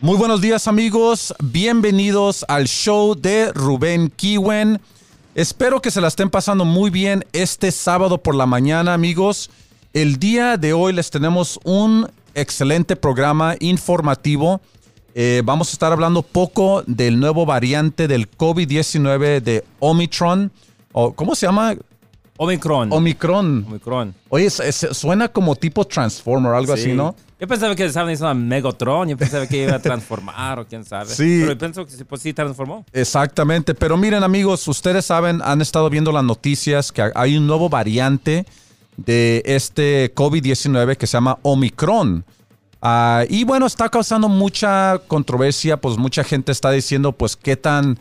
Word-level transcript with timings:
Muy 0.00 0.16
buenos 0.16 0.40
días 0.40 0.68
amigos, 0.68 1.34
bienvenidos 1.42 2.44
al 2.46 2.68
show 2.68 3.16
de 3.16 3.52
Rubén 3.52 4.10
Kiwen. 4.10 4.80
Espero 5.34 5.82
que 5.82 5.90
se 5.90 6.00
la 6.00 6.06
estén 6.06 6.30
pasando 6.30 6.64
muy 6.64 6.88
bien 6.90 7.24
este 7.32 7.72
sábado 7.72 8.18
por 8.18 8.36
la 8.36 8.46
mañana 8.46 8.94
amigos. 8.94 9.50
El 9.92 10.20
día 10.20 10.56
de 10.56 10.72
hoy 10.72 10.92
les 10.92 11.10
tenemos 11.10 11.58
un 11.64 12.08
excelente 12.36 12.94
programa 12.94 13.56
informativo. 13.58 14.60
Eh, 15.16 15.42
vamos 15.44 15.70
a 15.70 15.72
estar 15.72 15.90
hablando 15.90 16.22
poco 16.22 16.84
del 16.86 17.18
nuevo 17.18 17.44
variante 17.44 18.06
del 18.06 18.30
COVID-19 18.30 19.40
de 19.40 19.64
Omicron. 19.80 20.52
O, 20.92 21.12
¿Cómo 21.12 21.34
se 21.34 21.46
llama? 21.46 21.74
Omicron. 22.38 22.92
Omicron. 22.92 23.64
Omicron. 23.68 24.14
Oye, 24.30 24.46
es- 24.46 24.60
es- 24.60 24.96
suena 24.96 25.28
como 25.28 25.54
tipo 25.56 25.84
Transformer, 25.84 26.54
algo 26.54 26.72
así, 26.72 26.84
Sí. 26.84 26.92
¿no? 26.94 27.14
Yo 27.40 27.46
pensaba 27.46 27.74
que 27.76 27.84
estaban 27.84 28.08
diciendo 28.08 28.30
a 28.30 28.34
Megatron. 28.34 29.08
Yo 29.08 29.16
pensaba 29.16 29.46
que 29.46 29.62
iba 29.64 29.74
a 29.74 29.78
transformar 29.78 30.58
o 30.60 30.66
quién 30.66 30.84
sabe. 30.84 31.06
Sí. 31.14 31.40
Pero 31.44 31.58
pienso 31.58 31.84
que 31.84 31.92
sí, 31.92 32.02
pues 32.04 32.22
sí 32.22 32.32
transformó. 32.32 32.84
Exactamente, 32.92 33.74
pero 33.74 33.96
miren 33.96 34.22
amigos, 34.24 34.66
ustedes 34.66 35.04
saben, 35.04 35.40
han 35.44 35.60
estado 35.60 35.88
viendo 35.90 36.10
las 36.10 36.24
noticias 36.24 36.90
que 36.90 37.10
hay 37.14 37.36
un 37.36 37.46
nuevo 37.46 37.68
variante 37.68 38.44
de 38.96 39.42
este 39.44 40.12
COVID-19 40.14 40.96
que 40.96 41.06
se 41.06 41.12
llama 41.16 41.38
Omicron. 41.42 42.24
Ah, 42.82 43.24
y 43.28 43.44
bueno, 43.44 43.66
está 43.66 43.88
causando 43.88 44.28
mucha 44.28 45.00
controversia, 45.08 45.76
pues 45.76 45.96
mucha 45.96 46.22
gente 46.24 46.52
está 46.52 46.70
diciendo 46.70 47.12
pues 47.12 47.36
qué 47.36 47.56
tan, 47.56 47.98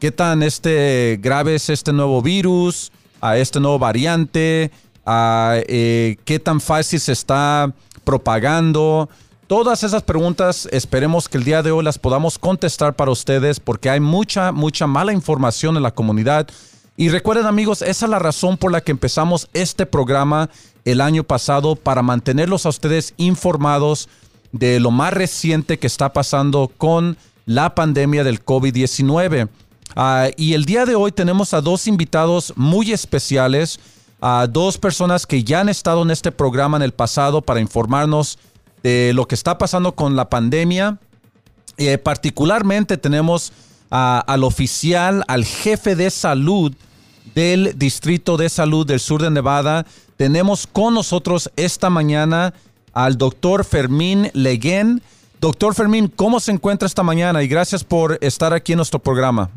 qué 0.00 0.10
tan 0.12 0.42
este, 0.42 1.18
grave 1.22 1.54
es 1.56 1.70
este 1.70 1.92
nuevo 1.92 2.22
virus, 2.22 2.90
a 3.20 3.36
este 3.36 3.60
nuevo 3.60 3.78
variante, 3.78 4.70
a, 5.04 5.54
eh, 5.68 6.16
qué 6.24 6.38
tan 6.38 6.60
fácil 6.60 7.00
se 7.00 7.12
está 7.12 7.72
propagando. 8.04 9.08
Todas 9.46 9.84
esas 9.84 10.02
preguntas 10.02 10.68
esperemos 10.72 11.28
que 11.28 11.38
el 11.38 11.44
día 11.44 11.62
de 11.62 11.70
hoy 11.70 11.84
las 11.84 11.98
podamos 11.98 12.38
contestar 12.38 12.94
para 12.94 13.12
ustedes 13.12 13.60
porque 13.60 13.90
hay 13.90 14.00
mucha, 14.00 14.50
mucha 14.50 14.86
mala 14.86 15.12
información 15.12 15.76
en 15.76 15.82
la 15.82 15.92
comunidad. 15.92 16.48
Y 16.96 17.10
recuerden 17.10 17.46
amigos, 17.46 17.82
esa 17.82 18.06
es 18.06 18.10
la 18.10 18.18
razón 18.18 18.56
por 18.56 18.72
la 18.72 18.80
que 18.80 18.90
empezamos 18.90 19.48
este 19.52 19.86
programa 19.86 20.50
el 20.84 21.00
año 21.00 21.24
pasado 21.24 21.76
para 21.76 22.02
mantenerlos 22.02 22.64
a 22.64 22.70
ustedes 22.70 23.14
informados 23.18 24.08
de 24.52 24.80
lo 24.80 24.90
más 24.90 25.12
reciente 25.12 25.78
que 25.78 25.86
está 25.86 26.12
pasando 26.12 26.72
con 26.76 27.16
la 27.44 27.74
pandemia 27.74 28.24
del 28.24 28.44
COVID-19. 28.44 29.48
Ah, 29.98 30.28
y 30.36 30.52
el 30.52 30.66
día 30.66 30.84
de 30.84 30.94
hoy 30.94 31.10
tenemos 31.10 31.54
a 31.54 31.62
dos 31.62 31.86
invitados 31.86 32.52
muy 32.54 32.92
especiales, 32.92 33.80
a 34.20 34.46
dos 34.46 34.76
personas 34.76 35.26
que 35.26 35.42
ya 35.42 35.60
han 35.60 35.70
estado 35.70 36.02
en 36.02 36.10
este 36.10 36.30
programa 36.30 36.76
en 36.76 36.82
el 36.82 36.92
pasado 36.92 37.40
para 37.40 37.60
informarnos 37.60 38.38
de 38.82 39.12
lo 39.14 39.26
que 39.26 39.34
está 39.34 39.56
pasando 39.56 39.94
con 39.94 40.14
la 40.14 40.28
pandemia. 40.28 40.98
Eh, 41.78 41.96
particularmente 41.96 42.98
tenemos 42.98 43.54
al 43.88 44.44
oficial, 44.44 45.24
al 45.28 45.46
jefe 45.46 45.96
de 45.96 46.10
salud 46.10 46.74
del 47.34 47.78
Distrito 47.78 48.36
de 48.36 48.50
Salud 48.50 48.86
del 48.86 49.00
Sur 49.00 49.22
de 49.22 49.30
Nevada. 49.30 49.86
Tenemos 50.18 50.66
con 50.66 50.92
nosotros 50.92 51.50
esta 51.56 51.88
mañana 51.88 52.52
al 52.92 53.16
doctor 53.16 53.64
Fermín 53.64 54.30
Leguén. 54.34 55.00
Doctor 55.40 55.74
Fermín, 55.74 56.12
¿cómo 56.14 56.38
se 56.38 56.52
encuentra 56.52 56.86
esta 56.86 57.02
mañana? 57.02 57.42
Y 57.42 57.48
gracias 57.48 57.82
por 57.82 58.18
estar 58.20 58.52
aquí 58.52 58.72
en 58.72 58.78
nuestro 58.78 58.98
programa. 58.98 59.50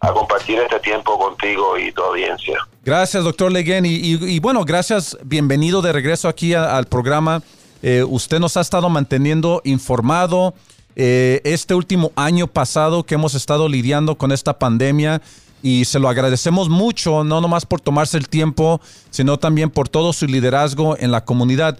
A 0.00 0.12
compartir 0.12 0.58
este 0.58 0.78
tiempo 0.80 1.18
contigo 1.18 1.78
y 1.78 1.92
tu 1.92 2.02
audiencia. 2.02 2.58
Gracias, 2.84 3.24
doctor 3.24 3.50
Leguén. 3.50 3.84
Y, 3.86 4.38
bueno, 4.40 4.64
gracias, 4.64 5.16
bienvenido 5.24 5.82
de 5.82 5.92
regreso 5.92 6.28
aquí 6.28 6.54
al 6.54 6.86
programa. 6.86 7.42
Eh, 7.82 8.04
usted 8.04 8.38
nos 8.38 8.56
ha 8.56 8.60
estado 8.60 8.88
manteniendo 8.88 9.60
informado 9.64 10.54
eh, 10.94 11.40
este 11.44 11.74
último 11.74 12.12
año 12.16 12.46
pasado 12.46 13.04
que 13.04 13.14
hemos 13.14 13.34
estado 13.34 13.68
lidiando 13.68 14.16
con 14.16 14.32
esta 14.32 14.58
pandemia 14.58 15.20
y 15.62 15.84
se 15.84 15.98
lo 15.98 16.08
agradecemos 16.08 16.68
mucho, 16.68 17.24
no 17.24 17.40
nomás 17.40 17.66
por 17.66 17.80
tomarse 17.80 18.16
el 18.18 18.28
tiempo, 18.28 18.80
sino 19.10 19.38
también 19.38 19.70
por 19.70 19.88
todo 19.88 20.12
su 20.12 20.26
liderazgo 20.26 20.96
en 20.98 21.10
la 21.10 21.24
comunidad. 21.24 21.78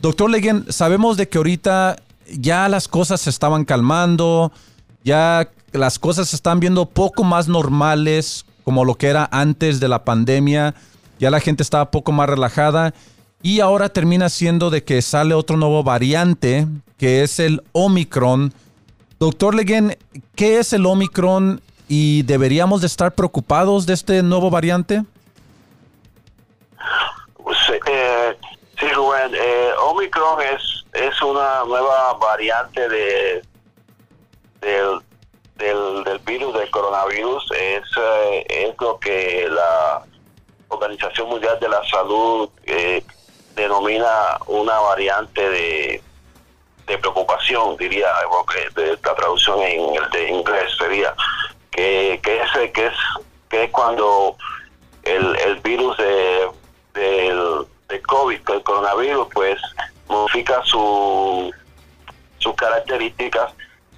Doctor 0.00 0.30
Leguén, 0.30 0.66
sabemos 0.68 1.16
de 1.16 1.28
que 1.28 1.38
ahorita 1.38 1.96
ya 2.30 2.68
las 2.68 2.88
cosas 2.88 3.20
se 3.20 3.30
estaban 3.30 3.64
calmando, 3.64 4.52
ya 5.04 5.48
las 5.72 5.98
cosas 5.98 6.28
se 6.28 6.36
están 6.36 6.60
viendo 6.60 6.86
poco 6.86 7.24
más 7.24 7.48
normales 7.48 8.44
como 8.64 8.84
lo 8.84 8.94
que 8.94 9.08
era 9.08 9.28
antes 9.32 9.80
de 9.80 9.88
la 9.88 10.04
pandemia, 10.04 10.74
ya 11.18 11.30
la 11.30 11.40
gente 11.40 11.62
estaba 11.62 11.90
poco 11.90 12.12
más 12.12 12.28
relajada 12.28 12.94
y 13.42 13.60
ahora 13.60 13.88
termina 13.88 14.28
siendo 14.28 14.70
de 14.70 14.84
que 14.84 15.02
sale 15.02 15.34
otro 15.34 15.56
nuevo 15.56 15.82
variante 15.82 16.66
que 16.96 17.22
es 17.22 17.40
el 17.40 17.62
Omicron. 17.72 18.52
Doctor 19.18 19.54
Leguén, 19.54 19.96
¿qué 20.36 20.58
es 20.58 20.72
el 20.72 20.86
Omicron 20.86 21.60
y 21.88 22.22
deberíamos 22.22 22.80
de 22.80 22.86
estar 22.86 23.12
preocupados 23.12 23.86
de 23.86 23.94
este 23.94 24.22
nuevo 24.22 24.50
variante? 24.50 25.04
Sí, 27.66 27.72
eh, 27.86 28.36
sí, 28.78 28.86
Rubén, 28.94 29.32
eh, 29.34 29.70
Omicron 29.88 30.40
es, 30.40 30.84
es 30.92 31.22
una 31.22 31.64
nueva 31.66 32.14
variante 32.14 32.88
de 32.88 33.42
del, 35.62 36.04
del 36.04 36.18
virus, 36.20 36.54
del 36.54 36.70
coronavirus. 36.70 37.50
Es, 37.52 37.84
eh, 37.96 38.44
es 38.48 38.74
lo 38.80 38.98
que 38.98 39.48
la 39.48 40.02
Organización 40.68 41.28
Mundial 41.28 41.58
de 41.60 41.68
la 41.68 41.82
Salud 41.88 42.50
eh, 42.64 43.04
denomina 43.54 44.38
una 44.46 44.78
variante 44.80 45.48
de, 45.48 46.02
de 46.86 46.98
preocupación, 46.98 47.76
diría, 47.76 48.08
porque 48.30 48.68
de, 48.74 48.98
la 49.02 49.14
traducción 49.14 49.60
en 49.60 49.94
el 49.94 50.10
de 50.10 50.30
inglés 50.30 50.72
sería 50.78 51.14
que, 51.70 52.20
que, 52.22 52.42
es, 52.42 52.70
que, 52.72 52.86
es, 52.86 52.94
que 53.48 53.64
es 53.64 53.70
cuando 53.70 54.36
el, 55.04 55.36
el 55.36 55.56
virus 55.60 55.96
de, 55.96 56.48
del, 56.94 57.66
del 57.88 58.02
COVID, 58.02 58.40
el 58.50 58.62
coronavirus, 58.62 59.28
pues 59.32 59.60
modifica 60.08 60.60
su, 60.64 61.52
sus 62.38 62.54
características 62.54 63.52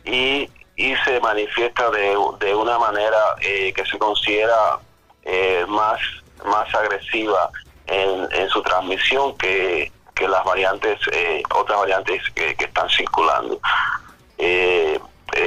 y, 0.05 0.49
y 0.77 0.95
se 0.97 1.21
manifiesta 1.21 1.91
de, 1.91 2.17
de 2.41 2.55
una 2.55 2.79
manera 2.79 3.19
eh, 3.41 3.73
que 3.75 3.85
se 3.87 3.99
considera 3.99 4.79
eh, 5.23 5.65
más, 5.69 6.01
más 6.45 6.75
agresiva 6.75 7.51
en, 7.87 8.49
su 8.49 8.63
transmisión 8.63 9.37
que, 9.37 9.91
que 10.15 10.27
las 10.29 10.45
variantes, 10.45 10.99
eh, 11.13 11.43
otras 11.55 11.79
variantes 11.81 12.23
que, 12.35 12.57
están 12.59 12.89
circulando. 12.91 13.61
Eh, 14.39 14.99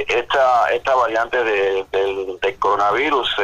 esta, 0.08 0.70
esta 0.72 0.94
variante 0.94 1.42
de- 1.42 1.86
del, 1.92 2.38
del 2.40 2.58
coronavirus 2.58 3.34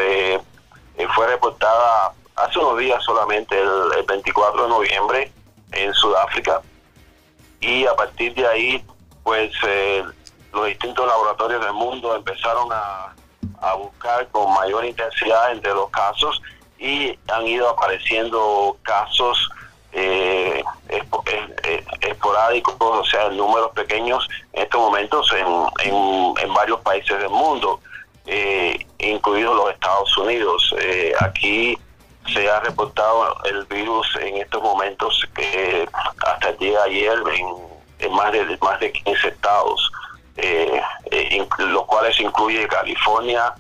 fue 1.15 1.27
reportada 1.27 2.13
hace 2.37 2.59
unos 2.59 2.79
días 2.79 3.03
solamente, 3.05 3.59
el, 3.61 3.69
el 3.99 4.03
24 4.05 4.63
de 4.65 4.69
noviembre, 4.69 5.33
en 5.73 5.93
Sudáfrica. 5.95 6.61
Y 7.61 7.87
a 7.87 7.95
partir 7.95 8.35
de 8.35 8.47
ahí, 8.47 8.85
pues 9.23 9.53
los 10.55 10.67
distintos 10.67 11.07
laboratorios 11.07 11.65
del 11.65 11.73
mundo 11.73 12.15
empezaron 12.15 12.69
a, 12.73 13.15
buscar 13.79 14.29
con 14.29 14.53
mayor 14.53 14.85
intensidad 14.85 15.53
entre 15.53 15.73
los 15.73 15.89
casos 15.89 16.41
y 16.79 17.19
han 17.29 17.47
ido 17.47 17.71
apareciendo 17.71 18.77
casos 18.83 19.49
eh, 19.93 20.63
eh, 20.91 21.03
eh, 21.63 21.85
esporádicos, 22.03 22.77
o 22.79 23.05
sea, 23.05 23.27
en 23.27 23.39
números 23.39 23.71
pequeños 23.75 24.29
en 24.53 24.65
estos 24.65 24.81
momentos 24.81 25.33
en, 25.33 25.95
en, 26.43 26.55
varios 26.55 26.81
países 26.81 27.19
del 27.19 27.31
mundo, 27.31 27.81
eh, 28.27 28.87
incluidos 28.99 29.57
los 29.57 29.73
Estados 29.73 30.19
Unidos. 30.19 30.75
Aquí 31.21 31.79
se 32.33 32.51
ha 32.51 32.61
reportado 32.61 33.35
el 33.45 33.65
virus 33.65 34.07
en 34.21 34.37
estos 34.37 34.63
momentos 34.63 35.27
hasta 36.27 36.51
el 36.51 36.59
día 36.59 36.83
de 36.83 36.91
ayer 36.91 37.19
en, 37.39 37.47
en 38.01 38.13
más 38.13 38.31
de 38.33 38.59
más 38.61 38.79
de 38.81 38.93
15 38.93 39.29
estados, 39.29 39.91
eh, 40.37 40.81
eh, 41.11 41.47
los 41.59 41.85
cuales 41.87 42.19
incluye 42.21 42.67
California 42.69 43.55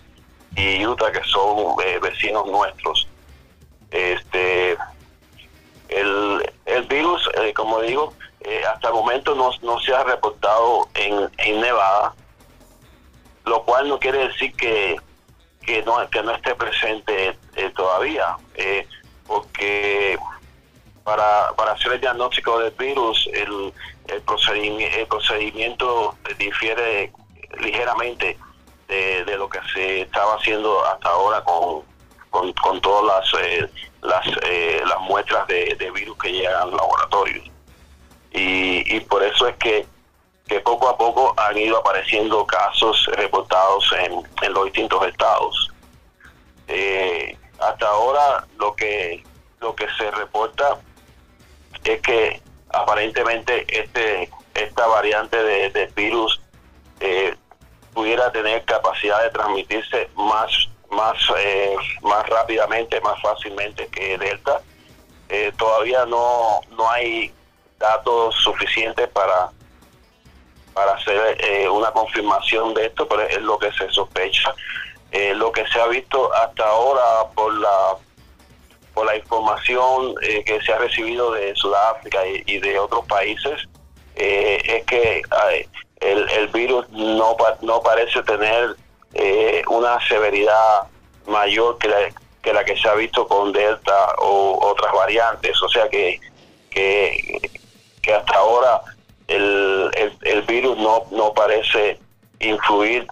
y 0.56 0.84
Utah, 0.86 1.12
que 1.12 1.22
son 1.24 1.76
eh, 1.84 1.98
vecinos 2.00 2.46
nuestros. 2.46 3.08
Este, 3.90 4.76
el, 5.88 6.52
el 6.66 6.82
virus, 6.84 7.28
eh, 7.40 7.52
como 7.54 7.80
digo, 7.80 8.14
eh, 8.40 8.62
hasta 8.66 8.88
el 8.88 8.94
momento 8.94 9.34
no, 9.34 9.50
no 9.62 9.80
se 9.80 9.94
ha 9.94 10.04
reportado 10.04 10.88
en, 10.94 11.30
en 11.38 11.60
Nevada, 11.60 12.14
lo 13.44 13.62
cual 13.64 13.88
no 13.88 13.98
quiere 13.98 14.28
decir 14.28 14.52
que, 14.54 14.96
que, 15.62 15.82
no, 15.82 16.08
que 16.10 16.22
no 16.22 16.32
esté 16.32 16.54
presente 16.54 17.38
todavía, 17.76 18.36
porque 19.26 20.18
para, 21.04 21.52
para 21.56 21.72
hacer 21.72 21.92
el 21.92 22.00
diagnóstico 22.00 22.58
del 22.58 22.72
virus, 22.72 23.28
el, 23.32 23.72
el, 24.08 24.22
procedimiento, 24.22 24.96
el 24.96 25.06
procedimiento 25.06 26.16
difiere 26.38 27.12
ligeramente 27.60 28.38
de, 28.88 29.24
de 29.24 29.36
lo 29.36 29.48
que 29.48 29.60
se 29.72 30.02
estaba 30.02 30.34
haciendo 30.34 30.84
hasta 30.86 31.10
ahora 31.10 31.42
con, 31.44 31.82
con, 32.30 32.52
con 32.54 32.80
todas 32.80 33.04
las, 33.32 33.42
eh, 33.42 33.70
las, 34.02 34.26
eh, 34.42 34.82
las 34.86 35.00
muestras 35.00 35.46
de, 35.46 35.76
de 35.78 35.90
virus 35.90 36.16
que 36.18 36.32
llegan 36.32 36.62
al 36.62 36.70
laboratorio. 36.70 37.42
Y, 38.32 38.96
y 38.96 39.00
por 39.00 39.22
eso 39.22 39.46
es 39.46 39.56
que, 39.56 39.86
que 40.46 40.60
poco 40.60 40.88
a 40.88 40.96
poco 40.96 41.34
han 41.36 41.56
ido 41.56 41.78
apareciendo 41.78 42.46
casos 42.46 43.06
reportados 43.12 43.84
en, 43.98 44.52
los 44.52 44.64
distintos 44.64 45.06
estados. 45.06 45.70
Eh, 46.66 47.36
hasta 47.60 47.86
ahora 47.86 48.46
lo 48.58 48.74
que 48.74 49.22
lo 49.60 49.74
que 49.74 49.86
se 49.96 50.10
reporta 50.10 50.78
es 51.84 52.00
que 52.00 52.40
aparentemente 52.70 53.64
este 53.68 54.30
esta 54.54 54.86
variante 54.86 55.36
de, 55.42 55.86
virus 55.96 56.40
eh, 57.00 57.34
pudiera 57.92 58.30
tener 58.32 58.64
capacidad 58.64 59.22
de 59.22 59.30
transmitirse 59.30 60.08
más 60.16 60.50
más 60.90 61.16
eh, 61.38 61.76
más 62.02 62.28
rápidamente 62.28 63.00
más 63.00 63.20
fácilmente 63.20 63.86
que 63.88 64.18
delta 64.18 64.60
todavía 65.56 66.06
no 66.06 66.60
no 66.76 66.90
hay 66.90 67.32
datos 67.78 68.36
suficientes 68.36 69.08
para 69.08 69.50
para 70.74 70.92
hacer 70.94 71.36
eh, 71.40 71.68
una 71.68 71.90
confirmación 71.92 72.74
de 72.74 72.86
esto, 72.86 73.08
pero 73.08 73.22
es 73.22 73.40
lo 73.40 73.58
que 73.58 73.72
se 73.72 73.88
sospecha. 73.90 74.54
Eh, 75.12 75.32
lo 75.34 75.52
que 75.52 75.64
se 75.68 75.80
ha 75.80 75.86
visto 75.86 76.34
hasta 76.34 76.66
ahora 76.66 77.30
por 77.34 77.54
la 77.54 77.96
por 78.94 79.06
la 79.06 79.16
información 79.16 80.14
eh, 80.22 80.42
que 80.44 80.60
se 80.62 80.72
ha 80.72 80.78
recibido 80.78 81.32
de 81.32 81.54
Sudáfrica 81.56 82.20
y, 82.26 82.58
de 82.60 82.78
otros 82.78 83.04
países 83.06 83.68
es 84.14 84.84
que 84.84 85.22
el, 86.00 86.30
el, 86.30 86.48
virus 86.48 86.88
no, 86.90 87.36
no 87.62 87.80
parece 87.80 88.22
tener 88.22 88.76
una 89.68 89.98
severidad 90.06 90.88
mayor 91.26 91.78
que 91.78 91.88
la, 91.88 91.96
que 92.42 92.52
la 92.52 92.64
que 92.64 92.76
se 92.76 92.88
ha 92.88 92.94
visto 92.94 93.26
con 93.26 93.52
Delta 93.52 94.14
o 94.18 94.58
otras 94.62 94.92
variantes. 94.92 95.60
O 95.62 95.68
sea 95.68 95.88
que, 95.88 96.20
que, 96.70 97.50
que 98.02 98.14
hasta 98.14 98.36
ahora 98.36 98.82
el, 99.28 99.90
el, 100.22 100.42
virus 100.42 100.76
no, 100.78 101.04
no 101.10 101.32
parece 101.32 101.98
influir 102.40 103.06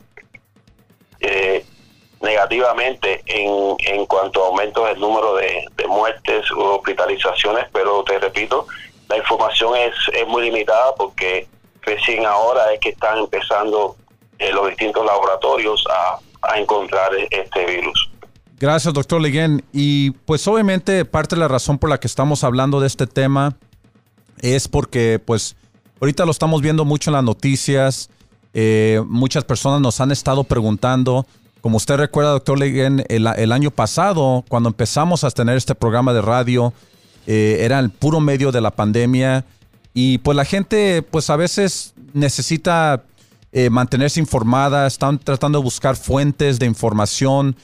eh, 1.20 1.64
negativamente 2.22 3.22
en, 3.26 3.76
en 3.78 4.06
cuanto 4.06 4.44
a 4.44 4.48
aumentos 4.48 4.86
del 4.88 5.00
número 5.00 5.36
de, 5.36 5.64
muertes 5.88 6.50
o 6.52 6.76
hospitalizaciones, 6.76 7.66
pero 7.72 8.02
te 8.04 8.18
repito, 8.18 8.66
la 9.08 9.18
información 9.18 9.76
es, 9.76 9.94
es 10.14 10.26
muy 10.26 10.44
limitada 10.44 10.94
porque 10.96 11.46
recién 11.82 12.24
ahora 12.24 12.72
es 12.72 12.80
que 12.80 12.90
están 12.90 13.18
empezando 13.18 13.96
eh, 14.38 14.50
los 14.52 14.68
distintos 14.68 15.04
laboratorios 15.04 15.84
a, 15.90 16.18
a 16.50 16.58
encontrar 16.58 17.10
este 17.30 17.66
virus. 17.66 18.10
Gracias, 18.58 18.94
doctor 18.94 19.20
Leguen. 19.20 19.62
Y 19.72 20.12
pues 20.12 20.46
obviamente 20.48 21.04
parte 21.04 21.34
de 21.34 21.40
la 21.40 21.48
razón 21.48 21.78
por 21.78 21.90
la 21.90 22.00
que 22.00 22.06
estamos 22.06 22.42
hablando 22.42 22.80
de 22.80 22.86
este 22.86 23.06
tema 23.06 23.56
es 24.40 24.66
porque 24.66 25.20
pues 25.22 25.56
Ahorita 26.02 26.24
lo 26.24 26.32
estamos 26.32 26.60
viendo 26.62 26.84
mucho 26.84 27.10
en 27.10 27.14
las 27.14 27.22
noticias. 27.22 28.10
Eh, 28.54 29.00
muchas 29.06 29.44
personas 29.44 29.80
nos 29.80 30.00
han 30.00 30.10
estado 30.10 30.42
preguntando. 30.42 31.26
Como 31.62 31.76
usted 31.78 31.96
recuerda, 31.96 32.32
doctor 32.32 32.58
Leguen, 32.58 33.04
el, 33.08 33.52
año 33.52 33.70
pasado, 33.70 34.44
cuando 34.48 34.68
empezamos 34.68 35.24
a 35.24 35.30
tener 35.30 35.56
este 35.56 35.74
programa 35.74 36.12
de 36.12 36.20
radio, 36.20 36.74
eh, 37.26 37.58
era 37.60 37.78
el 37.78 37.88
puro 37.88 38.20
medio 38.20 38.52
de 38.52 38.60
la 38.60 38.72
pandemia. 38.72 39.44
Y 39.94 40.18
pues 40.18 40.36
la 40.36 40.44
gente, 40.44 41.02
pues 41.02 41.30
a 41.30 41.36
veces 41.36 41.94
necesita 42.12 43.04
eh, 43.52 43.70
mantenerse 43.70 44.18
informada, 44.18 44.86
están 44.86 45.18
tratando 45.18 45.60
de 45.60 45.64
buscar 45.64 45.96
fuentes 45.96 46.58
de 46.58 46.66
información 46.66 47.56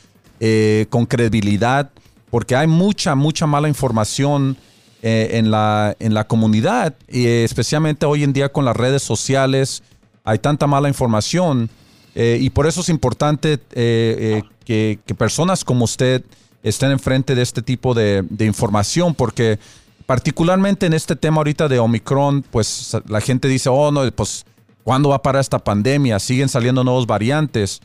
con 0.89 1.05
credibilidad, 1.05 1.91
porque 2.31 2.55
hay 2.55 2.69
mucha, 2.69 3.17
mucha 3.17 3.45
mala 3.49 3.67
información 3.67 4.57
eh, 5.03 5.31
en, 5.35 5.53
la, 5.53 5.97
en 6.01 6.13
la 6.13 6.27
comunidad, 6.27 6.97
y 7.09 7.27
especialmente 7.27 8.05
hoy 8.05 8.25
en 8.25 8.33
día 8.33 8.49
con 8.49 8.65
las 8.65 8.77
redes 8.77 9.01
sociales, 9.01 9.85
hay 10.25 10.39
tanta 10.41 10.67
mala 10.67 10.89
información 10.89 11.71
eh, 12.15 12.39
y 12.41 12.51
por 12.51 12.67
eso 12.67 12.81
es 12.81 12.89
importante 12.89 13.59
eh, 13.73 14.43
que, 14.65 14.99
personas 15.17 15.65
como 15.65 15.85
usted 15.85 16.25
estén 16.63 16.91
enfrente 16.91 17.35
de 17.35 17.43
este 17.43 17.63
tipo 17.63 17.95
de, 17.95 18.25
información, 18.41 19.15
porque 19.15 19.59
particularmente 20.07 20.87
en 20.87 20.95
este 20.95 21.17
tema 21.17 21.39
ahorita 21.39 21.69
de 21.69 21.79
Omicron, 21.79 22.43
pues 22.43 22.97
la 23.07 23.21
gente 23.21 23.49
dice, 23.49 23.69
oh, 23.69 23.91
no, 23.91 24.11
pues, 24.13 24.45
¿cuándo 24.83 25.11
va 25.11 25.17
a 25.17 25.23
parar 25.23 25.41
esta 25.41 25.59
pandemia? 25.59 26.19
Siguen 26.19 26.49
saliendo 26.49 26.83
nuevos 26.83 27.07
variantes. 27.07 27.81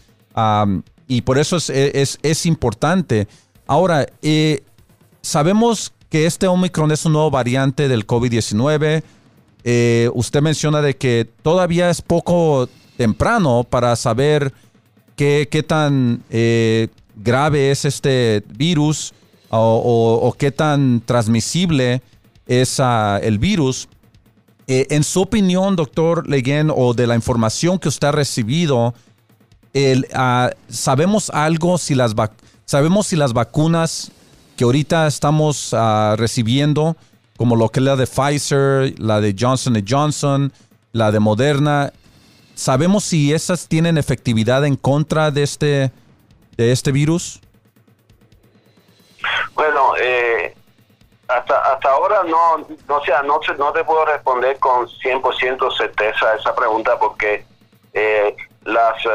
y 1.07 1.21
por 1.21 1.37
eso 1.37 1.57
es, 1.57 1.69
es, 1.69 2.17
es 2.23 2.45
importante. 2.45 3.27
Ahora, 3.67 4.07
sabemos 5.21 5.93
que 6.13 6.27
este 6.27 6.47
Omicron 6.47 6.91
es 6.91 7.05
un 7.05 7.13
nuevo 7.13 7.31
variante 7.31 7.87
del 7.87 8.05
COVID-19. 8.05 9.01
Eh, 9.63 10.11
usted 10.13 10.43
menciona 10.43 10.79
de 10.83 10.95
que 10.95 11.27
todavía 11.41 11.89
es 11.89 12.03
poco 12.03 12.69
temprano 13.03 13.65
para 13.69 13.97
saber 13.97 14.53
qué, 15.17 15.65
tan 15.67 16.23
eh, 16.29 16.87
grave 17.17 17.69
es 17.69 17.83
este 17.83 18.41
virus 18.55 19.13
o, 19.49 20.33
qué 20.39 20.53
tan 20.53 21.01
transmisible 21.01 22.01
es 22.47 22.79
ah, 22.79 23.19
el 23.21 23.39
virus. 23.39 23.89
Eh, 24.67 24.87
en 24.89 25.03
su 25.03 25.19
opinión, 25.19 25.75
doctor 25.75 26.29
Leguen, 26.29 26.71
o 26.73 26.93
de 26.93 27.05
la 27.05 27.15
información 27.15 27.77
que 27.77 27.89
usted 27.89 28.07
ha 28.07 28.13
recibido, 28.13 28.93
ah, 30.13 30.49
¿sabemos 30.69 31.29
algo 31.29 31.77
si 31.77 31.95
las, 31.95 32.15
sabemos 32.63 33.07
si 33.07 33.17
las 33.17 33.33
vacunas 33.33 34.13
que 34.55 34.63
ahorita 34.63 35.07
estamos 35.07 35.73
ah, 35.73 36.15
recibiendo, 36.17 36.95
como 37.35 37.57
lo 37.57 37.67
que 37.67 37.81
es 37.81 37.83
la 37.83 37.97
de 37.97 38.07
Pfizer, 38.07 38.97
la 38.97 39.19
de 39.19 39.35
Johnson 39.37 39.75
Johnson, 39.85 40.53
la 40.93 41.11
de 41.11 41.19
Moderna, 41.19 41.91
¿sabemos 42.55 43.03
si 43.03 43.33
esas 43.33 43.67
tienen 43.67 43.97
efectividad 43.97 44.65
en 44.65 44.75
contra 44.75 45.31
de 45.31 45.43
este, 45.43 45.91
de 46.57 46.71
este 46.71 46.91
virus? 46.91 47.41
Bueno, 49.53 49.95
eh, 49.99 50.55
hasta, 51.27 51.59
hasta 51.73 51.89
ahora 51.89 52.23
no, 52.23 52.57
no, 52.87 53.01
no, 53.57 53.71
te 53.71 53.83
puedo 53.83 54.05
responder 54.05 54.59
con 54.59 54.87
100% 54.87 55.77
certeza 55.77 56.31
a 56.31 56.35
esa 56.35 56.55
pregunta 56.55 56.97
porque 56.99 57.45
eh, 57.93 58.35
las, 58.65 59.05
eh, 59.05 59.09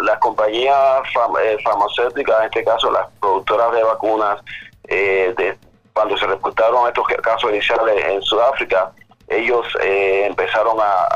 las 0.00 0.18
compañías 0.18 1.02
farmacéuticas, 1.64 2.40
en 2.40 2.44
este 2.46 2.64
caso 2.64 2.90
las 2.90 3.08
productoras 3.20 3.72
de 3.72 3.82
vacunas, 3.82 4.40
eh, 4.88 5.34
de, 5.36 5.58
cuando 5.92 6.16
se 6.16 6.26
reportaron 6.26 6.88
estos 6.88 7.06
casos 7.22 7.50
iniciales 7.50 8.04
en 8.06 8.22
Sudáfrica, 8.22 8.92
ellos 9.28 9.66
eh, 9.82 10.26
empezaron 10.26 10.78
a, 10.80 11.08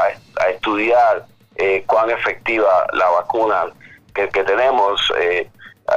estudiar 0.51 1.25
eh, 1.59 1.85
cuán 1.87 2.11
efectiva 2.11 2.87
la 2.93 3.09
vacuna 3.11 3.67
que, 4.15 4.27
tenemos 4.29 5.13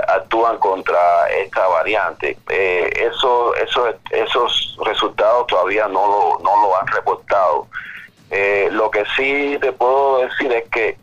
actúan 0.09 0.57
contra 0.57 1.29
esta 1.29 1.67
variante. 1.67 2.37
eso, 2.49 3.55
eso, 3.55 3.87
esos 4.11 4.77
resultados 4.85 5.47
todavía 5.47 5.87
no 5.87 6.05
lo, 6.05 6.39
no 6.43 6.61
lo 6.63 6.77
han 6.79 6.87
reportado. 6.87 7.67
lo 8.71 8.91
que 8.91 9.03
sí 9.15 9.57
te 9.61 9.71
puedo 9.71 10.19
decir 10.19 10.51
es 10.51 10.69
que, 10.69 10.97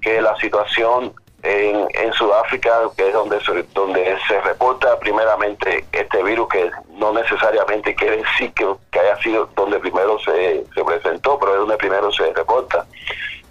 que 0.00 0.22
la 0.22 0.36
situación 0.36 1.12
en, 1.42 2.12
Sudáfrica, 2.12 2.82
que 2.96 3.08
es 3.08 3.14
donde 3.14 3.40
se, 3.40 3.62
donde 3.74 4.18
se 4.28 4.40
reporta 4.42 4.98
primeramente 4.98 5.84
este 5.92 6.22
virus, 6.22 6.48
que 6.48 6.70
no 6.96 7.12
necesariamente 7.12 7.94
quiere 7.94 8.18
decir 8.18 8.52
que, 8.52 8.98
haya 8.98 9.16
sido 9.22 9.48
donde 9.56 9.78
primero 9.78 10.18
se, 10.18 10.64
se, 10.74 10.84
presentó, 10.84 11.38
pero 11.38 11.52
es 11.52 11.58
donde 11.60 11.76
primero 11.78 12.12
se 12.12 12.32
reporta. 12.32 12.84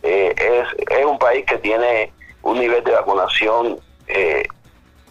Eh, 0.04 0.34
es, 0.38 0.98
es 0.98 1.06
un 1.06 1.18
país 1.18 1.46
que 1.46 1.58
tiene 1.58 2.12
un 2.44 2.60
nivel 2.60 2.84
de 2.84 2.92
vacunación 2.92 3.80
eh, 4.08 4.44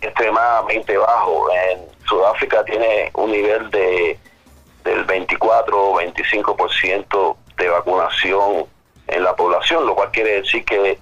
extremadamente 0.01 0.97
bajo. 0.97 1.49
En 1.51 1.81
Sudáfrica 2.07 2.65
tiene 2.65 3.11
un 3.15 3.33
nivel 3.33 3.71
de 3.71 4.19
del 4.85 5.05
24 5.05 5.91
o 5.91 6.01
25% 6.01 7.37
de 7.59 7.69
vacunación 7.69 8.67
en 9.09 9.23
la 9.23 9.35
población, 9.37 9.87
lo 9.87 9.95
cual 9.95 10.11
quiere 10.11 10.41
decir 10.41 10.65
que 10.65 10.99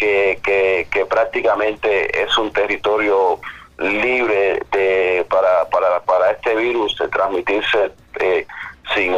que, 0.00 1.06
prácticamente 1.08 2.22
es 2.22 2.36
un 2.38 2.52
territorio 2.52 3.38
libre 3.78 4.62
de, 4.72 5.26
para, 5.28 5.68
para, 5.68 6.00
para 6.00 6.30
este 6.32 6.54
virus 6.54 6.96
de 6.98 7.08
transmitirse 7.08 7.92
eh, 8.18 8.46
sin 8.94 9.12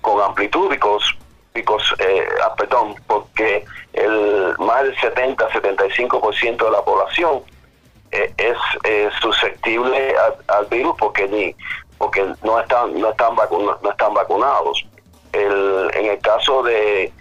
con 0.00 0.22
amplitud 0.22 0.70
picos, 1.52 1.94
eh, 1.98 2.28
ah, 2.42 2.54
perdón, 2.56 2.94
porque 3.06 3.64
el 3.92 4.54
más 4.58 4.84
del 4.84 4.96
70-75% 4.96 6.64
de 6.64 6.70
la 6.70 6.82
población 6.82 7.42
eh, 8.12 8.32
es 8.36 9.12
susceptible 9.20 10.14
al, 10.46 10.66
virus 10.66 10.94
porque 10.98 11.26
ni 11.28 11.54
porque 11.98 12.24
no 12.44 12.60
están 12.60 12.98
no 12.98 13.10
están 13.10 13.34
no 13.34 13.90
están 13.90 14.14
vacunados. 14.14 14.86
El, 15.32 15.90
en 15.94 16.06
el 16.06 16.18
caso 16.20 16.62
de, 16.62 17.12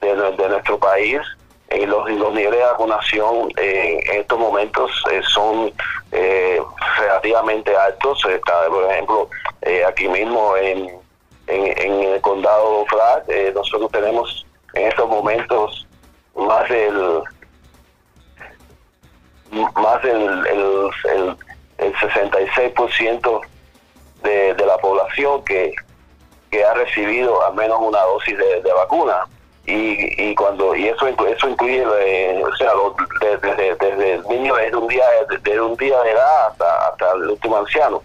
de 0.00 0.48
nuestro 0.48 0.78
país 0.78 1.20
en 1.70 1.90
los, 1.90 2.10
los 2.10 2.32
niveles 2.32 2.60
de 2.60 2.66
vacunación 2.66 3.50
en 3.56 4.20
estos 4.20 4.38
momentos 4.38 4.90
eh, 5.10 5.20
son 5.22 5.72
eh, 6.12 6.60
relativamente 6.96 7.76
altos. 7.76 8.20
por 8.22 8.90
ejemplo, 8.90 9.28
eh, 9.62 9.84
aquí 9.84 10.08
mismo 10.08 10.56
en, 10.56 10.90
en, 11.46 12.02
el 12.02 12.20
condado 12.20 12.86
Flat, 12.86 13.28
nosotros 13.54 13.90
tenemos 13.92 14.46
en 14.74 14.88
estos 14.88 15.08
momentos 15.08 15.86
más 16.34 16.68
del 16.68 17.22
más 19.74 20.02
del 20.02 20.46
el, 20.46 20.90
el, 21.04 21.36
el 21.78 21.94
66% 21.94 23.40
de, 24.22 24.54
de 24.54 24.66
la 24.66 24.76
población 24.78 25.42
que, 25.44 25.72
que 26.50 26.64
ha 26.64 26.74
recibido 26.74 27.44
al 27.46 27.54
menos 27.54 27.78
una 27.80 28.00
dosis 28.02 28.36
de, 28.36 28.72
vacuna 28.72 29.26
y, 29.68 30.30
y 30.30 30.34
cuando 30.34 30.74
y 30.74 30.88
eso 30.88 31.06
eso 31.06 31.48
incluye 31.48 31.84
eh, 32.00 32.42
o 32.42 32.56
sea 32.56 32.72
desde, 33.20 33.74
desde, 33.76 34.14
el 34.14 34.22
niño 34.28 34.54
desde 34.54 34.76
un 34.76 34.88
día 34.88 35.04
desde 35.28 35.60
un 35.60 35.76
día 35.76 36.02
de 36.02 36.12
edad 36.12 36.46
hasta, 36.48 36.88
hasta 36.88 37.12
el 37.12 37.30
último 37.30 37.58
anciano. 37.58 38.02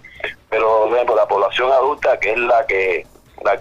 Pero 0.49 0.83
por 0.83 0.93
ejemplo 0.93 1.15
la 1.15 1.27
población 1.27 1.71
adulta 1.71 2.19
que 2.19 2.31
es 2.31 2.37
la 2.37 2.65
que 2.67 3.05
la, 3.43 3.57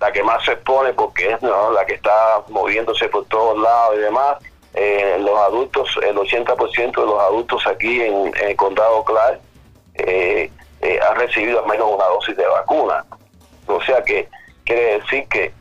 la, 0.00 0.12
que 0.12 0.22
más 0.22 0.42
se 0.44 0.52
expone 0.52 0.94
porque 0.94 1.30
es 1.30 1.42
la 1.42 1.84
que 1.86 1.94
está 1.94 2.42
moviéndose 2.48 3.08
por 3.08 3.26
todos 3.26 3.58
lados 3.58 3.96
y 3.96 4.00
demás 4.00 4.38
eh, 4.74 5.18
los 5.20 5.38
adultos 5.38 5.88
el 6.02 6.16
80% 6.16 7.00
de 7.00 7.06
los 7.06 7.20
adultos 7.20 7.66
aquí 7.66 8.00
en, 8.00 8.32
el 8.42 8.56
condado 8.56 9.04
Clark 9.04 9.40
eh, 9.94 10.50
eh, 10.80 11.00
han 11.06 11.16
recibido 11.16 11.60
al 11.60 11.66
menos 11.66 11.90
una 11.94 12.04
dosis 12.06 12.36
de 12.36 12.46
vacuna. 12.46 13.04
O 13.66 13.82
sea 13.82 14.02
que 14.02 14.28
quiere 14.64 15.00
decir 15.00 15.26
que, 15.28 15.52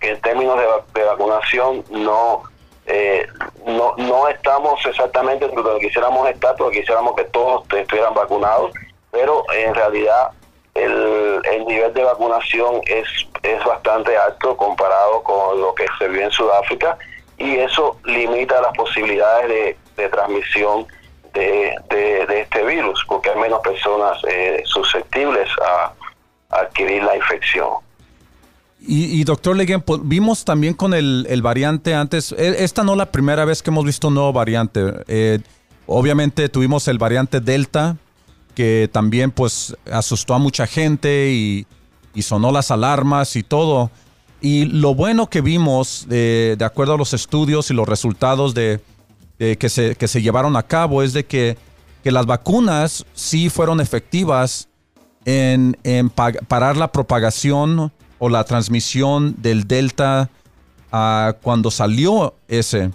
en 0.00 0.20
términos 0.20 0.58
de, 0.94 1.04
vacunación 1.04 1.84
no, 1.90 2.42
eh, 2.86 3.26
no 3.66 3.94
no 3.96 4.28
estamos 4.28 4.84
exactamente 4.86 5.48
donde 5.48 5.80
quisiéramos 5.80 6.28
estar, 6.28 6.56
porque 6.56 6.80
quisiéramos 6.80 7.14
que 7.14 7.24
todos 7.24 7.64
estuvieran 7.72 8.14
vacunados, 8.14 8.72
pero 9.10 9.44
en 9.52 9.74
realidad 9.74 10.30
el, 10.74 11.40
el 11.44 11.66
nivel 11.66 11.92
de 11.94 12.04
vacunación 12.04 12.80
es, 12.86 13.08
es 13.42 13.64
bastante 13.64 14.16
alto 14.16 14.56
comparado 14.56 15.22
con 15.22 15.60
lo 15.60 15.74
que 15.74 15.86
se 15.98 16.08
vive 16.08 16.24
en 16.24 16.30
Sudáfrica 16.30 16.96
y 17.36 17.56
eso 17.56 17.96
limita 18.04 18.60
las 18.60 18.74
posibilidades 18.76 19.48
de, 19.48 19.76
de 19.96 20.08
transmisión 20.08 20.86
de, 21.32 21.76
de, 21.90 22.40
este 22.40 22.62
virus, 22.64 23.04
porque 23.06 23.30
hay 23.30 23.36
menos 23.36 23.60
personas 23.60 24.18
eh, 24.26 24.62
susceptibles 24.64 25.48
a, 25.64 25.92
adquirir 26.50 27.02
la 27.02 27.14
infección. 27.14 27.68
Y, 28.80 29.24
doctor 29.24 29.56
Leguen, 29.56 29.82
pues, 29.82 30.00
vimos 30.04 30.44
también 30.44 30.72
con 30.72 30.94
el, 30.94 31.40
variante 31.42 31.94
antes, 31.94 32.32
e, 32.32 32.64
esta 32.64 32.84
no 32.84 32.92
es 32.92 32.98
la 32.98 33.10
primera 33.10 33.44
vez 33.44 33.62
que 33.62 33.70
hemos 33.70 33.84
visto 33.84 34.08
un 34.08 34.14
nuevo 34.14 34.32
variante. 34.32 34.80
Eh, 35.08 35.40
obviamente 35.86 36.48
tuvimos 36.48 36.86
el 36.88 36.98
variante 36.98 37.40
Delta, 37.40 37.96
que 38.54 38.88
también 38.92 39.30
pues 39.30 39.76
asustó 39.90 40.34
a 40.34 40.38
mucha 40.38 40.66
gente 40.66 41.30
y, 41.32 41.66
sonó 42.22 42.50
las 42.50 42.72
alarmas 42.72 43.36
y 43.36 43.44
todo. 43.44 43.90
Y 44.40 44.64
lo 44.64 44.94
bueno 44.94 45.30
que 45.30 45.40
vimos, 45.40 46.06
de 46.08 46.56
acuerdo 46.64 46.94
a 46.94 46.98
los 46.98 47.14
estudios 47.14 47.70
y 47.70 47.74
los 47.74 47.88
resultados 47.88 48.54
de, 48.54 48.80
que, 49.38 49.68
se, 49.68 49.94
que 49.94 50.08
se 50.08 50.20
llevaron 50.20 50.56
a 50.56 50.64
cabo, 50.64 51.02
es 51.04 51.12
de 51.12 51.26
que, 51.26 51.56
que 52.02 52.10
las 52.10 52.26
vacunas 52.26 53.04
sí 53.14 53.50
fueron 53.50 53.80
efectivas 53.80 54.68
en, 55.24 56.10
parar 56.48 56.76
la 56.76 56.90
propagación 56.90 57.92
o 58.18 58.28
la 58.28 58.44
transmisión 58.44 59.34
del 59.38 59.66
Delta 59.66 60.28
uh, 60.92 61.32
cuando 61.42 61.70
salió 61.70 62.34
ese. 62.48 62.90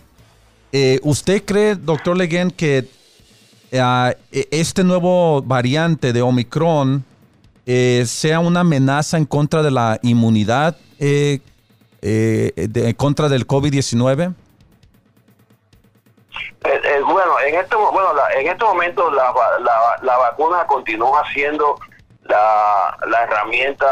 Eh, 0.72 1.00
¿Usted 1.04 1.44
cree, 1.46 1.76
doctor 1.76 2.18
Leguen, 2.18 2.52
que 2.52 2.88
uh, 3.74 4.12
este 4.32 4.84
nuevo 4.84 5.42
variante 5.42 6.14
de 6.14 6.22
Omicron 6.22 7.06
eh, 7.66 8.04
sea 8.08 8.40
una 8.40 8.62
amenaza 8.62 9.18
en 9.18 9.26
contra 9.26 9.62
de 9.62 9.72
la 9.72 10.00
inmunidad 10.02 10.76
eh, 11.00 11.40
en 12.02 12.94
contra 12.96 13.30
del 13.30 13.48
COVID-19? 13.48 14.34
bueno, 17.06 17.40
en 17.46 17.56
este, 17.56 17.76
bueno, 17.76 18.10
en 18.36 18.48
este 18.48 18.66
momento 18.66 19.12
la, 19.12 19.34
la, 19.60 19.98
la 20.02 20.18
vacuna 20.18 20.66
continúa 20.66 21.24
siendo 21.34 21.78
la, 22.24 22.98
la 23.08 23.24
herramienta 23.24 23.88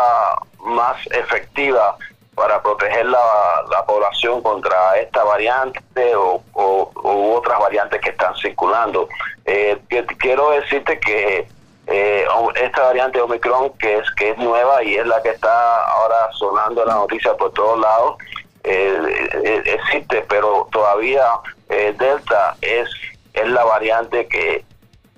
más 0.63 0.98
efectiva 1.08 1.98
para 2.36 2.62
proteger 2.62 3.06
la, 3.06 3.63
la 3.70 3.86
población 3.86 4.41
contra 4.41 4.98
esta 4.98 5.24
variante 5.24 6.15
o, 6.15 6.41
u 6.53 7.34
otras 7.34 7.60
variantes 7.60 8.00
que 8.01 8.12
están 8.12 8.36
circulando. 8.36 9.08
Eh, 9.46 9.77
quiero 10.18 10.51
decirte 10.51 11.00
que 11.00 11.48
eh, 11.88 12.25
esta 12.56 12.84
variante 12.84 13.22
Omicron, 13.22 13.72
que 13.77 13.98
es 13.98 14.10
que 14.12 14.30
es 14.30 14.38
nueva 14.38 14.84
y 14.84 14.96
es 14.96 15.06
la 15.06 15.22
que 15.22 15.30
está 15.30 15.86
ahora 15.86 16.32
sonando 16.34 16.84
en 16.84 16.88
la 16.88 16.96
noticia 16.96 17.36
por 17.36 17.51
todos 17.51 17.80
lados, 17.80 18.15
eh, 18.63 19.63
existe, 19.65 20.25
pero 20.30 20.68
todavía 20.72 21.24
Delta 21.68 22.56
es, 22.62 22.89
es 23.34 23.50
la 23.50 23.63
variante 23.63 24.27
que, 24.27 24.63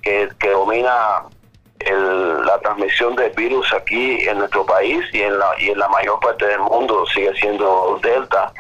que, 0.02 0.30
que 0.40 0.50
domina 0.50 1.24
la 1.92 2.60
transmisión 2.60 3.16
del 3.16 3.32
virus 3.32 3.72
aquí 3.74 4.28
en 4.28 4.40
nuestro 4.40 4.66
país 4.66 5.04
y 5.14 5.22
en 5.22 5.38
la, 5.38 5.52
y 5.60 5.70
en 5.70 5.80
la 5.80 5.88
mayor 5.90 6.20
parte 6.20 6.46
del 6.46 6.60
mundo 6.60 7.06
sigue 7.14 7.34
siendo 7.36 8.00
Delta. 8.02 8.52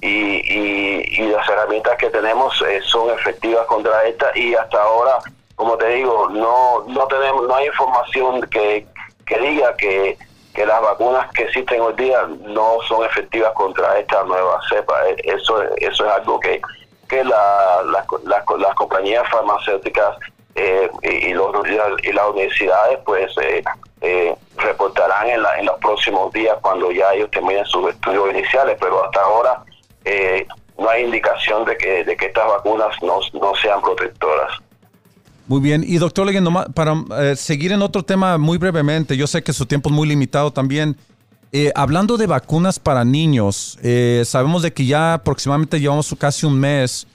Y, 0.00 0.08
y, 0.08 1.26
las 1.28 1.48
herramientas 1.48 1.96
que 1.98 2.08
tenemos 2.10 2.54
eh, 2.62 2.80
son 2.84 3.10
efectivas 3.10 3.66
contra 3.66 4.04
esta 4.04 4.30
y 4.36 4.54
hasta 4.54 4.80
ahora, 4.80 5.18
como 5.56 5.76
te 5.76 5.88
digo, 5.88 6.28
no 6.30 6.84
no 6.86 7.06
tenemos 7.08 7.48
no 7.48 7.56
hay 7.56 7.66
información 7.66 8.40
que, 8.42 8.86
que 9.26 9.38
diga 9.40 9.74
que, 9.76 10.16
que 10.54 10.64
las 10.64 10.80
vacunas 10.80 11.28
que 11.32 11.42
existen 11.44 11.80
hoy 11.80 11.94
día 11.94 12.28
no 12.42 12.78
son 12.86 13.04
efectivas 13.04 13.52
contra 13.54 13.98
esta 13.98 14.22
nueva 14.22 14.60
cepa. 14.68 15.08
Eh, 15.08 15.16
eso 15.24 15.62
eso 15.78 16.06
es 16.06 16.12
algo 16.12 16.38
que 16.38 16.60
que 17.08 17.24
la, 17.24 17.82
las 18.24 18.74
compañías 18.74 19.28
farmacéuticas 19.30 20.16
eh, 20.60 20.90
y, 21.02 21.32
los, 21.34 21.54
y 22.02 22.12
las 22.12 22.28
universidades 22.30 22.98
pues 23.04 23.30
eh, 23.40 23.62
eh, 24.00 24.34
reportarán 24.56 25.28
en, 25.28 25.40
en 25.60 25.66
los 25.66 25.78
próximos 25.78 26.32
días 26.32 26.56
cuando 26.60 26.90
ya 26.90 27.14
ellos 27.14 27.30
terminen 27.30 27.64
sus 27.66 27.90
estudios 27.90 28.30
iniciales, 28.34 28.76
pero 28.80 29.04
hasta 29.04 29.20
ahora 29.20 29.62
no 30.78 30.88
hay 30.88 31.04
indicación 31.04 31.64
de 31.64 31.76
que, 31.76 32.02
de 32.02 32.16
que 32.16 32.26
estas 32.26 32.46
vacunas 32.48 32.88
no, 33.02 33.20
no 33.40 33.52
sean 33.60 33.80
protectoras. 33.82 34.50
Muy 35.46 35.60
bien, 35.60 35.84
y 35.86 35.98
doctor 35.98 36.26
Leguen, 36.26 36.46
para 36.74 36.94
seguir 37.36 37.72
en 37.72 37.82
otro 37.82 38.02
tema 38.02 38.36
muy 38.36 38.58
brevemente, 38.58 39.16
yo 39.16 39.26
sé 39.26 39.42
que 39.42 39.52
su 39.52 39.66
tiempo 39.66 39.90
es 39.90 39.94
muy 39.94 40.08
limitado 40.08 40.52
también. 40.52 40.96
hablando 41.74 42.16
de 42.16 42.26
vacunas 42.26 42.80
para 42.80 43.04
niños, 43.04 43.78
sabemos 44.24 44.62
de 44.62 44.72
que 44.72 44.86
ya 44.86 45.14
aproximadamente 45.14 45.78
llevamos 45.78 46.14
casi 46.18 46.46
un 46.46 46.58
mes 46.58 47.06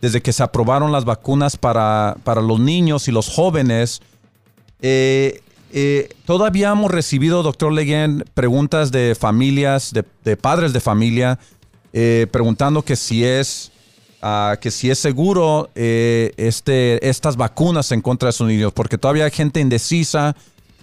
desde 0.00 0.20
que 0.20 0.32
se 0.32 0.42
aprobaron 0.42 0.92
las 0.92 1.04
vacunas 1.04 1.56
para, 1.56 2.16
los 2.42 2.60
niños 2.60 3.08
y 3.08 3.12
los 3.12 3.28
jóvenes, 3.28 4.00
eh, 4.80 5.40
eh, 5.72 6.08
todavía 6.24 6.70
hemos 6.70 6.90
recibido, 6.90 7.42
doctor 7.42 7.72
Leguen, 7.72 8.24
preguntas 8.34 8.92
de 8.92 9.16
familias, 9.18 9.92
de, 9.92 10.36
padres 10.36 10.72
de 10.72 10.80
familia, 10.80 11.38
eh, 11.92 12.26
preguntando 12.30 12.82
que 12.82 12.96
si 12.96 13.24
es, 13.24 13.72
ah, 14.22 14.56
que 14.60 14.70
si 14.70 14.90
es 14.90 14.98
seguro 14.98 15.70
este, 15.74 17.06
estas 17.08 17.36
vacunas 17.36 17.90
en 17.92 18.00
contra 18.00 18.28
de 18.28 18.32
sus 18.32 18.46
niños, 18.46 18.72
porque 18.72 18.98
todavía 18.98 19.24
hay 19.24 19.30
gente 19.30 19.60
indecisa 19.60 20.36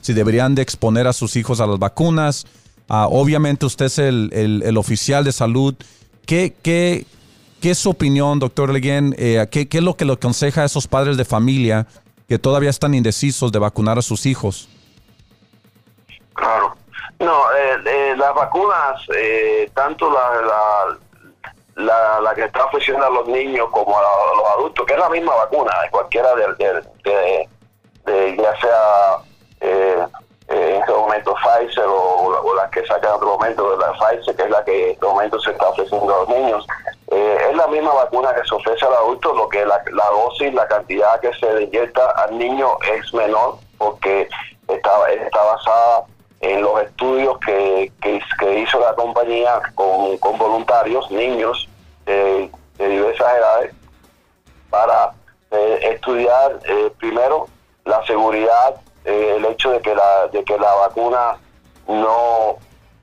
si 0.05 0.13
deberían 0.13 0.53
de 0.53 0.61
exponer 0.61 1.07
a 1.07 1.13
sus 1.13 1.35
hijos 1.35 1.59
a 1.59 1.65
las 1.65 1.79
vacunas. 1.79 2.45
Ah, 2.87 3.07
obviamente 3.09 3.65
usted 3.65 3.85
es 3.85 3.97
el, 3.97 4.29
el, 4.33 4.77
oficial 4.77 5.23
de 5.23 5.31
salud. 5.31 5.73
¿Qué, 6.27 6.53
qué, 6.61 7.07
¿Qué 7.65 7.71
es 7.71 7.79
su 7.79 7.89
opinión, 7.89 8.37
doctor 8.37 8.69
Leguen? 8.69 9.15
Eh, 9.17 9.43
¿qué, 9.49 9.67
es 9.67 9.81
lo 9.81 9.95
que 9.95 10.05
le 10.05 10.13
aconseja 10.13 10.61
a 10.61 10.65
esos 10.65 10.87
padres 10.87 11.17
de 11.17 11.25
familia 11.25 11.87
que 12.29 12.37
todavía 12.37 12.69
están 12.69 12.93
indecisos 12.93 13.51
de 13.51 13.57
vacunar 13.57 13.97
a 13.97 14.03
sus 14.03 14.27
hijos? 14.27 14.69
Claro. 16.35 16.75
No, 17.17 17.51
eh, 17.53 17.77
eh, 17.87 18.13
las 18.17 18.35
vacunas, 18.35 19.01
tanto 19.73 20.11
la, 20.11 20.95
la, 21.75 22.21
la, 22.21 22.35
que 22.35 22.43
está 22.43 22.65
ofreciendo 22.65 23.03
a 23.03 23.09
los 23.09 23.27
niños 23.29 23.67
como 23.71 23.97
a, 23.97 24.01
los 24.37 24.49
adultos, 24.57 24.85
que 24.85 24.93
es 24.93 24.99
la 24.99 25.09
misma 25.09 25.33
vacuna, 25.33 25.71
cualquiera 25.89 26.35
de, 26.35 26.83
de, 27.03 27.49
de 28.05 28.37
ya 28.37 28.61
sea 28.61 29.17
en 30.49 30.75
este 30.75 30.91
momento 30.91 31.33
Pfizer 31.33 31.85
o, 31.85 32.27
o 32.27 32.55
las 32.57 32.69
que 32.69 32.85
sacan 32.85 33.09
en 33.09 33.15
otro 33.15 33.29
momento 33.29 33.71
de 33.71 33.77
la 33.77 33.91
Pfizer, 33.93 34.35
que 34.35 34.43
es 34.43 34.49
la 34.51 34.63
que 34.63 34.83
en 34.83 34.91
este 34.91 35.05
momento 35.07 35.39
se 35.39 35.49
está 35.49 35.67
ofreciendo 35.69 36.13
a 36.13 36.19
los 36.19 36.29
niños. 36.29 36.67
Eh, 37.11 37.37
es 37.49 37.55
la 37.55 37.67
misma 37.67 37.93
vacuna 37.93 38.33
que 38.33 38.47
se 38.47 38.55
ofrece 38.55 38.85
al 38.85 38.93
adulto, 38.93 39.33
lo 39.33 39.47
que 39.47 39.65
la, 39.65 39.81
dosis, 40.11 40.53
la 40.53 40.67
cantidad 40.67 41.19
que 41.19 41.31
se 41.33 41.63
inyecta 41.63 42.09
al 42.11 42.37
niño 42.37 42.77
es 42.93 43.13
menor 43.13 43.57
porque 43.77 44.27
está, 44.67 45.11
está 45.11 45.43
basada 45.43 46.05
en 46.41 46.61
los 46.61 46.81
estudios 46.81 47.37
que, 47.39 47.91
que, 48.01 48.59
hizo 48.59 48.79
la 48.79 48.93
compañía 48.95 49.61
con, 49.75 50.17
con 50.17 50.37
voluntarios, 50.37 51.09
niños 51.11 51.69
de 52.05 52.49
diversas 52.77 53.35
edades, 53.35 53.73
para 54.69 55.13
eh, 55.51 55.79
estudiar 55.93 56.59
eh, 56.65 56.91
primero 56.99 57.47
la 57.85 58.05
seguridad 58.05 58.75
eh, 59.05 59.35
el 59.37 59.45
hecho 59.45 59.71
de 59.71 59.79
que 59.79 59.95
la 59.95 60.27
de 60.27 60.43
que 60.43 60.57
la 60.57 60.73
vacuna 60.73 61.37
no 61.87 62.57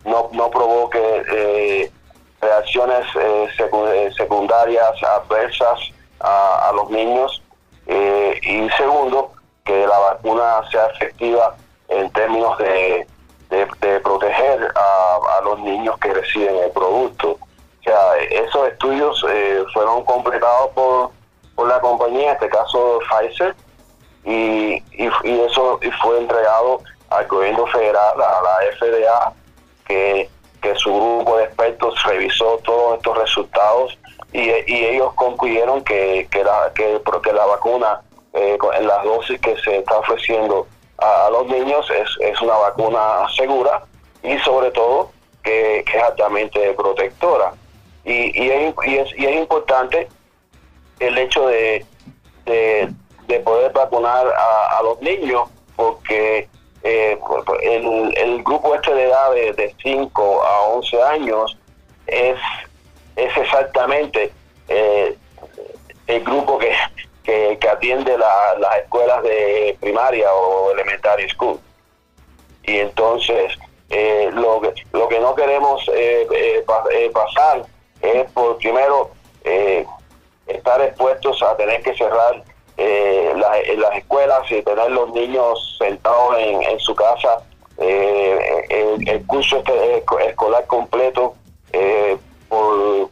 no, 0.05 0.29
no 0.33 0.51
provoque 0.51 1.23
eh, 1.33 1.91
reacciones 2.43 3.07
eh, 3.15 3.49
eh, 3.59 4.11
secundarias 4.17 5.03
adversas 5.03 5.79
a, 6.21 6.73
los 6.75 6.91
niños 6.91 7.43
y 7.87 8.69
segundo, 8.77 9.33
que 9.65 9.87
la 9.87 9.99
vacuna 9.99 10.63
sea 10.71 10.87
efectiva 10.87 11.55
en 11.89 12.11
términos 12.13 12.57
de, 12.59 13.07
proteger 14.03 14.73
a, 14.75 15.41
los 15.45 15.59
niños 15.61 15.99
que 15.99 16.15
reciben 16.15 16.57
el 16.57 16.71
producto. 16.71 17.33
O 17.33 17.83
sea, 17.83 18.17
esos 18.31 18.69
estudios 18.69 19.25
fueron 19.73 20.05
completados 20.05 20.71
por, 20.71 21.11
por 21.57 21.69
la 21.69 21.81
compañía, 21.81 22.29
en 22.29 22.35
este 22.35 22.49
caso 22.49 23.01
Pfizer, 23.11 23.55
y, 24.25 24.83
y, 24.93 25.41
eso 25.41 25.81
fue 26.01 26.19
entregado 26.19 26.81
al 27.11 27.27
gobierno 27.27 27.67
federal, 27.67 28.15
a 28.15 28.43
la 28.43 28.77
FDA, 28.79 29.33
que, 29.87 30.31
su 30.77 30.95
grupo 30.95 31.37
de 31.37 31.45
expertos 31.45 32.03
revisó 32.05 32.59
todos 32.65 32.97
estos 32.97 33.19
resultados 33.19 33.99
y, 34.33 34.49
ellos 34.49 35.13
concluyeron 35.15 35.83
que, 35.85 36.27
que, 36.31 36.43
la, 36.43 36.73
que, 36.75 37.01
la 37.33 37.47
vacuna, 37.47 38.01
eh, 38.33 38.57
en 38.79 38.87
las 38.87 39.05
dosis 39.05 39.39
que 39.41 39.57
se 39.59 39.79
está 39.79 39.99
ofreciendo 39.99 40.67
a, 40.99 41.29
los 41.31 41.47
niños, 41.49 41.91
es, 41.91 42.09
es 42.21 42.41
una 42.41 42.55
vacuna 42.55 43.27
segura 43.37 43.85
y 44.23 44.39
sobre 44.39 44.71
todo 44.71 45.11
que, 45.43 45.81
es 45.81 46.03
altamente 46.03 46.73
protectora. 46.75 47.53
Y, 48.05 48.49
es, 48.49 48.75
y, 48.87 48.97
es, 48.97 49.19
y 49.19 49.27
es 49.27 49.37
importante 49.37 50.09
el 50.99 51.19
hecho 51.19 51.47
de, 51.47 51.85
de, 52.47 53.41
poder 53.45 53.73
vacunar 53.73 54.27
a 54.27 54.83
los 54.83 55.01
niños 55.01 55.49
porque 55.77 56.49
eh, 56.85 57.19
el, 57.63 58.17
el, 58.17 58.43
grupo 58.43 58.75
este 58.75 58.93
de 58.93 59.05
edad 59.05 59.33
de, 59.33 59.75
5 59.83 60.43
a 60.43 60.61
11 60.69 61.03
años 61.03 61.59
es, 62.07 62.37
es 63.17 63.37
exactamente 63.37 64.33
eh, 64.69 65.17
el 66.09 66.25
grupo 66.25 66.59
que, 66.59 66.75
que, 67.23 67.69
atiende 67.69 68.19
las 68.19 68.77
escuelas 68.83 69.23
de 69.23 69.77
primaria 69.81 70.33
o 70.33 70.73
elementary 70.73 71.29
school. 71.31 71.61
Y 72.65 72.79
entonces 72.79 73.57
eh, 73.91 74.31
lo, 74.33 74.61
que, 74.61 74.75
lo 74.93 75.09
que 75.09 75.21
no 75.21 75.35
queremos 75.35 75.89
eh, 75.95 76.65
pasar 77.13 77.65
es 78.01 78.31
por 78.33 78.59
primero 78.59 79.11
estar 80.47 80.81
expuestos 80.83 81.43
a 81.43 81.57
tener 81.57 81.83
que 81.83 81.95
cerrar 81.97 82.43
eh, 82.79 83.33
en 83.67 83.81
las 83.81 83.97
escuelas 83.97 84.51
y 84.51 84.63
tener 84.63 84.91
los 84.91 85.13
niños 85.13 85.77
sentados 85.79 86.37
en, 86.39 86.81
su 86.81 86.95
casa 86.95 87.43
eh, 87.77 88.97
el, 89.07 89.27
curso 89.27 89.59
este, 89.59 90.03
escolar 90.27 90.67
completo 90.67 91.35
eh, 91.73 92.17
por, 92.49 93.11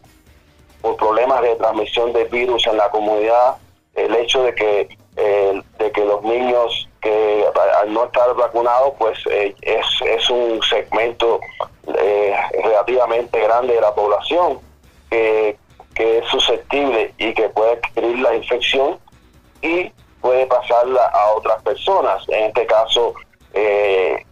problemas 0.97 1.43
de 1.43 1.57
transmisión 1.57 2.12
de 2.12 2.25
virus 2.25 2.67
en 2.67 2.79
la 2.79 2.90
comunidad, 2.90 3.57
el 3.95 4.14
hecho 4.14 4.43
de 4.43 4.55
que 4.55 4.88
de 5.17 5.93
que 5.93 6.05
los 6.05 6.23
niños 6.23 6.88
que 7.02 7.45
al 7.83 7.93
no 7.93 8.05
estar 8.05 8.35
vacunados 8.35 8.95
pues 8.99 9.19
es, 9.26 9.87
es 10.07 10.31
un 10.31 10.62
segmento 10.62 11.40
relativamente 12.62 13.38
grande 13.40 13.75
de 13.75 13.81
la 13.83 13.95
población 13.95 14.61
que, 15.11 15.59
que 15.95 16.19
es 16.19 16.26
susceptible 16.29 17.12
y 17.19 17.35
que 17.35 17.50
puede 17.50 17.73
adquirir 17.73 18.19
la 18.21 18.35
infección 18.35 18.99
y 19.62 19.93
puede 20.21 20.47
pasarla 20.47 21.07
a 21.07 21.33
otras 21.33 21.62
personas. 21.62 22.23
En 22.29 22.45
este 22.45 22.67
caso, 22.67 23.14
eh, 23.52 24.25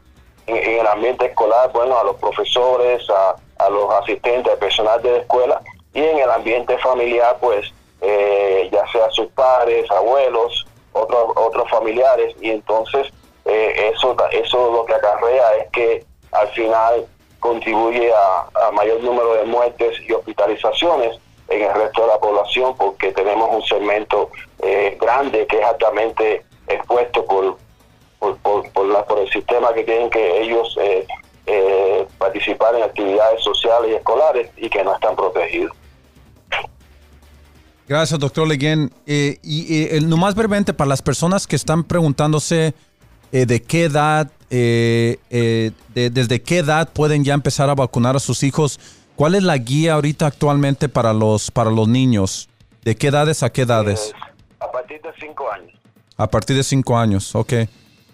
en, 0.46 0.80
el 0.80 0.86
ambiente 0.86 1.26
escolar, 1.26 1.70
bueno, 1.72 1.98
a 1.98 2.04
los 2.04 2.16
profesores, 2.16 3.02
a, 3.10 3.70
los 3.70 3.90
asistentes, 3.94 4.52
al 4.52 4.58
personal 4.58 5.02
de 5.02 5.12
la 5.12 5.18
escuela, 5.18 5.60
y 5.92 6.00
en 6.00 6.18
el 6.18 6.30
ambiente 6.30 6.78
familiar, 6.78 7.36
pues, 7.40 7.72
eh, 8.00 8.68
ya 8.72 8.86
sea 8.92 9.10
sus 9.10 9.26
padres, 9.28 9.90
abuelos, 9.90 10.66
otros 10.92 11.32
otros 11.36 11.68
familiares, 11.70 12.34
y 12.40 12.50
entonces 12.50 13.08
eh, 13.44 13.92
eso, 13.94 14.16
eso 14.30 14.72
lo 14.72 14.84
que 14.84 14.94
acarrea 14.94 15.56
es 15.56 15.70
que 15.70 16.04
al 16.32 16.48
final 16.48 17.06
contribuye 17.40 18.12
a 18.12 18.70
mayor 18.72 19.02
número 19.02 19.34
de 19.34 19.44
muertes 19.44 19.96
y 20.06 20.12
hospitalizaciones 20.12 21.18
en 21.48 21.62
el 21.62 21.74
resto 21.74 22.02
de 22.02 22.08
la 22.08 22.18
población 22.18 22.74
porque 22.76 23.12
tenemos 23.12 23.48
un 23.50 23.62
segmento 23.62 24.30
eh, 24.60 24.96
grande 25.00 25.46
que 25.46 25.58
es 25.58 25.64
altamente 25.64 26.44
expuesto 26.66 27.24
por, 27.24 27.56
por, 28.18 28.86
la, 28.86 29.04
por 29.06 29.18
el 29.18 29.30
sistema 29.30 29.72
que 29.72 29.84
tienen 29.84 30.10
que 30.10 30.42
ellos 30.42 30.76
eh, 30.80 31.06
eh, 31.46 32.06
participar 32.18 32.74
en 32.74 32.82
actividades 32.82 33.42
sociales 33.42 33.92
y 33.92 33.94
escolares 33.94 34.50
y 34.56 34.68
que 34.68 34.84
no 34.84 34.94
están 34.94 35.16
protegidos. 35.16 35.72
Gracias, 37.88 38.20
doctor 38.20 38.46
Leguén. 38.46 38.92
y 39.06 39.88
el 39.96 40.06
más 40.08 40.34
brevemente, 40.34 40.74
para 40.74 40.88
las 40.88 41.00
personas 41.00 41.46
que 41.46 41.56
están 41.56 41.84
preguntándose 41.84 42.74
de 43.32 43.62
qué 43.62 43.84
edad, 43.84 44.30
desde 44.50 46.42
qué 46.42 46.58
edad 46.58 46.92
pueden 46.92 47.24
ya 47.24 47.32
empezar 47.32 47.70
a 47.70 47.74
vacunar 47.74 48.14
a 48.14 48.20
sus 48.20 48.42
hijos, 48.42 48.78
¿Cuál 49.18 49.34
es 49.34 49.42
la 49.42 49.58
guía 49.58 49.94
ahorita 49.94 50.28
actualmente 50.28 50.88
para 50.88 51.12
los, 51.12 51.50
para 51.50 51.72
los 51.72 51.88
niños? 51.88 52.48
¿De 52.84 52.94
qué 52.94 53.08
edades 53.08 53.42
a 53.42 53.50
qué 53.50 53.62
edades? 53.62 54.12
a 54.60 54.70
partir 54.70 55.02
de 55.02 55.08
cinco 55.18 55.50
años. 55.50 55.72
A 56.16 56.30
partir 56.30 56.56
de 56.56 56.62
cinco 56.62 56.96
años, 56.96 57.34
ok. 57.34 57.52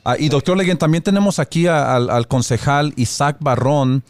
Ah, 0.03 0.17
y 0.19 0.31
doctor 0.31 0.57
Leguen, 0.57 0.79
también 0.79 1.03
tenemos 1.03 1.39
aquí 1.39 1.67
al, 1.67 2.27
concejal 2.27 2.95
Isaac 2.97 3.37
Barrón, 3.41 4.03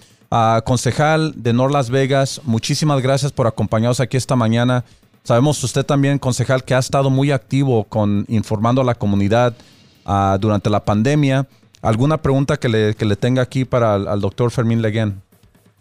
concejal 0.64 1.34
de 1.36 1.52
North 1.52 1.72
Las 1.72 1.90
Vegas. 1.90 2.40
Muchísimas 2.44 3.02
gracias 3.02 3.32
por 3.32 3.48
acompañarnos 3.48 3.98
aquí 3.98 4.16
esta 4.16 4.36
mañana. 4.36 4.84
Sabemos 5.24 5.64
usted 5.64 5.84
también, 5.84 6.20
concejal, 6.20 6.62
que 6.62 6.74
ha 6.74 6.78
estado 6.78 7.10
muy 7.10 7.32
activo 7.32 7.82
con 7.82 8.24
informando 8.28 8.82
a 8.82 8.84
la 8.84 8.94
comunidad 8.94 9.56
ah, 10.04 10.38
durante 10.40 10.70
la 10.70 10.84
pandemia. 10.84 11.48
¿Alguna 11.82 12.18
pregunta 12.18 12.56
que 12.56 12.68
le, 12.68 12.94
que 12.94 13.04
le 13.04 13.16
tenga 13.16 13.42
aquí 13.42 13.64
para 13.64 13.96
el, 13.96 14.06
al 14.06 14.20
doctor 14.20 14.52
Fermín 14.52 14.80
Leguen? 14.80 15.24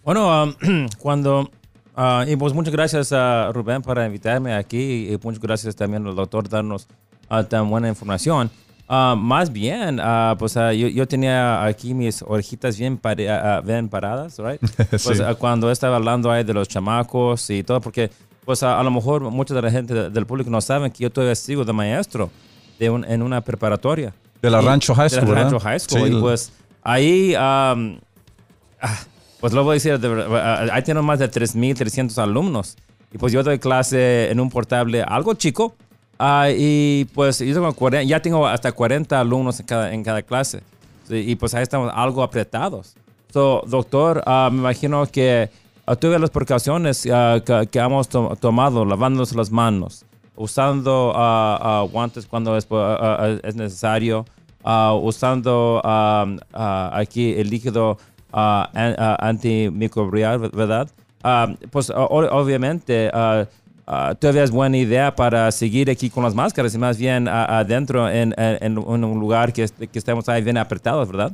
Bueno, 0.04 0.44
um, 0.44 0.88
cuando... 1.00 1.50
Uh, 1.96 2.28
y 2.28 2.36
pues 2.36 2.54
muchas 2.54 2.74
gracias 2.74 3.14
a 3.14 3.52
Rubén 3.54 3.84
para 3.84 4.08
invitarme 4.08 4.56
aquí 4.56 5.10
y 5.12 5.20
muchas 5.24 5.40
gracias 5.40 5.76
también 5.76 6.08
al 6.08 6.16
doctor 6.16 6.50
darnos 6.50 6.88
uh, 7.30 7.44
tan 7.44 7.70
buena 7.70 7.88
información. 7.88 8.50
Uh, 8.90 9.16
más 9.16 9.54
bien, 9.54 10.02
pues 10.40 10.56
yo, 10.56 10.88
yo, 10.88 11.08
tenía 11.08 11.64
aquí 11.64 11.94
mis 11.94 12.24
orejitas 12.24 12.80
bien, 12.80 13.00
bien 13.64 13.90
paradas, 13.90 14.40
right? 14.40 14.60
Pues 14.90 15.22
cuando 15.38 15.70
estaba 15.70 15.98
hablando 15.98 16.32
ahí 16.32 16.44
de 16.44 16.54
los 16.54 16.68
chamacos 16.68 17.48
y 17.52 17.62
todo, 17.62 17.80
porque 17.80 18.10
pues 18.44 18.64
a, 18.64 18.82
lo 18.82 18.90
mejor 18.90 19.22
mucha 19.30 19.54
de 19.54 19.62
la 19.62 19.70
gente 19.70 20.10
del 20.10 20.26
público 20.26 20.50
no 20.50 20.62
saben 20.62 20.92
que 20.92 21.04
yo 21.04 21.12
todavía 21.12 21.36
sigo 21.36 21.64
de 21.64 21.74
maestro 21.74 22.32
de 22.80 22.90
un, 22.90 23.06
en 23.06 23.22
una 23.22 23.42
preparatoria. 23.42 24.16
De 24.42 24.50
la 24.50 24.62
Rancho 24.62 24.96
High 24.96 25.12
School, 25.12 25.28
De 25.28 25.32
la 25.32 25.44
Rancho 25.44 25.60
High 25.60 25.80
School. 25.80 26.12
Y 26.12 26.20
pues 26.20 26.52
ahí... 26.82 27.36
Um, 27.36 28.00
pues 29.44 29.52
lo 29.52 29.66
voy 29.66 29.72
a 29.72 29.74
decir, 29.74 30.00
ahí 30.72 30.84
tenemos 30.84 31.06
más 31.06 31.20
de 31.20 31.30
3.300 31.30 32.18
alumnos. 32.18 32.78
Y 33.12 33.18
pues 33.18 33.34
yo 33.34 33.44
doy 33.44 33.60
clase 33.60 34.32
en 34.32 34.40
un 34.40 34.50
portable 34.50 35.04
algo 35.04 35.34
chico. 35.34 35.76
Ah, 36.18 36.48
y 36.50 37.04
pues 37.14 37.40
yo 37.40 37.54
tengo 37.54 37.90
ya 38.06 38.22
tengo 38.22 38.48
hasta 38.48 38.72
40 38.72 39.20
alumnos 39.20 39.60
en 39.60 39.66
cada, 39.66 39.94
en 39.94 40.02
cada 40.02 40.22
clase. 40.22 40.62
y 41.10 41.36
pues 41.36 41.54
ahí 41.56 41.62
estamos 41.62 41.92
algo 41.94 42.24
apretados. 42.24 42.96
So, 43.34 43.64
doctor, 43.68 44.24
ah, 44.26 44.48
me 44.50 44.60
imagino 44.60 45.06
que 45.08 45.50
uh, 45.90 45.96
tuve 45.98 46.18
las 46.20 46.30
precauciones 46.30 47.02
que, 47.02 47.68
que, 47.70 47.80
hemos 47.80 48.08
tomado, 48.08 48.86
lavándonos 48.86 49.36
las 49.36 49.52
manos, 49.52 50.06
usando 50.38 51.12
guantes 51.92 52.28
cuando 52.28 52.56
es, 52.56 52.66
es 53.44 53.56
necesario, 53.56 54.26
usando 54.64 55.82
aquí 55.84 57.34
el 57.34 57.50
líquido 57.50 57.92
uh, 57.92 58.13
antimicrobial, 58.34 60.40
¿verdad? 60.40 60.90
Uh, 61.24 61.56
pues 61.72 61.90
obviamente 61.90 63.10
uh, 63.14 63.46
todavía 64.16 64.44
es 64.44 64.52
buena 64.52 64.76
idea 64.76 65.16
para 65.16 65.50
seguir 65.52 65.90
aquí 65.90 66.10
con 66.10 66.24
las 66.24 66.36
máscaras 66.36 66.76
y 66.76 66.78
más 66.78 66.98
bien 66.98 67.30
adentro 67.30 68.10
en, 68.10 68.34
en, 68.38 68.78
un 68.78 69.20
lugar 69.20 69.54
que, 69.54 69.66
que, 69.92 70.00
estemos 70.00 70.28
ahí 70.28 70.42
bien 70.42 70.58
apretados, 70.58 71.10
¿verdad? 71.10 71.32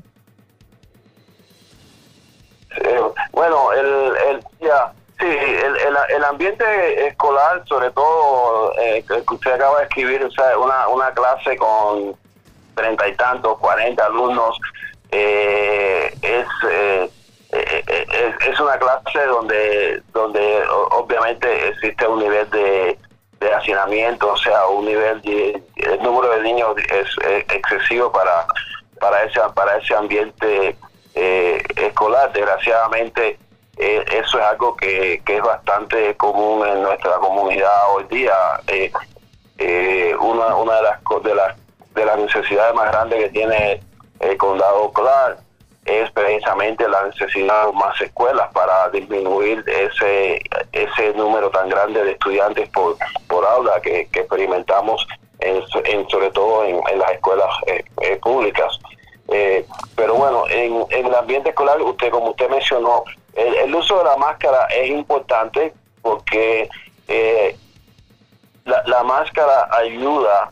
Eh, 2.78 3.02
bueno, 3.32 3.74
el, 3.74 4.40
ya, 4.62 4.94
sí, 5.20 5.28
el, 5.28 6.24
ambiente 6.24 7.08
escolar, 7.08 7.64
sobre 7.68 7.90
todo 7.92 8.74
eh, 8.80 9.04
que 9.08 9.34
usted 9.34 9.54
acaba 9.54 9.80
de 9.80 9.84
escribir, 9.86 10.30
una, 10.62 10.88
una 10.88 11.12
clase 11.12 11.58
con 11.58 12.16
treinta 12.76 13.08
y 13.08 13.16
tantos, 13.16 13.58
cuarenta 13.58 14.06
alumnos, 14.06 14.60
eh, 15.12 16.14
es, 16.22 16.48
eh, 16.70 17.10
eh, 17.52 18.34
es, 18.48 18.60
una 18.60 18.78
clase 18.78 19.26
donde 19.26 20.02
donde 20.14 20.64
obviamente 20.92 21.70
existe 21.70 22.08
un 22.08 22.20
nivel 22.20 22.50
de, 22.50 22.98
de 23.40 23.54
hacinamiento, 23.54 24.34
o 24.34 24.38
sea, 24.38 24.68
un 24.68 24.86
nivel 24.86 25.22
de 25.22 25.62
el 25.76 26.04
número 26.04 26.32
de 26.36 26.42
niños 26.44 26.76
es, 26.92 27.08
excesivo 27.50 28.12
para 28.12 28.46
para 29.00 29.24
ese 29.24 29.40
para 29.56 29.78
ese 29.78 29.96
ambiente 29.96 30.76
escolar. 31.16 32.32
Desgraciadamente 32.34 33.40
eh, 33.82 34.04
eso 34.12 34.38
es 34.38 34.46
algo 34.46 34.76
que, 34.76 35.22
que, 35.26 35.38
es 35.38 35.42
bastante 35.42 36.14
común 36.18 36.68
en 36.68 36.82
nuestra 36.82 37.14
comunidad 37.14 37.96
hoy 37.96 38.04
día. 38.10 38.34
Eh, 38.68 38.92
eh, 39.58 40.14
una, 40.20 40.54
una 40.58 40.76
de 40.76 40.82
las, 40.82 41.00
de 41.24 41.36
las 41.36 41.56
de 41.96 42.06
las 42.06 42.18
necesidades 42.20 42.76
más 42.76 42.92
grandes 42.92 43.24
que 43.24 43.30
tiene 43.30 43.82
el 44.20 44.38
condado 44.38 44.92
Clark 44.92 45.40
es 45.86 46.12
precisamente 46.12 46.88
la 46.88 47.04
necesidad 47.06 47.68
de 47.68 47.74
más 47.74 48.00
escuelas 48.02 48.52
para 48.54 48.90
disminuir 48.90 49.64
ese 49.68 50.42
ese 50.72 51.14
número 51.14 51.50
tan 51.50 51.70
grande 51.70 52.04
de 52.04 52.12
estudiantes 52.12 52.70
por, 52.70 52.96
por 53.28 53.46
aula 53.46 53.80
que, 53.82 54.02
experimentamos 54.02 55.08
en, 55.40 55.62
sobre 56.10 56.30
todo 56.32 56.66
en, 56.66 57.00
las 57.00 57.12
escuelas 57.12 57.50
públicas. 58.22 58.80
pero 59.96 60.16
bueno, 60.16 60.44
en, 60.50 60.86
en 60.90 61.06
el 61.06 61.16
ambiente 61.16 61.50
escolar, 61.50 61.82
usted 61.82 62.12
como 62.12 62.32
usted 62.32 62.50
mencionó, 62.50 63.04
el, 63.36 63.74
uso 63.74 63.98
de 64.00 64.04
la 64.04 64.18
máscara 64.18 64.66
es 64.66 64.90
importante 64.90 65.74
porque 66.02 66.70
eh, 67.08 67.56
la, 68.66 69.04
máscara 69.04 69.68
ayuda 69.72 70.52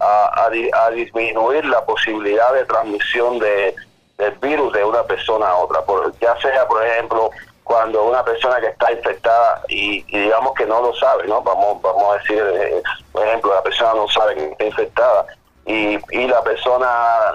a, 0.00 0.50
disminuir 0.92 1.64
la 1.64 1.84
posibilidad 1.84 2.52
de 2.54 2.64
transmisión 2.64 3.38
de, 3.38 3.74
del 4.16 4.32
virus 4.38 4.72
de 4.72 4.84
una 4.84 5.02
persona 5.02 5.48
a 5.48 5.56
otra. 5.56 5.82
Por, 5.82 6.16
ya 6.18 6.36
sea, 6.40 6.66
por 6.66 6.84
ejemplo, 6.84 7.30
cuando 7.64 8.04
una 8.04 8.24
persona 8.24 8.60
que 8.60 8.68
está 8.68 8.92
infectada 8.92 9.62
y, 9.68 10.02
digamos 10.04 10.54
que 10.54 10.66
no 10.66 10.80
lo 10.80 10.94
sabe, 10.94 11.26
¿no? 11.26 11.42
Vamos, 11.42 11.82
vamos 11.82 12.14
a 12.14 12.18
decir, 12.18 12.42
eh, 12.42 12.82
por 13.12 13.26
ejemplo, 13.26 13.54
la 13.54 13.62
persona 13.62 13.94
no 13.94 14.08
sabe 14.08 14.34
que 14.34 14.50
está 14.52 14.64
infectada 14.64 15.26
y, 15.66 15.98
y 16.10 16.26
la 16.26 16.42
persona 16.42 16.88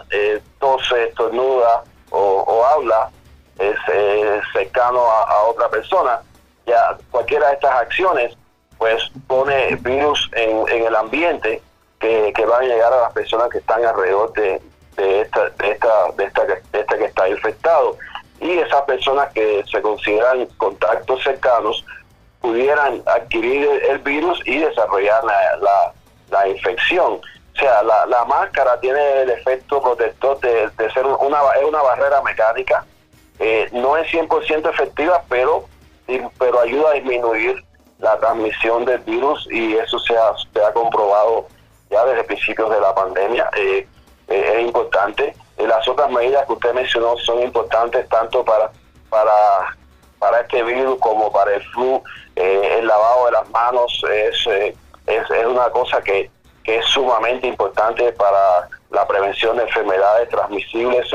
eh, 0.10 0.42
tose, 0.60 1.04
estornuda 1.10 1.84
o 2.10 2.64
habla, 2.64 3.10
es 3.60 3.76
eh, 3.92 4.42
cercano 4.52 5.02
a, 5.02 5.44
otra 5.44 5.70
persona, 5.70 6.22
ya 6.66 6.98
cualquiera 7.12 7.48
de 7.50 7.54
estas 7.54 7.76
acciones 7.76 8.38
pues 8.78 9.12
pone 9.28 9.76
virus 9.78 10.30
en, 10.34 10.68
el 10.68 10.96
ambiente 10.96 11.62
que, 12.04 12.34
que 12.34 12.46
van 12.46 12.64
a 12.64 12.68
llegar 12.68 12.92
a 12.92 13.02
las 13.02 13.14
personas 13.14 13.50
que 13.50 13.60
están 13.60 13.84
alrededor 13.86 14.34
de, 14.34 14.62
esta, 14.98 15.50
de, 15.50 15.72
esta, 15.72 16.12
de, 16.18 16.26
esta, 16.26 16.46
de 16.46 16.80
esta 16.80 16.98
que 16.98 17.06
está 17.06 17.30
infectado. 17.30 17.98
Y 18.42 18.52
esas 18.60 18.82
personas 18.82 19.32
que 19.34 19.64
se 19.72 19.82
consideran 19.82 20.46
contactos 20.58 21.24
cercanos 21.24 21.86
pudieran 22.42 23.02
adquirir 23.06 23.70
el, 23.90 24.00
virus 24.00 24.40
y 24.46 24.60
desarrollar 24.60 25.24
la, 25.24 25.94
la, 26.30 26.48
infección. 26.50 27.14
O 27.14 27.58
sea, 27.58 27.82
la, 27.84 28.06
la, 28.08 28.26
máscara 28.26 28.78
tiene 28.82 29.22
el 29.22 29.30
efecto 29.30 29.82
protector 29.82 30.40
de, 30.42 30.70
de 30.78 30.92
ser 30.92 31.06
una, 31.06 31.40
es 31.58 31.64
una 31.66 31.82
barrera 31.82 32.22
mecánica 32.22 32.84
eh, 33.40 33.70
no 33.72 33.98
es 33.98 34.08
100% 34.12 34.70
efectiva, 34.70 35.24
pero, 35.28 35.66
pero 36.38 36.60
ayuda 36.60 36.92
a 36.92 36.94
disminuir 36.94 37.64
la 38.00 38.18
transmisión 38.20 38.86
del 38.86 39.00
virus 39.00 39.48
y 39.52 39.76
eso 39.76 39.98
se 40.00 40.16
ha, 40.16 40.34
se 40.54 40.64
ha 40.64 40.72
comprobado 40.74 41.48
desde 42.06 42.24
principios 42.24 42.70
de 42.70 42.80
la 42.80 42.94
pandemia. 42.94 43.50
Eh, 43.56 43.88
eh, 44.28 44.54
es 44.56 44.62
importante. 44.62 45.36
las 45.58 45.88
otras 45.88 46.10
medidas 46.12 46.46
que 46.46 46.54
usted 46.54 46.74
mencionó 46.74 47.18
son 47.18 47.42
importantes 47.42 48.08
tanto 48.10 48.44
para, 48.44 48.72
para, 49.10 49.32
para 50.20 50.42
este 50.42 50.64
virus 50.64 50.98
como 51.00 51.32
para 51.32 51.56
el 51.56 51.64
flu. 51.72 52.02
el 52.36 52.88
lavado 52.88 53.26
de 53.28 53.32
las 53.32 53.50
manos 53.50 54.04
es, 54.12 54.48
es, 54.48 55.30
es 55.30 55.46
una 55.46 55.70
cosa 55.70 56.02
que, 56.02 56.30
que 56.64 56.78
es 56.78 56.86
sumamente 56.86 57.48
importante 57.48 58.12
para 58.14 58.68
la 58.90 59.08
prevención 59.08 59.58
de 59.58 59.64
enfermedades 59.64 60.30
transmisibles 60.30 61.14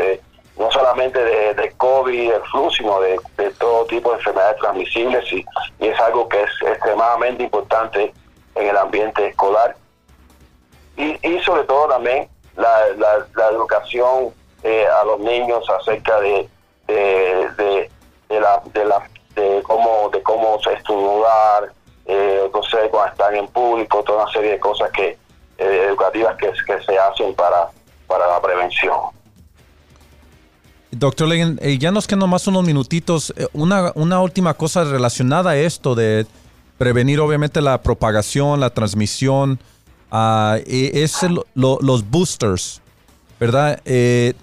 no 0.58 0.70
solamente 0.72 1.18
de, 1.24 1.72
COVID, 1.76 2.32
del 2.32 2.42
flu, 2.50 2.70
sino 2.70 3.00
de, 3.00 3.18
todo 3.58 3.86
tipo 3.86 4.10
de 4.10 4.16
enfermedades 4.16 4.58
transmisibles 4.58 5.32
y, 5.32 5.44
es 5.78 5.98
algo 6.00 6.28
que 6.28 6.42
es 6.42 6.50
extremadamente 6.66 7.44
importante 7.44 8.12
en 8.56 8.66
el 8.66 8.76
ambiente 8.76 9.28
escolar. 9.28 9.76
Y, 10.98 11.38
sobre 11.40 11.64
todo 11.64 11.88
también 11.88 12.28
la, 12.56 13.48
educación 13.52 14.34
eh, 14.62 14.84
a 14.86 15.04
los 15.04 15.20
niños 15.20 15.64
acerca 15.80 16.20
de, 16.20 16.48
de, 16.88 17.90
la, 18.28 18.60
de, 18.74 18.84
la, 18.84 19.08
de 19.34 19.62
cómo 19.62 20.10
de 20.12 20.22
cómo 20.22 20.58
estudiar, 20.58 21.72
eh, 22.06 22.50
no 22.52 22.60
cuando 22.90 23.12
están 23.12 23.36
en 23.36 23.46
público, 23.48 24.02
toda 24.02 24.24
una 24.24 24.32
serie 24.32 24.52
de 24.52 24.58
cosas 24.58 24.90
que 24.90 25.16
eh, 25.58 25.86
educativas 25.88 26.36
que, 26.36 26.50
que 26.66 26.82
se 26.84 26.98
hacen 26.98 27.34
para, 27.34 27.68
para 28.06 28.26
la 28.26 28.40
prevención. 28.40 28.96
Doctor 30.90 31.28
Legan, 31.28 31.58
eh, 31.62 31.78
ya 31.78 31.90
nos 31.90 32.06
quedan 32.06 32.30
más 32.30 32.46
unos 32.46 32.64
minutitos. 32.64 33.34
Eh, 33.36 33.46
una, 33.52 33.92
una, 33.94 34.20
última 34.20 34.54
cosa 34.54 34.84
relacionada 34.84 35.50
a 35.50 35.56
esto 35.56 35.94
de 35.94 36.26
prevenir 36.78 37.20
obviamente 37.20 37.60
la 37.60 37.82
propagación, 37.82 38.60
la 38.60 38.70
transmisión, 38.70 39.58
uh, 40.10 40.56
es 40.66 41.18
los 41.54 42.10
boosters, 42.10 42.80
¿verdad? 43.38 43.80
Eh, 43.84 44.34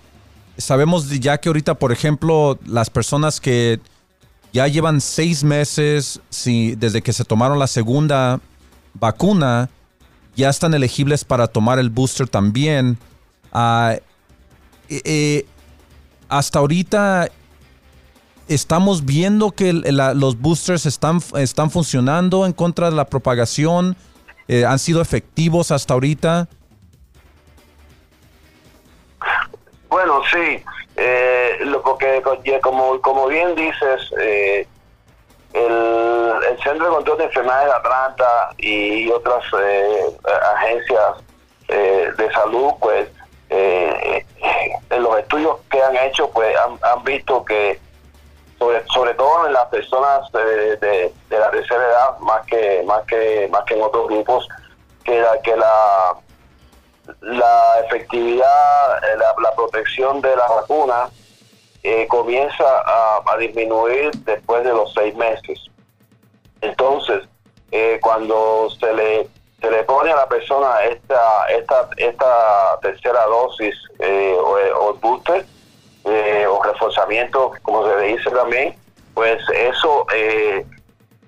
sabemos 0.57 1.09
ya 1.09 1.37
que 1.37 1.49
ahorita, 1.49 1.75
por 1.75 1.91
ejemplo, 1.91 2.57
las 2.65 2.89
personas 2.89 3.39
que 3.39 3.79
ya 4.53 4.67
llevan 4.67 5.01
seis 5.01 5.43
meses 5.43 6.21
si, 6.29 6.75
desde 6.75 7.01
que 7.01 7.13
se 7.13 7.25
tomaron 7.25 7.59
la 7.59 7.67
segunda 7.67 8.39
vacuna, 8.93 9.69
ya 10.35 10.49
están 10.49 10.73
elegibles 10.73 11.23
para 11.23 11.47
tomar 11.47 11.79
el 11.79 11.89
booster 11.89 12.27
también. 12.27 12.97
Uh, 13.53 13.97
hasta 16.29 16.59
ahorita 16.59 17.29
estamos 18.47 19.05
viendo 19.05 19.51
que 19.51 19.73
los 19.73 20.39
boosters 20.39 20.85
están 20.85 21.71
funcionando 21.71 22.45
en 22.45 22.53
contra 22.53 22.89
de 22.89 22.95
la 22.95 23.05
propagación, 23.05 23.95
eh, 24.47 24.65
han 24.65 24.79
sido 24.79 25.01
efectivos 25.01 25.71
hasta 25.71 25.93
ahorita. 25.93 26.47
Bueno, 29.89 30.21
sí, 30.31 30.63
eh, 30.97 31.57
lo, 31.61 31.81
porque 31.81 32.21
como, 32.61 33.01
como 33.01 33.27
bien 33.27 33.55
dices, 33.55 34.11
eh, 34.19 34.67
el, 35.53 36.57
Centro 36.63 36.87
de 36.87 36.95
Control 36.95 37.17
de 37.19 37.23
Enfermedades 37.25 37.67
de 37.67 37.73
Atlanta 37.73 38.49
y 38.57 39.09
otras 39.09 39.43
agencias 40.55 41.17
de 41.67 42.31
salud, 42.33 42.71
pues 42.79 43.07
eh, 43.49 44.25
en 44.89 45.03
los 45.03 45.17
estudios 45.19 45.57
que 45.69 45.81
han 45.81 45.95
hecho, 45.97 46.29
pues 46.31 46.55
han, 46.83 47.03
visto 47.03 47.45
que, 47.45 47.79
sobre, 48.59 48.85
sobre 48.87 49.13
todo 49.13 49.47
en 49.47 49.53
las 49.53 49.65
personas 49.65 50.31
de, 50.31 50.77
de, 50.77 51.13
la 51.29 51.51
tercera 51.51 51.83
edad, 51.83 52.19
más 52.19 52.45
que, 52.45 52.83
más 52.85 53.03
que, 53.05 53.47
más 53.51 53.63
que 53.65 53.75
en 53.75 53.81
otros 53.81 54.07
grupos, 54.07 54.47
que 55.03 55.19
la, 55.19 55.41
que 55.41 55.55
la, 55.55 56.15
la 57.21 57.79
efectividad, 57.85 58.97
eh, 59.03 59.17
la, 59.17 59.55
protección 59.55 60.21
de 60.21 60.35
la 60.35 60.47
vacuna 60.47 61.09
eh, 61.83 62.07
comienza 62.07 62.63
a, 62.63 63.21
a, 63.25 63.37
disminuir 63.37 64.11
después 64.25 64.63
de 64.63 64.73
los 64.73 64.93
seis 64.93 65.15
meses. 65.15 65.59
Entonces, 66.61 67.23
eh, 67.71 67.99
cuando 68.01 68.69
se 68.79 68.93
le 68.93 69.27
se 69.61 69.71
le 69.71 69.83
pone 69.83 70.11
a 70.11 70.15
la 70.15 70.27
persona 70.27 70.83
esta 70.83 71.45
esta 71.49 71.89
esta 71.97 72.79
tercera 72.81 73.25
dosis 73.25 73.75
eh, 73.99 74.37
o, 74.39 74.93
booster 74.93 75.45
eh, 76.05 76.45
o 76.47 76.61
reforzamiento 76.61 77.51
como 77.61 77.85
se 77.87 77.97
dice 78.05 78.29
también 78.31 78.75
pues 79.13 79.41
eso 79.53 80.05
eh, 80.13 80.65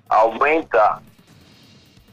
aumenta 0.08 1.00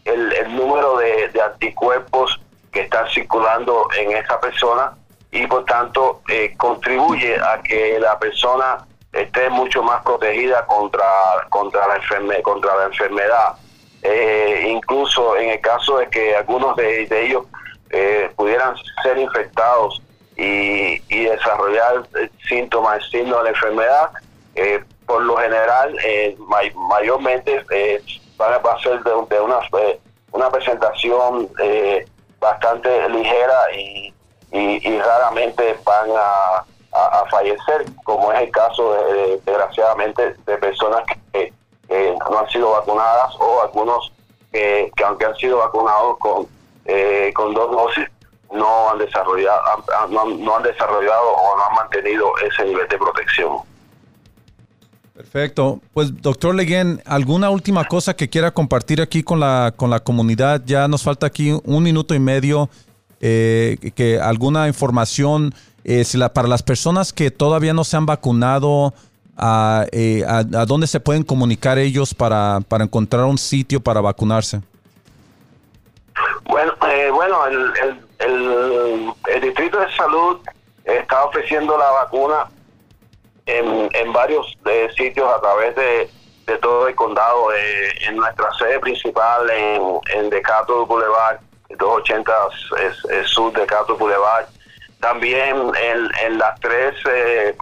el, 0.06 0.32
el 0.34 0.56
número 0.56 0.97
de, 0.97 1.32
anticuerpos 1.41 2.39
que 2.71 2.82
están 2.82 3.08
circulando 3.10 3.88
en 3.97 4.12
esa 4.12 4.39
persona 4.39 4.93
y 5.32 5.45
por 5.47 5.65
tanto 5.65 6.21
contribuye 6.58 7.38
a 7.39 7.62
que 7.62 7.99
la 7.99 8.17
persona 8.19 8.86
esté 9.15 9.49
mucho 9.49 9.82
más 9.82 10.04
protegida 10.04 10.65
contra 10.65 11.06
contra 11.49 11.88
la 11.88 12.41
contra 12.41 12.75
la 12.75 12.86
enfermedad. 12.86 13.56
Eh, 14.04 14.67
incluso 14.67 15.36
en 15.38 15.49
el 15.49 15.62
caso 15.62 15.97
de 15.97 16.08
que 16.10 16.36
algunos 16.36 16.75
de, 16.75 17.08
ellos 17.25 17.45
eh, 17.89 18.30
pudieran 18.36 18.75
ser 19.01 19.17
infectados 19.17 20.01
y, 20.36 21.00
desarrollar 21.26 22.08
eh, 22.15 22.30
síntomas, 22.48 23.04
signos 23.10 23.38
de 23.39 23.43
la 23.43 23.50
enfermedad, 23.50 24.12
por 25.06 25.21
lo 25.21 25.38
general, 25.38 25.95
mayormente 26.89 27.63
van 28.38 28.54
a 28.54 28.80
ser 28.80 29.04
de, 29.04 29.39
una, 29.39 29.60
una 30.32 30.50
presentación 30.50 31.50
bastante 32.39 33.10
ligera 33.10 33.71
y, 33.74 34.13
raramente 35.00 35.78
van 35.84 36.10
a, 36.17 36.65
fallecer, 37.30 37.86
como 38.06 38.32
es 38.32 38.41
el 38.41 38.52
caso, 38.52 38.93
desgraciadamente, 39.45 40.36
de 40.45 40.58
personas 40.58 41.04
que 41.34 41.52
no 41.89 42.39
han 42.39 42.50
sido 42.50 42.71
vacunadas 42.71 43.36
o 43.39 43.62
algunos 43.63 44.12
que 44.56 45.04
aunque 45.04 45.26
han 45.26 45.36
sido 45.36 45.58
vacunados 45.58 46.17
con, 46.19 46.48
eh, 46.86 47.32
con 47.36 47.54
dos 47.54 47.71
dosis 47.71 48.08
no 48.51 48.91
han 48.91 48.97
desarrollado 48.97 49.62
no, 50.10 50.55
han 50.55 50.63
desarrollado 50.63 51.29
o 51.29 51.58
no 51.58 51.63
han 51.65 51.75
mantenido 51.75 52.31
ese 52.39 52.65
nivel 52.65 52.88
de 52.88 52.97
protección. 52.97 53.58
Perfecto. 55.13 55.79
Pues, 55.93 56.21
doctor 56.21 56.53
Leguén, 56.53 57.01
¿alguna 57.05 57.49
última 57.49 57.86
cosa 57.86 58.15
que 58.15 58.29
quiera 58.29 58.51
compartir 58.51 59.01
aquí 59.01 59.23
con 59.23 59.39
la, 59.39 59.73
con 59.75 59.89
la 59.89 60.01
comunidad? 60.01 60.62
Ya 60.65 60.88
nos 60.88 61.03
falta 61.03 61.25
aquí 61.25 61.58
un 61.63 61.84
minuto 61.84 62.13
y 62.13 62.19
medio. 62.19 62.69
Eh, 63.21 63.77
que 63.95 64.19
alguna 64.19 64.67
información 64.67 65.55
eh, 65.86 66.03
para 66.34 66.47
las 66.47 66.62
personas 66.62 67.13
que 67.13 67.31
todavía 67.31 67.73
no 67.73 67.84
se 67.84 67.95
han 67.95 68.05
vacunado, 68.05 68.93
eh, 69.91 70.23
a, 70.27 70.43
dónde 70.43 70.86
se 70.86 70.99
pueden 70.99 71.23
comunicar 71.23 71.77
ellos 71.77 72.13
para, 72.13 72.60
para, 72.67 72.84
encontrar 72.84 73.25
un 73.25 73.38
sitio 73.38 73.79
para 73.79 74.01
vacunarse? 74.01 74.62
Bueno, 76.43 76.73
bueno 77.13 77.47
el, 77.47 77.73
el, 77.84 78.05
el, 78.19 79.41
Distrito 79.41 79.80
de 79.80 79.91
Salud 79.95 80.39
está 80.84 81.25
ofreciendo 81.25 81.78
la 81.78 81.91
vacuna 81.91 82.49
en, 83.45 83.89
en 83.93 84.13
varios 84.13 84.58
sitios 84.97 85.32
a 85.32 85.41
través 85.41 85.75
de, 85.75 86.10
de 86.47 86.58
todo 86.60 86.88
el 86.88 86.95
condado, 86.95 87.49
en 88.08 88.15
nuestra 88.15 88.51
sede 88.54 88.80
principal 88.80 89.49
en, 89.49 89.99
en 90.13 90.30
Decatur 90.30 90.88
Boulevard 90.88 91.39
280 91.78 92.32
es, 93.10 93.28
sur 93.28 93.51
de 93.54 93.65
Cato 93.65 93.97
Boulevard. 93.97 94.45
También 94.99 95.56
en, 95.82 96.10
en 96.23 96.38
las 96.38 96.60
tres 96.60 96.95
eh, 97.06 97.56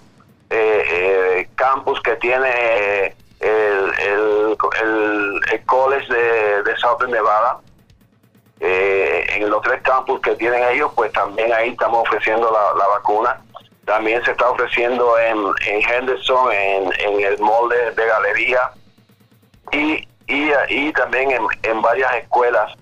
eh, 0.49 0.83
eh, 0.89 1.49
campus 1.55 1.99
que 2.01 2.15
tiene 2.17 3.15
el, 3.39 3.93
el, 3.99 4.57
el, 5.51 5.65
College 5.65 6.13
de, 6.13 6.63
de 6.63 6.77
Southern 6.77 7.11
Nevada. 7.11 7.59
En 8.63 9.49
los 9.49 9.61
tres 9.61 9.81
campus 9.81 10.21
que 10.21 10.35
tienen 10.35 10.63
ellos, 10.69 10.91
pues 10.95 11.11
también 11.11 11.51
ahí 11.53 11.69
estamos 11.69 12.07
ofreciendo 12.07 12.49
la, 12.51 12.87
vacuna. 12.87 13.41
También 13.85 14.23
se 14.23 14.31
está 14.31 14.49
ofreciendo 14.49 15.19
en, 15.19 15.37
en 15.67 15.81
Henderson, 15.81 16.51
en, 16.51 16.93
el 17.21 17.37
molde 17.39 17.91
de, 17.91 18.05
galería 18.05 18.71
y, 19.71 20.07
y, 20.27 20.51
y 20.69 20.93
también 20.93 21.31
en, 21.31 21.45
en 21.63 21.81
varias 21.81 22.15
escuelas 22.15 22.73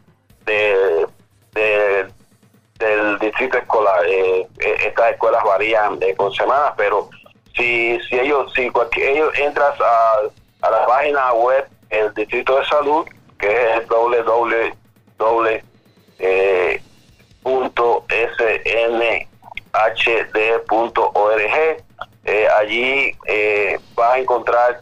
de, 0.45 1.07
del 1.53 3.17
distrito 3.19 3.57
escolar. 3.57 4.05
Eh, 4.05 4.47
eh, 4.59 4.75
estas 4.85 5.13
escuelas 5.13 5.43
varían 5.43 5.97
de 5.97 6.15
con 6.15 6.31
semanas, 6.33 6.73
pero 6.77 7.09
si 7.55 7.99
si 8.01 8.19
ellos 8.19 8.53
si 8.53 8.71
ellos 8.97 9.33
entras 9.39 9.75
a, 9.81 10.67
a 10.67 10.69
la 10.69 10.85
página 10.85 11.33
web 11.33 11.67
del 11.89 12.13
distrito 12.13 12.59
de 12.59 12.65
salud, 12.65 13.07
que 13.39 13.77
es 13.77 13.87
www 13.87 14.81
eh, 16.21 16.81
eh, 22.23 22.47
allí 22.59 23.17
eh, 23.25 23.79
vas 23.95 24.13
a 24.13 24.19
encontrar 24.19 24.79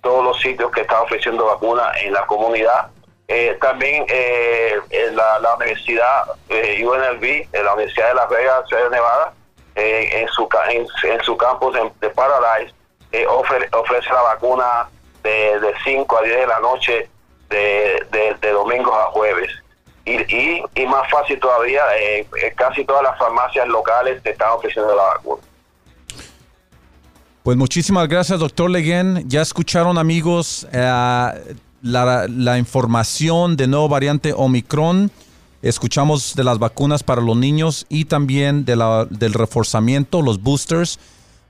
todos 0.00 0.24
los 0.24 0.40
sitios 0.40 0.70
que 0.70 0.80
están 0.80 1.02
ofreciendo 1.02 1.44
vacunas 1.44 1.96
en 2.02 2.12
la 2.12 2.26
comunidad 2.26 2.90
eh, 3.28 3.58
también 3.60 4.04
eh, 4.08 4.78
la, 5.12 5.40
la, 5.40 5.56
universidad 5.56 6.26
eh, 6.48 6.84
UNLV, 6.84 7.48
la 7.64 7.74
Universidad 7.74 8.08
de 8.08 8.14
Las 8.14 8.28
Vegas, 8.28 8.64
Nevada, 8.90 9.32
eh, 9.74 10.08
en, 10.12 10.28
su, 10.28 10.48
en, 10.68 11.22
su 11.22 11.36
campus 11.36 11.76
de 12.00 12.10
Paradise, 12.10 12.72
ofrece 13.72 14.12
la 14.12 14.22
vacuna 14.22 14.88
de, 15.24 15.58
de 15.58 15.74
5 15.82 16.18
a 16.18 16.22
10 16.22 16.36
de 16.36 16.46
la 16.46 16.60
noche, 16.60 17.10
de, 17.48 18.06
de, 18.12 18.36
de 18.40 18.50
domingos 18.50 18.94
a 18.94 19.06
jueves. 19.06 19.50
Y, 20.06 20.12
y, 20.12 20.62
y, 20.74 20.86
más 20.86 21.10
fácil 21.10 21.38
todavía, 21.38 21.82
casi 22.54 22.84
todas 22.84 23.02
las 23.02 23.18
farmacias 23.18 23.68
locales 23.68 24.22
te 24.22 24.30
están 24.30 24.50
ofreciendo 24.52 24.94
la 24.94 25.02
vacuna. 25.02 25.42
Pues 27.42 27.56
muchísimas 27.56 28.08
gracias, 28.08 28.38
doctor 28.38 28.70
Leguen. 28.70 29.28
Ya 29.28 29.42
escucharon, 29.42 29.98
amigos 29.98 30.66
la, 31.82 32.58
información 32.58 33.56
de 33.56 33.66
nuevo 33.66 33.88
variante 33.88 34.32
Omicron. 34.36 35.10
Escuchamos 35.62 36.34
de 36.34 36.44
las 36.44 36.58
vacunas 36.58 37.02
para 37.02 37.22
los 37.22 37.36
niños 37.36 37.86
y 37.88 38.04
también 38.04 38.64
de 38.64 38.76
la, 38.76 39.06
del 39.08 39.32
reforzamiento, 39.32 40.22
los 40.22 40.42
boosters. 40.42 40.98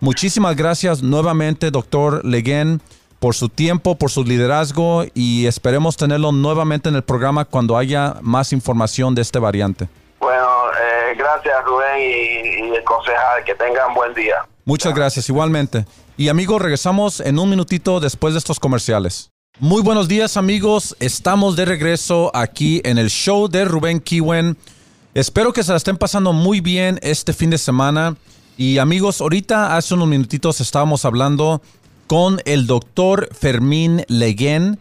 Muchísimas 0.01 0.57
gracias 0.57 1.03
nuevamente, 1.03 1.71
doctor 1.71 2.25
Leguen, 2.25 2.81
por 3.27 3.35
su 3.35 3.49
tiempo, 3.49 3.97
por 3.97 4.09
su 4.09 4.23
liderazgo 4.23 5.05
y 5.13 5.47
esperemos 5.47 5.97
tenerlo 5.97 6.31
nuevamente 6.31 6.91
en 6.91 6.95
el 6.95 7.03
programa 7.03 7.45
cuando 7.45 7.77
haya 7.77 8.19
más 8.23 8.53
información 8.53 9.17
de 9.17 9.23
este 9.23 9.41
variante. 9.41 9.89
Bueno, 10.21 10.47
eh, 10.81 11.17
gracias 11.19 11.65
Rubén 11.65 11.99
y, 11.99 12.69
y 12.69 12.77
el 12.77 12.85
concejal, 12.85 13.43
que 13.45 13.57
tengan 13.57 13.95
buen 13.95 14.15
día. 14.15 14.47
Muchas 14.65 14.95
gracias, 14.95 15.29
igualmente. 15.29 15.87
Y 16.17 16.29
amigos, 16.29 16.63
regresamos 16.63 17.19
en 17.19 17.41
un 17.41 17.51
minutito 17.51 17.99
después 17.99 18.33
de 18.33 18.39
estos 18.39 18.61
comerciales. 18.61 19.33
Muy 19.59 19.83
buenos 19.83 20.07
días 20.07 20.37
amigos, 20.37 20.95
estamos 21.01 21.57
de 21.57 21.65
regreso 21.65 22.31
aquí 22.33 22.81
en 22.85 22.97
el 22.97 23.11
show 23.11 23.49
de 23.49 23.65
Rubén 23.65 23.99
Kiwen. 23.99 24.57
Espero 25.15 25.53
que 25.53 25.65
se 25.65 25.73
la 25.73 25.79
estén 25.79 25.97
pasando 25.97 26.33
muy 26.33 26.61
bien 26.61 27.01
este 27.03 27.33
fin 27.33 27.51
de 27.51 27.59
semana. 27.59 28.15
Y 28.57 28.79
amigos, 28.79 29.21
ahorita 29.21 29.77
hace 29.77 29.95
unos 29.95 30.07
minutitos 30.07 30.61
estábamos 30.61 31.05
hablando 31.05 31.61
con 32.07 32.41
el 32.45 32.67
doctor 32.67 33.29
Fermín 33.33 34.05
Leguén, 34.09 34.79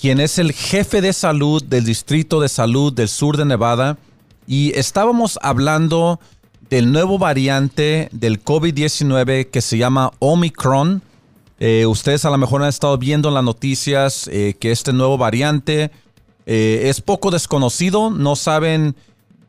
quien 0.00 0.20
es 0.20 0.38
el 0.38 0.52
jefe 0.52 1.00
de 1.00 1.12
salud 1.12 1.62
del 1.62 1.84
Distrito 1.84 2.40
de 2.40 2.48
Salud 2.48 2.92
del 2.92 3.08
Sur 3.08 3.36
de 3.36 3.44
Nevada. 3.44 3.98
Y 4.46 4.72
estábamos 4.78 5.38
hablando 5.42 6.20
del 6.70 6.92
nuevo 6.92 7.18
variante 7.18 8.08
del 8.12 8.42
COVID-19 8.44 9.50
que 9.50 9.60
se 9.60 9.78
llama 9.78 10.12
Omicron 10.18 11.02
eh, 11.60 11.86
ustedes 11.86 12.24
a 12.24 12.30
lo 12.30 12.38
mejor 12.38 12.62
han 12.62 12.68
estado 12.68 12.96
viendo 12.98 13.28
en 13.28 13.34
las 13.34 13.42
noticias 13.42 14.28
eh, 14.32 14.54
que 14.60 14.70
este 14.70 14.92
nuevo 14.92 15.18
variante 15.18 15.90
eh, 16.46 16.82
es 16.84 17.00
poco 17.00 17.32
desconocido, 17.32 18.10
no 18.10 18.36
saben 18.36 18.94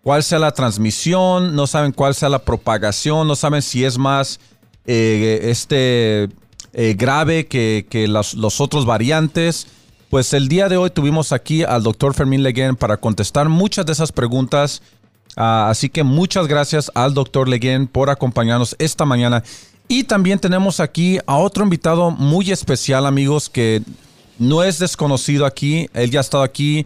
cuál 0.02 0.24
sea 0.24 0.40
la 0.40 0.52
transmisión, 0.52 1.56
no 1.56 1.68
saben 1.68 1.92
cuál 1.92 2.16
sea 2.16 2.30
la 2.30 2.40
propagación, 2.40 3.28
no 3.28 3.36
saben 3.36 3.62
si 3.62 3.86
es 3.86 3.98
más 3.98 4.40
este, 4.86 6.30
grave 6.74 7.48
que, 7.48 8.06
los, 8.08 8.62
otros 8.62 8.86
variantes. 8.86 9.68
Pues 10.10 10.34
el 10.34 10.48
día 10.48 10.70
de 10.70 10.78
hoy 10.78 10.90
tuvimos 10.90 11.32
aquí 11.32 11.64
al 11.64 11.84
doctor 11.84 12.14
Fermín 12.14 12.42
Leguén 12.42 12.76
para 12.76 12.98
contestar 12.98 13.48
muchas 13.50 13.86
de 13.86 13.94
esas 13.94 14.12
preguntas. 14.12 14.82
Ah, 15.36 15.68
así 15.70 15.90
que 15.90 16.04
muchas 16.04 16.48
gracias 16.48 16.92
al 16.96 17.14
doctor 17.14 17.48
Leguén 17.48 17.88
por 17.88 18.10
acompañarnos 18.10 18.76
esta 18.80 19.06
mañana. 19.06 19.44
Y 19.88 20.04
también 20.04 20.38
tenemos 20.40 20.80
aquí 20.80 21.18
a 21.26 21.38
otro 21.38 21.64
invitado 21.64 22.12
muy 22.12 22.52
especial, 22.52 23.06
amigos, 23.06 23.50
que 23.50 23.82
no 24.38 24.64
es 24.64 24.80
desconocido 24.80 25.46
aquí. 25.46 25.90
Él 25.94 26.12
ya 26.12 26.20
ha 26.20 26.22
estado 26.22 26.44
aquí 26.44 26.86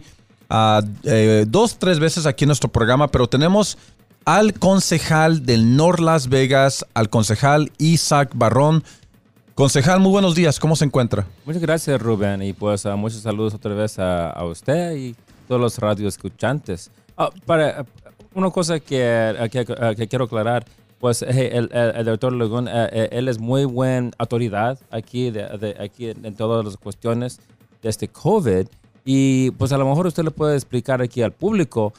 uh, 0.50 0.80
eh, 1.04 1.44
dos, 1.46 1.78
tres 1.78 1.98
veces 1.98 2.26
aquí 2.26 2.44
en 2.44 2.48
nuestro 2.48 2.70
programa, 2.70 3.08
pero 3.08 3.26
tenemos 3.26 3.76
al 4.24 4.54
concejal 4.54 5.44
del 5.44 5.76
North 5.76 6.00
Las 6.00 6.28
Vegas, 6.28 6.86
al 6.94 7.10
concejal 7.10 7.72
Isaac 7.78 8.30
Barrón. 8.34 8.84
Concejal, 9.54 10.00
muy 10.00 10.10
buenos 10.10 10.34
días, 10.34 10.58
¿cómo 10.58 10.74
se 10.74 10.84
encuentra? 10.84 11.26
Muchas 11.46 11.62
gracias, 11.62 12.02
Rubén, 12.02 12.42
y 12.42 12.52
pues 12.52 12.84
uh, 12.86 12.96
muchos 12.96 13.20
saludos 13.20 13.54
otra 13.54 13.72
vez 13.72 14.00
a, 14.00 14.44
usted 14.44 14.96
y 14.96 15.14
todos 15.46 15.60
los 15.60 15.78
radioescuchantes. 15.78 16.90
Uh, 17.16 17.26
para, 17.46 17.86
una 18.34 18.50
cosa 18.50 18.80
que, 18.80 19.48
que 19.96 20.08
quiero 20.08 20.24
aclarar, 20.24 20.64
pues 20.98 21.22
el, 21.22 21.68
doctor 22.04 22.32
Legón, 22.32 22.66
eh, 22.66 22.88
eh, 22.90 23.08
él 23.12 23.28
es 23.28 23.38
muy 23.38 23.64
buena 23.64 24.10
autoridad 24.18 24.76
aquí, 24.90 25.32
aquí 25.78 26.08
en, 26.08 26.34
todas 26.34 26.64
las 26.64 26.76
cuestiones 26.76 27.38
de 27.80 27.90
este 27.90 28.08
COVID. 28.08 28.66
Y 29.04 29.52
pues 29.52 29.70
a 29.70 29.78
lo 29.78 29.86
mejor 29.86 30.06
usted 30.06 30.24
le 30.24 30.30
puede 30.30 30.56
explicar 30.56 31.00
aquí 31.00 31.22
al 31.22 31.32
público 31.32 31.92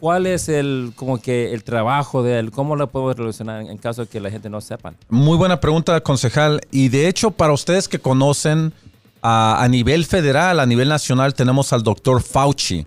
cuál 0.00 0.26
es 0.26 0.48
el, 0.48 0.92
como 0.94 1.20
que 1.20 1.52
el 1.52 1.64
trabajo 1.64 2.22
de 2.22 2.38
él, 2.38 2.50
cómo 2.50 2.76
lo 2.76 2.88
podemos 2.88 3.16
relacionar 3.16 3.62
en, 3.62 3.78
caso 3.78 4.02
de 4.02 4.08
que 4.08 4.20
la 4.20 4.30
gente 4.30 4.48
no 4.48 4.60
sepa. 4.60 4.94
Muy 5.08 5.36
buena 5.36 5.60
pregunta, 5.60 6.00
concejal. 6.00 6.60
Y 6.70 6.88
de 6.88 7.08
hecho, 7.08 7.30
para 7.30 7.52
ustedes 7.52 7.88
que 7.88 7.98
conocen 7.98 8.72
a, 9.22 9.62
a 9.62 9.68
nivel 9.68 10.04
federal, 10.04 10.60
a 10.60 10.66
nivel 10.66 10.88
nacional, 10.88 11.34
tenemos 11.34 11.72
al 11.72 11.82
doctor 11.82 12.22
Fauci, 12.22 12.86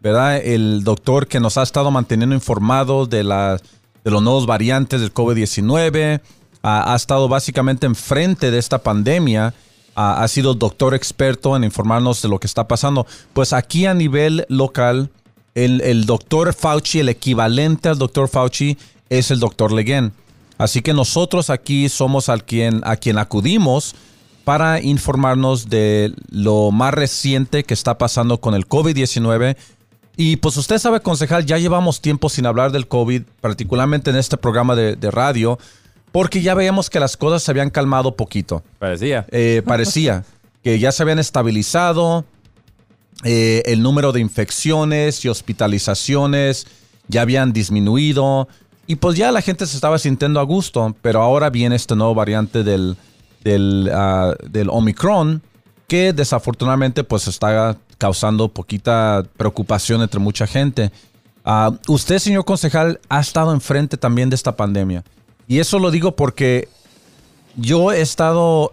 ¿verdad? 0.00 0.36
El 0.38 0.84
doctor 0.84 1.26
que 1.26 1.40
nos 1.40 1.56
ha 1.56 1.62
estado 1.62 1.90
manteniendo 1.90 2.34
informados 2.34 3.08
de 3.08 3.22
de 4.04 4.10
los 4.10 4.22
nuevos 4.22 4.46
variantes 4.46 5.00
del 5.00 5.12
COVID-19, 5.12 6.20
ha, 6.62 6.94
estado 6.94 7.28
básicamente 7.28 7.86
enfrente 7.86 8.50
de 8.50 8.58
esta 8.58 8.78
pandemia, 8.78 9.54
ha, 9.94 10.26
sido 10.28 10.54
doctor 10.54 10.94
experto 10.94 11.56
en 11.56 11.64
informarnos 11.64 12.22
de 12.22 12.28
lo 12.28 12.38
que 12.38 12.46
está 12.46 12.66
pasando. 12.66 13.06
Pues 13.32 13.52
aquí 13.52 13.86
a 13.86 13.94
nivel 13.94 14.46
local, 14.48 15.10
el, 15.54 16.06
doctor 16.06 16.52
Fauci, 16.54 17.00
el 17.00 17.08
equivalente 17.08 17.88
al 17.88 17.98
doctor 17.98 18.28
Fauci, 18.28 18.78
es 19.08 19.30
el 19.30 19.40
doctor 19.40 19.72
Leguén. 19.72 20.12
Así 20.58 20.82
que 20.82 20.92
nosotros 20.92 21.50
aquí 21.50 21.88
somos 21.88 22.28
al 22.28 22.44
quien, 22.44 22.80
a 22.84 22.96
quien 22.96 23.18
acudimos 23.18 23.94
para 24.44 24.80
informarnos 24.80 25.68
de 25.68 26.12
lo 26.30 26.70
más 26.70 26.92
reciente 26.92 27.64
que 27.64 27.74
está 27.74 27.98
pasando 27.98 28.40
con 28.40 28.54
el 28.54 28.68
COVID-19 28.68 29.56
y 30.22 30.36
pues 30.36 30.58
usted 30.58 30.76
sabe, 30.76 31.00
concejal, 31.00 31.46
ya 31.46 31.56
llevamos 31.56 32.02
tiempo 32.02 32.28
sin 32.28 32.44
hablar 32.44 32.72
del 32.72 32.86
COVID, 32.88 33.22
particularmente 33.40 34.10
en 34.10 34.16
este 34.16 34.36
programa 34.36 34.76
de, 34.76 35.10
radio, 35.10 35.58
porque 36.12 36.42
ya 36.42 36.52
veíamos 36.52 36.90
que 36.90 37.00
las 37.00 37.16
cosas 37.16 37.42
se 37.42 37.50
habían 37.50 37.70
calmado 37.70 38.16
poquito. 38.16 38.62
Parecía. 38.78 39.24
Eh, 39.30 39.62
parecía 39.64 40.24
que 40.62 40.78
ya 40.78 40.92
se 40.92 41.04
habían 41.04 41.18
estabilizado, 41.18 42.26
eh, 43.24 43.62
el 43.66 43.82
número 43.82 44.12
de 44.12 44.20
infecciones 44.20 45.24
y 45.24 45.28
hospitalizaciones 45.28 46.66
ya 47.08 47.22
habían 47.22 47.52
disminuido 47.52 48.48
y 48.86 48.96
pues 48.96 49.16
ya 49.16 49.30
la 49.30 49.42
gente 49.42 49.66
se 49.66 49.76
estaba 49.76 49.98
sintiendo 49.98 50.40
a 50.40 50.42
gusto, 50.42 50.96
pero 51.02 51.22
ahora 51.22 51.50
viene 51.50 51.76
este 51.76 51.94
nuevo 51.94 52.14
variante 52.14 52.64
del, 52.64 52.96
del, 53.44 53.90
ah, 53.92 54.34
del 54.48 54.68
Omicron 54.70 55.42
que 55.86 56.12
desafortunadamente 56.12 57.04
pues 57.04 57.26
está 57.28 57.76
causando 57.98 58.48
poquita 58.48 59.24
preocupación 59.36 60.02
entre 60.02 60.20
mucha 60.20 60.46
gente. 60.46 60.90
Ah, 61.44 61.72
usted, 61.88 62.18
señor 62.18 62.44
concejal, 62.44 63.00
ha 63.08 63.20
estado 63.20 63.52
enfrente 63.52 63.96
también 63.96 64.30
de 64.30 64.36
esta 64.36 64.56
pandemia. 64.56 65.04
Y 65.46 65.58
eso 65.58 65.78
lo 65.78 65.90
digo 65.90 66.16
porque 66.16 66.68
yo 67.56 67.92
he 67.92 68.00
estado 68.00 68.72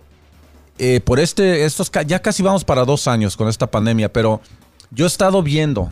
eh, 0.79 1.01
por 1.01 1.19
este, 1.19 1.65
estos, 1.65 1.91
ya 2.05 2.21
casi 2.21 2.43
vamos 2.43 2.63
para 2.63 2.85
dos 2.85 3.07
años 3.07 3.35
con 3.35 3.47
esta 3.47 3.67
pandemia, 3.67 4.11
pero 4.11 4.41
yo 4.91 5.05
he 5.05 5.07
estado 5.07 5.41
viendo 5.41 5.91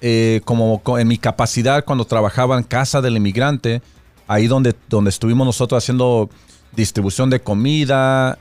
eh, 0.00 0.40
como 0.44 0.80
en 0.98 1.08
mi 1.08 1.18
capacidad 1.18 1.84
cuando 1.84 2.04
trabajaba 2.04 2.56
en 2.56 2.64
Casa 2.64 3.00
del 3.00 3.16
Inmigrante, 3.16 3.82
ahí 4.26 4.46
donde, 4.46 4.74
donde 4.88 5.10
estuvimos 5.10 5.46
nosotros 5.46 5.82
haciendo 5.82 6.30
distribución 6.74 7.28
de 7.28 7.40
comida, 7.40 8.38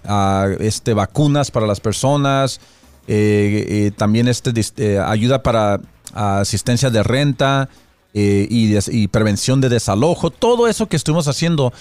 este, 0.60 0.93
vacunas 0.93 1.51
para 1.51 1.67
las 1.67 1.82
personas, 1.82 2.62
eh, 3.08 3.91
también 3.97 4.30
este, 4.30 4.99
ayuda 4.99 5.43
para 5.43 5.82
asistencia 6.13 6.89
de 6.89 7.04
renta 7.04 7.67
y, 8.13 8.77
y 8.88 9.08
prevención 9.10 9.60
de 9.60 9.69
desalojo, 9.69 10.32
todo 10.32 10.67
eso 10.67 10.88
que 10.88 10.95
estuvimos 10.95 11.27
haciendo. 11.27 11.73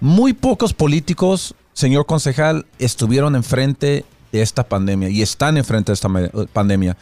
Muy 0.00 0.32
pocos 0.32 0.72
políticos 0.72 1.54
señor 1.80 2.06
concejal, 2.06 2.66
estuvieron 2.78 3.34
enfrente 3.34 4.04
de 4.32 4.42
esta 4.42 4.68
pandemia 4.68 5.08
y 5.08 5.22
están 5.22 5.56
enfrente 5.56 5.90
de 5.90 5.94
esta 5.94 6.08
pandemia. 6.52 6.96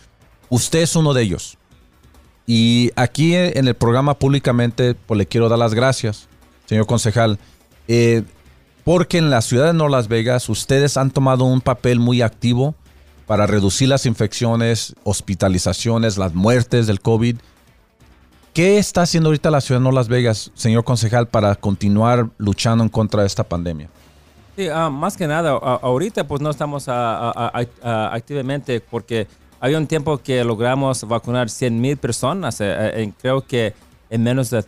Usted 0.48 0.78
es 0.78 0.96
uno 0.96 1.12
de 1.12 1.22
ellos. 1.22 1.58
Y 2.46 2.92
aquí 2.96 3.34
en 3.34 3.68
el 3.68 3.74
programa 3.74 4.14
públicamente 4.14 4.94
pues, 4.94 5.18
le 5.18 5.26
quiero 5.26 5.48
dar 5.48 5.58
las 5.58 5.74
gracias, 5.74 6.28
señor 6.64 6.86
concejal, 6.86 7.38
eh, 7.88 8.22
porque 8.84 9.18
en 9.18 9.28
la 9.28 9.42
ciudad 9.42 9.66
de 9.66 9.72
Nueva 9.74 9.98
Las 9.98 10.08
Vegas 10.08 10.48
ustedes 10.48 10.96
han 10.96 11.10
tomado 11.10 11.44
un 11.44 11.60
papel 11.60 11.98
muy 11.98 12.22
activo 12.22 12.74
para 13.26 13.46
reducir 13.46 13.88
las 13.88 14.06
infecciones, 14.06 14.94
hospitalizaciones, 15.02 16.16
las 16.16 16.34
muertes 16.34 16.86
del 16.86 17.00
COVID. 17.00 17.36
¿Qué 18.54 18.78
está 18.78 19.02
haciendo 19.02 19.28
ahorita 19.28 19.50
la 19.50 19.60
ciudad 19.60 19.80
de 19.80 19.82
Nueva 19.82 20.00
Las 20.00 20.08
Vegas, 20.08 20.50
señor 20.54 20.84
concejal, 20.84 21.28
para 21.28 21.54
continuar 21.56 22.30
luchando 22.38 22.82
en 22.82 22.88
contra 22.88 23.20
de 23.22 23.26
esta 23.26 23.44
pandemia? 23.44 23.90
Sí, 24.58 24.66
ah, 24.68 24.90
más 24.90 25.16
que 25.16 25.28
nada, 25.28 25.50
ahorita 25.50 26.26
pues 26.26 26.42
no 26.42 26.50
estamos 26.50 26.88
activamente 26.88 28.80
porque 28.80 29.28
hay 29.60 29.76
un 29.76 29.86
tiempo 29.86 30.18
que 30.18 30.42
logramos 30.42 31.06
vacunar 31.06 31.48
100 31.48 31.80
mil 31.80 31.96
personas, 31.96 32.60
eh, 32.60 32.66
eh, 32.76 33.12
creo 33.22 33.40
que 33.40 33.72
en 34.10 34.20
menos 34.24 34.50
de, 34.50 34.64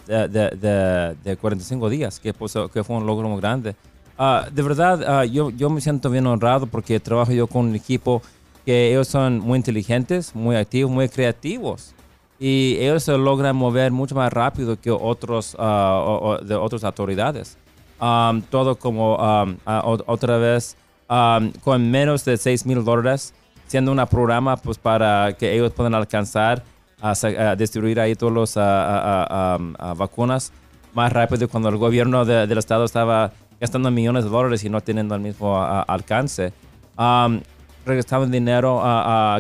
de, 1.24 1.37
45 1.37 1.90
días, 1.90 2.20
que, 2.20 2.33
pues, 2.33 2.55
que 2.72 2.85
fue 2.85 2.98
un 2.98 3.05
logro 3.05 3.29
muy 3.29 3.40
grande. 3.40 3.74
Ah, 4.16 4.46
de 4.48 4.62
verdad, 4.62 5.03
ah, 5.09 5.24
yo, 5.24 5.50
yo 5.50 5.68
me 5.68 5.81
siento 5.81 6.09
bien 6.09 6.24
honrado 6.29 6.68
porque 6.68 7.00
trabajo 7.00 7.33
yo 7.33 7.48
con 7.48 7.66
un 7.66 7.74
equipo 7.74 8.22
que 8.64 8.90
ellos 8.92 9.09
son 9.09 9.40
muy 9.40 9.57
inteligentes, 9.57 10.37
muy 10.37 10.55
activos, 10.55 10.92
muy 10.92 11.09
creativos. 11.09 11.96
Y 12.38 12.76
ellos 12.79 13.03
se 13.03 13.18
logran 13.18 13.57
mover 13.57 13.90
mucho 13.90 14.14
más 14.14 14.33
rápido 14.33 14.81
que 14.81 14.92
otros, 14.92 15.57
de 15.57 16.55
otras 16.55 16.85
autoridades. 16.85 17.59
Um, 18.00 18.40
todo 18.40 18.76
como 18.76 19.16
um, 19.16 19.56
otra 20.06 20.38
vez 20.38 20.74
um, 21.10 21.52
con 21.62 21.90
menos 21.90 22.24
de 22.24 22.38
6 22.38 22.64
mil 22.64 22.82
dólares, 22.82 23.34
siendo 23.66 23.92
un 23.92 23.98
programa 24.06 24.56
pues 24.56 24.78
para 24.78 25.34
que 25.34 25.52
ellos 25.52 25.72
puedan 25.72 25.94
alcanzar 25.94 26.62
a, 27.02 27.56
distribuir 27.56 28.00
ahí 28.00 28.14
todas 28.14 28.56
las 28.56 29.98
vacunas 29.98 30.50
más 30.94 31.12
rápido 31.12 31.46
cuando 31.48 31.68
el 31.68 31.76
gobierno 31.76 32.24
del 32.24 32.56
estado 32.56 32.86
estaba 32.86 33.32
gastando 33.60 33.90
millones 33.90 34.24
de 34.24 34.30
dólares 34.30 34.64
y 34.64 34.70
no 34.70 34.80
teniendo 34.80 35.14
el 35.14 35.20
mismo 35.20 35.62
alcance. 35.62 36.54
Um, 36.96 37.40
regresaban 37.84 38.30
dinero 38.30 38.82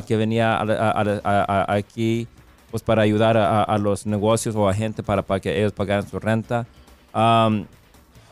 que 0.06 0.16
venía 0.16 0.60
aquí 1.66 2.28
pues 2.70 2.82
para 2.82 3.02
ayudar 3.02 3.38
a, 3.38 3.78
los 3.78 4.06
negocios 4.06 4.54
o 4.54 4.68
a 4.68 4.74
gente 4.74 5.02
para, 5.02 5.22
para 5.22 5.40
que 5.40 5.58
ellos 5.58 5.72
pagaran 5.72 6.06
su 6.06 6.18
renta. 6.18 6.66
Ah, 7.14 7.50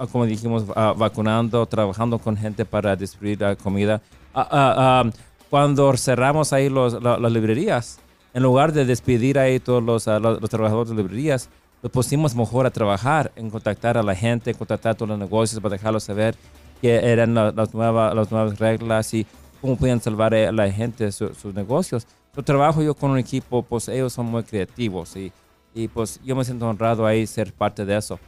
como 0.06 0.26
dijimos, 0.26 0.64
ah, 0.76 0.94
vacunando, 0.96 1.66
trabajando 1.66 2.18
con 2.18 2.36
gente 2.36 2.64
para 2.64 2.94
distribuir 2.96 3.40
la 3.40 3.56
comida. 3.56 4.00
Ah, 4.34 5.04
cuando 5.50 5.96
cerramos 5.96 6.52
ahí 6.52 6.68
los, 6.68 7.02
las 7.02 7.32
librerías, 7.32 7.98
en 8.34 8.42
lugar 8.42 8.72
de 8.72 8.84
despedir 8.84 9.38
ahí 9.38 9.58
todos 9.58 9.82
los, 9.82 10.06
los, 10.06 10.50
trabajadores 10.50 10.90
de 10.90 10.96
librerías, 10.96 11.48
los 11.82 11.90
pusimos 11.90 12.34
mejor 12.34 12.66
a 12.66 12.70
trabajar, 12.70 13.32
en 13.34 13.50
contactar 13.50 13.96
a 13.96 14.02
la 14.02 14.14
gente, 14.14 14.50
en 14.50 14.56
contactar 14.56 14.92
a 14.92 14.94
todos 14.94 15.08
los 15.08 15.18
negocios 15.18 15.60
para 15.60 15.72
dejarlos 15.72 16.04
saber 16.04 16.36
qué 16.80 16.96
eran 16.96 17.34
las, 17.34 17.74
nuevas, 17.74 18.14
las 18.14 18.30
nuevas 18.30 18.58
reglas 18.58 19.14
y 19.14 19.26
cómo 19.60 19.76
podían 19.76 20.00
salvar 20.00 20.34
a 20.34 20.52
la 20.52 20.70
gente 20.70 21.10
sus 21.12 21.54
negocios. 21.54 22.06
Yo 22.36 22.42
trabajo 22.42 22.82
yo 22.82 22.94
con 22.94 23.10
un 23.10 23.18
equipo, 23.18 23.62
pues 23.62 23.88
ellos 23.88 24.12
son 24.12 24.26
muy 24.26 24.42
creativos 24.42 25.16
y, 25.16 25.32
y 25.74 25.88
pues 25.88 26.20
yo 26.24 26.36
me 26.36 26.44
siento 26.44 26.68
honrado 26.68 27.06
ahí 27.06 27.26
ser 27.26 27.52
parte 27.52 27.84
de 27.84 27.96
eso. 27.96 28.18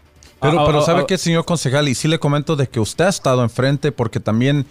Pero, 0.41 0.61
ah, 0.61 0.67
pero 0.67 0.81
ah, 0.81 0.83
¿sabe 0.83 1.03
ah, 1.03 1.07
qué, 1.07 1.19
señor 1.19 1.45
concejal? 1.45 1.89
Y 1.89 1.95
sí 1.95 2.09
le 2.09 2.19
comento 2.19 2.57
de 2.57 2.69
que 2.69 2.81
usted 2.81 3.05
ha 3.05 3.11
estado 3.11 3.43
enfrente 3.43 3.93
porque 3.93 4.21
también 4.21 4.67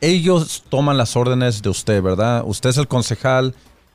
ellos 0.00 0.64
toman 0.68 0.96
las 0.96 1.16
órdenes 1.16 1.62
de 1.62 1.68
usted, 1.68 2.02
¿verdad? 2.02 2.42
Usted 2.44 2.70
es 2.70 2.76
el 2.76 2.88
concejal 2.88 3.54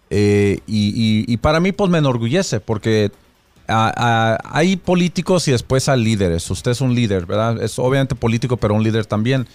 eh, 0.10 0.62
y, 0.66 1.36
para 1.38 1.60
mí 1.60 1.74
pues 1.74 1.92
me 1.92 1.98
enorgullece 1.98 2.62
porque 2.62 3.12
hay 3.68 4.78
políticos 4.78 5.48
y 5.50 5.52
después 5.52 5.90
hay 5.90 6.02
líderes. 6.02 6.50
Usted 6.50 6.72
es 6.72 6.80
un 6.80 6.96
líder, 6.96 7.26
¿verdad? 7.26 7.62
Es 7.62 7.78
obviamente 7.78 8.16
político, 8.16 8.56
pero 8.56 8.74
un 8.74 8.84
líder 8.84 9.06
también. 9.06 9.46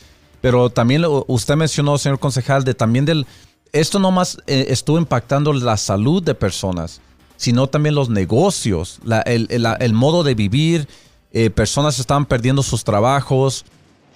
Pero 0.42 0.68
también 0.68 1.04
usted 1.26 1.56
mencionó, 1.56 1.96
señor 1.96 2.18
concejal, 2.18 2.64
de 2.64 2.74
también 2.74 3.06
del... 3.06 3.26
Esto 3.72 3.98
no 3.98 4.10
más 4.10 4.36
eh, 4.46 4.66
estuvo 4.68 4.98
impactando 4.98 5.54
la 5.54 5.78
salud 5.78 6.22
de 6.22 6.34
personas, 6.34 7.00
sino 7.38 7.68
también 7.68 7.94
los 7.94 8.10
negocios, 8.10 8.98
el, 9.24 9.48
el 9.48 9.92
modo 9.94 10.22
de 10.22 10.34
vivir 10.34 10.86
eh, 11.32 11.48
personas 11.50 11.98
estaban 11.98 12.26
perdiendo 12.26 12.62
sus 12.62 12.84
trabajos, 12.84 13.64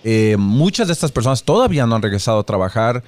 eh, 0.05 0.37
muchas 0.39 0.87
de 0.87 0.93
estas 0.93 1.11
personas 1.11 1.43
todavía 1.43 1.87
no 1.87 1.97
han 1.97 2.03
regresado 2.03 2.39
a 2.39 2.45
trabajar. 2.45 3.03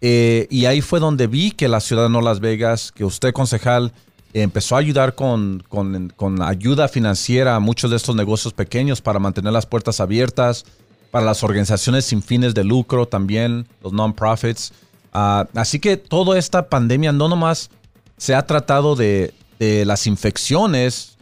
Eh, 0.00 0.46
y 0.50 0.64
ahí 0.64 0.80
fue 0.80 1.00
donde 1.00 1.26
vi 1.26 1.50
que 1.50 1.68
la 1.68 1.80
ciudad 1.80 2.04
de 2.04 2.08
Nueva 2.08 2.30
Las 2.30 2.40
Vegas, 2.40 2.92
que 2.92 3.04
usted 3.04 3.32
concejal, 3.32 3.92
empezó 4.32 4.76
a 4.76 4.78
ayudar 4.78 5.16
con, 5.16 5.64
con, 5.68 6.42
ayuda 6.42 6.88
financiera 6.88 7.56
a 7.56 7.60
muchos 7.60 7.90
de 7.90 7.96
estos 7.96 8.14
negocios 8.14 8.54
pequeños 8.54 9.02
para 9.02 9.18
mantener 9.18 9.52
las 9.52 9.66
puertas 9.66 10.00
abiertas, 10.00 10.64
para 11.10 11.26
las 11.26 11.42
organizaciones 11.42 12.04
sin 12.04 12.22
fines 12.22 12.54
de 12.54 12.62
lucro 12.62 13.06
también, 13.06 13.66
los 13.82 13.92
non-profits. 13.92 14.72
Ah, 15.12 15.48
así 15.54 15.80
que 15.80 15.96
toda 15.96 16.38
esta 16.38 16.68
pandemia 16.68 17.10
no 17.10 17.28
nomás 17.28 17.68
se 18.16 18.36
ha 18.36 18.46
tratado 18.46 18.94
de 18.94 19.34
las 19.58 20.06
infecciones 20.06 21.18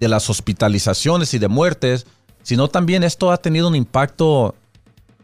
de 0.00 0.08
las 0.08 0.30
hospitalizaciones 0.30 1.34
y 1.34 1.38
de 1.38 1.48
muertes, 1.48 2.06
sino 2.42 2.68
también 2.68 3.02
esto 3.02 3.30
ha 3.30 3.36
tenido 3.36 3.68
un 3.68 3.74
impacto 3.74 4.54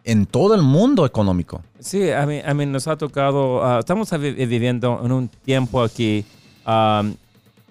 en 0.05 0.27
todo 0.27 0.55
el 0.55 0.63
mundo 0.63 1.07
económico. 1.07 1.63
Sí, 1.81 2.11
a 2.11 2.27
mí, 2.27 2.41
a 2.45 2.55
mí 2.55 2.67
nos 2.67 2.87
ha 2.87 2.97
tocado, 2.97 3.65
ah, 3.65 3.79
estamos 3.81 4.11
viviendo 4.11 5.01
en 5.03 5.13
un 5.13 5.29
tiempo 5.29 5.83
aquí, 5.83 6.25
um, 6.67 7.15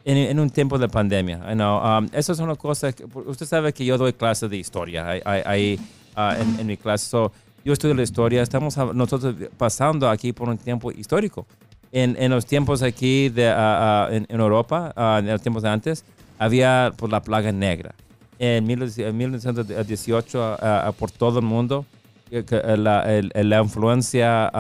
en, 0.04 0.40
un 0.40 0.50
tiempo 0.50 0.78
de 0.80 0.90
pandemia. 0.90 1.38
Um, 1.38 2.10
eso 2.12 2.34
es 2.34 2.40
una 2.40 2.56
cosa, 2.56 2.92
que, 2.92 3.06
usted 3.26 3.46
sabe 3.46 3.72
que 3.74 3.86
yo 3.86 3.98
doy 3.98 4.14
clases 4.14 4.50
de 4.50 4.58
historia 4.58 5.08
ahí 5.24 5.80
ah, 6.16 6.36
en, 6.40 6.66
mi 6.66 6.76
clase. 6.76 7.16
yo 7.64 7.74
estudio 7.74 7.94
la 7.94 8.04
historia, 8.04 8.42
estamos 8.42 8.76
nosotros 8.94 9.36
pasando 9.58 10.10
aquí 10.10 10.34
por 10.34 10.50
un 10.50 10.58
tiempo 10.58 10.92
histórico. 10.92 11.46
En, 11.92 12.16
en 12.20 12.32
los 12.32 12.48
tiempos 12.48 12.82
aquí 12.82 13.30
de, 13.30 13.48
ah, 13.48 14.08
en, 14.12 14.26
en, 14.28 14.40
Europa, 14.40 14.92
en 15.20 15.28
los 15.28 15.42
tiempos 15.42 15.62
de 15.62 15.70
antes, 15.70 16.04
había 16.40 16.90
por 16.92 17.10
pues, 17.10 17.12
la 17.12 17.22
plaga 17.22 17.52
negra. 17.52 17.96
En 18.40 18.66
1918, 18.66 20.58
por 20.98 21.12
todo 21.12 21.40
el 21.40 21.46
mundo, 21.46 21.86
la, 22.32 23.22
la 23.34 23.62
influencia 23.62 24.52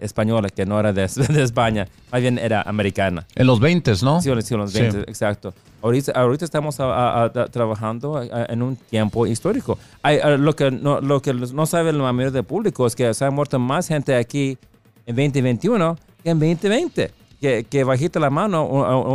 española, 0.00 0.48
que 0.48 0.64
no 0.64 0.78
era 0.78 0.92
de, 0.94 1.04
España, 1.04 1.86
más 2.10 2.20
bien 2.20 2.38
era 2.38 2.62
americana. 2.62 3.26
En 3.34 3.46
los 3.46 3.60
20, 3.60 3.92
¿no? 4.02 4.22
Sí, 4.22 4.30
en 4.30 4.36
los 4.36 4.72
20, 4.72 5.00
exacto. 5.00 5.52
Ahorita, 5.82 6.12
ahorita 6.12 6.44
estamos 6.44 6.76
trabajando 6.76 8.22
en 8.22 8.62
un 8.62 8.76
tiempo 8.76 9.26
histórico. 9.26 9.78
Hay, 10.02 10.20
lo, 10.38 10.54
que 10.54 10.70
no, 10.70 11.00
lo 11.00 11.20
que 11.20 11.34
no 11.34 11.66
sabe 11.66 11.92
la 11.92 12.12
mayoría 12.12 12.30
del 12.30 12.44
público 12.44 12.86
es 12.86 12.96
que 12.96 13.12
se 13.14 13.24
ha 13.24 13.30
muerto 13.30 13.58
más 13.58 13.88
gente 13.88 14.14
aquí 14.14 14.58
en 15.06 15.16
2021 15.16 15.96
que 16.22 16.30
en 16.30 16.38
2020. 16.38 17.10
Que, 17.40 17.62
que 17.70 17.84
bajita 17.84 18.18
la 18.18 18.30
mano 18.30 18.64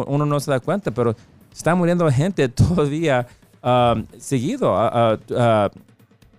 uno 0.07 0.25
no 0.25 0.39
se 0.39 0.49
da 0.49 0.61
cuenta, 0.61 0.91
pero 0.91 1.13
está 1.53 1.75
muriendo 1.75 2.09
gente 2.11 2.49
todavía 2.49 3.27
um, 3.63 4.05
seguido. 4.17 4.73
Uh, 4.73 5.17
uh, 5.33 5.69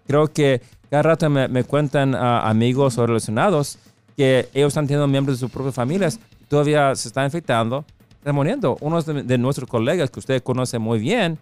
creo 0.06 0.28
que 0.28 0.60
cada 0.90 1.02
rato 1.02 1.28
me, 1.30 1.64
cuentan 1.64 2.14
ah, 2.14 2.48
amigos 2.48 2.98
o 2.98 3.06
relacionados 3.06 3.78
que 4.16 4.48
ellos 4.54 4.68
están 4.68 4.86
teniendo 4.86 5.08
miembros 5.08 5.38
de 5.38 5.40
sus 5.40 5.50
propias 5.50 5.74
familias, 5.74 6.20
todavía 6.46 6.94
se 6.94 7.08
están 7.08 7.24
infectando, 7.24 7.84
están 8.18 8.34
muriendo. 8.34 8.76
Uno 8.80 9.02
de, 9.02 9.38
nuestros 9.38 9.68
colegas 9.68 10.10
que 10.10 10.20
usted 10.20 10.42
conoce 10.42 10.78
muy 10.78 11.00
bien, 11.00 11.36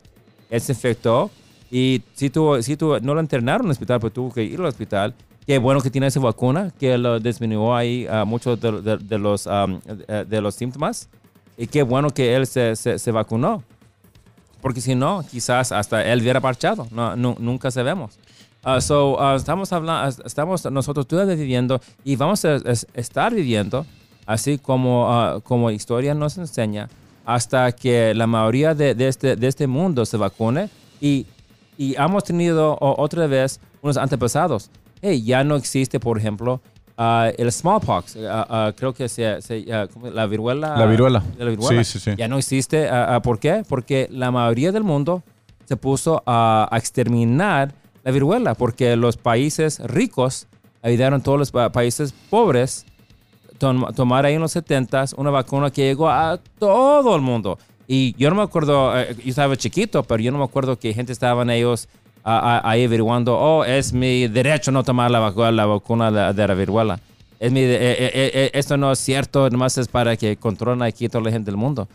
él 0.49 0.61
se 0.61 0.73
infectó 0.73 1.31
y 1.71 2.03
si 2.15 2.31
tuvo, 2.31 2.63
si 2.63 2.77
tuvo, 2.77 2.99
no 3.01 3.15
lo 3.15 3.21
internaron 3.21 3.63
en 3.63 3.67
el 3.67 3.73
hospital, 3.73 4.01
pero 4.01 4.11
tuvo 4.13 4.33
que 4.33 4.43
ir 4.43 4.59
al 4.59 4.67
hospital. 4.67 5.15
Qué 5.47 5.59
bueno 5.59 5.81
que 5.83 5.91
tiene 5.91 6.07
esa 6.07 6.21
vacuna, 6.21 6.73
que 6.79 6.97
lo 6.97 7.19
disminuyó 7.21 7.75
ahí 7.75 8.07
ah, 8.09 8.25
muchos 8.25 8.59
de, 8.61 8.81
de- 8.81 10.25
de 10.25 10.41
los 10.41 10.55
síntomas. 10.55 11.11
Y 11.57 11.67
qué 11.67 11.83
bueno 11.83 12.11
que 12.11 12.35
él 12.35 12.47
se, 12.47 12.77
se, 12.77 12.99
se 12.99 13.11
vacunó. 13.11 13.63
Porque 14.61 14.81
si 14.81 14.95
no, 14.95 15.25
quizás 15.31 15.73
hasta 15.73 16.05
él 16.05 16.21
hubiera 16.21 16.41
parchado. 16.41 16.87
No, 16.91 17.17
nu- 17.17 17.37
nunca 17.39 17.71
sabemos. 17.71 18.19
Ah, 18.65 18.81
so, 18.81 19.21
ah, 19.21 19.35
estamos 19.35 19.73
hablando, 19.73 20.23
estamos 20.25 20.65
nosotros 20.71 21.09
todavía 21.09 21.35
viviendo 21.35 21.81
y 22.05 22.15
vamos 22.15 22.45
a, 22.45 22.55
es- 22.57 22.87
estar 22.95 23.35
viviendo 23.35 23.85
así 24.25 24.57
como, 24.59 25.13
ah, 25.13 25.41
como 25.43 25.69
historia 25.73 26.15
nos 26.15 26.39
enseña 26.39 26.89
hasta 27.25 27.73
que 27.73 28.15
la 28.15 28.29
mayoría 28.29 28.73
de, 28.75 28.95
de 28.95 29.09
este, 29.09 29.35
de 29.35 29.47
este 29.49 29.67
mundo 29.67 30.07
se 30.07 30.17
vacune 30.17 30.71
y, 31.01 31.27
y 31.77 31.97
hemos 32.01 32.23
tenido 32.23 32.79
otra 32.81 33.27
vez 33.27 33.59
unos 33.81 33.97
antepasados. 33.97 34.71
Hey, 35.01 35.23
ya 35.25 35.43
no 35.43 35.57
existe, 35.57 35.99
por 35.99 36.17
ejemplo, 36.19 36.61
ah, 36.97 37.31
el 37.37 37.51
smallpox. 37.53 38.17
Ah, 38.29 38.47
ah, 38.49 38.73
creo 38.77 38.93
que 38.93 39.09
se, 39.09 39.41
se- 39.43 39.65
la 39.65 40.27
viruela. 40.27 40.77
La 40.77 40.87
viruela. 40.87 41.23
La 41.39 41.45
viruela. 41.47 41.85
Sí, 41.85 41.99
sí, 41.99 42.11
sí. 42.11 42.17
Ya 42.17 42.29
no 42.29 42.39
existe. 42.39 42.89
¿Por 43.23 43.39
qué? 43.39 43.63
Porque 43.69 44.09
la 44.11 44.31
mayoría 44.31 44.73
del 44.73 44.85
mundo 44.85 45.23
se 45.65 45.77
puso 45.77 46.23
a, 46.27 46.69
a 46.71 46.77
exterminar 46.79 47.73
la 48.05 48.11
viruela, 48.11 48.55
porque 48.55 48.97
los 48.97 49.17
países 49.17 49.79
ricos 49.81 50.47
ayudaron 50.83 51.21
a 51.21 51.23
todos 51.23 51.39
los 51.39 51.51
pa- 51.53 51.71
países 51.71 52.13
pobres 52.31 52.85
tom- 53.59 53.87
tomar 53.95 54.27
ahí 54.27 54.35
en 54.35 54.41
los 54.41 54.55
70s 54.57 55.15
una 55.17 55.31
vacuna 55.31 55.71
que 55.71 55.83
llegó 55.83 56.11
a 56.11 56.39
todo 56.59 57.15
el 57.15 57.23
mundo. 57.23 57.59
Y 57.87 58.15
yo 58.17 58.29
no 58.31 58.37
me 58.37 58.43
acuerdo, 58.43 58.99
eh, 58.99 59.15
yo 59.23 59.31
estaba 59.31 59.57
chiquito, 59.57 60.03
pero 60.03 60.23
yo 60.23 60.33
no 60.33 60.39
me 60.39 60.45
acuerdo 60.45 60.79
que 60.79 60.93
gente 60.95 61.13
estaban 61.13 61.49
ellos 61.51 61.89
ahí 62.25 62.85
averiguando, 62.85 63.37
oh, 63.39 63.65
es 63.65 63.93
mi 63.93 64.29
derecho 64.29 64.71
no 64.71 64.83
tomar 64.85 65.11
la 65.11 65.19
vacuna, 65.19 65.51
la 65.53 65.67
vacuna 65.67 66.11
de, 66.11 66.33
de 66.33 66.49
la 66.49 66.55
viruela. 66.55 67.01
Es 67.41 67.51
mi, 67.51 67.61
de- 67.63 67.75
eh, 67.75 67.97
eh, 67.99 68.31
eh, 68.35 68.51
esto 68.55 68.77
no 68.77 68.93
es 68.93 68.99
cierto, 69.01 69.51
nomás 69.51 69.77
es 69.79 69.89
para 69.89 70.17
que 70.17 70.37
controlen 70.37 70.83
aquí 70.83 71.09
toda 71.09 71.25
la 71.25 71.31
gente 71.33 71.51
del 71.51 71.57
mundo. 71.59 71.89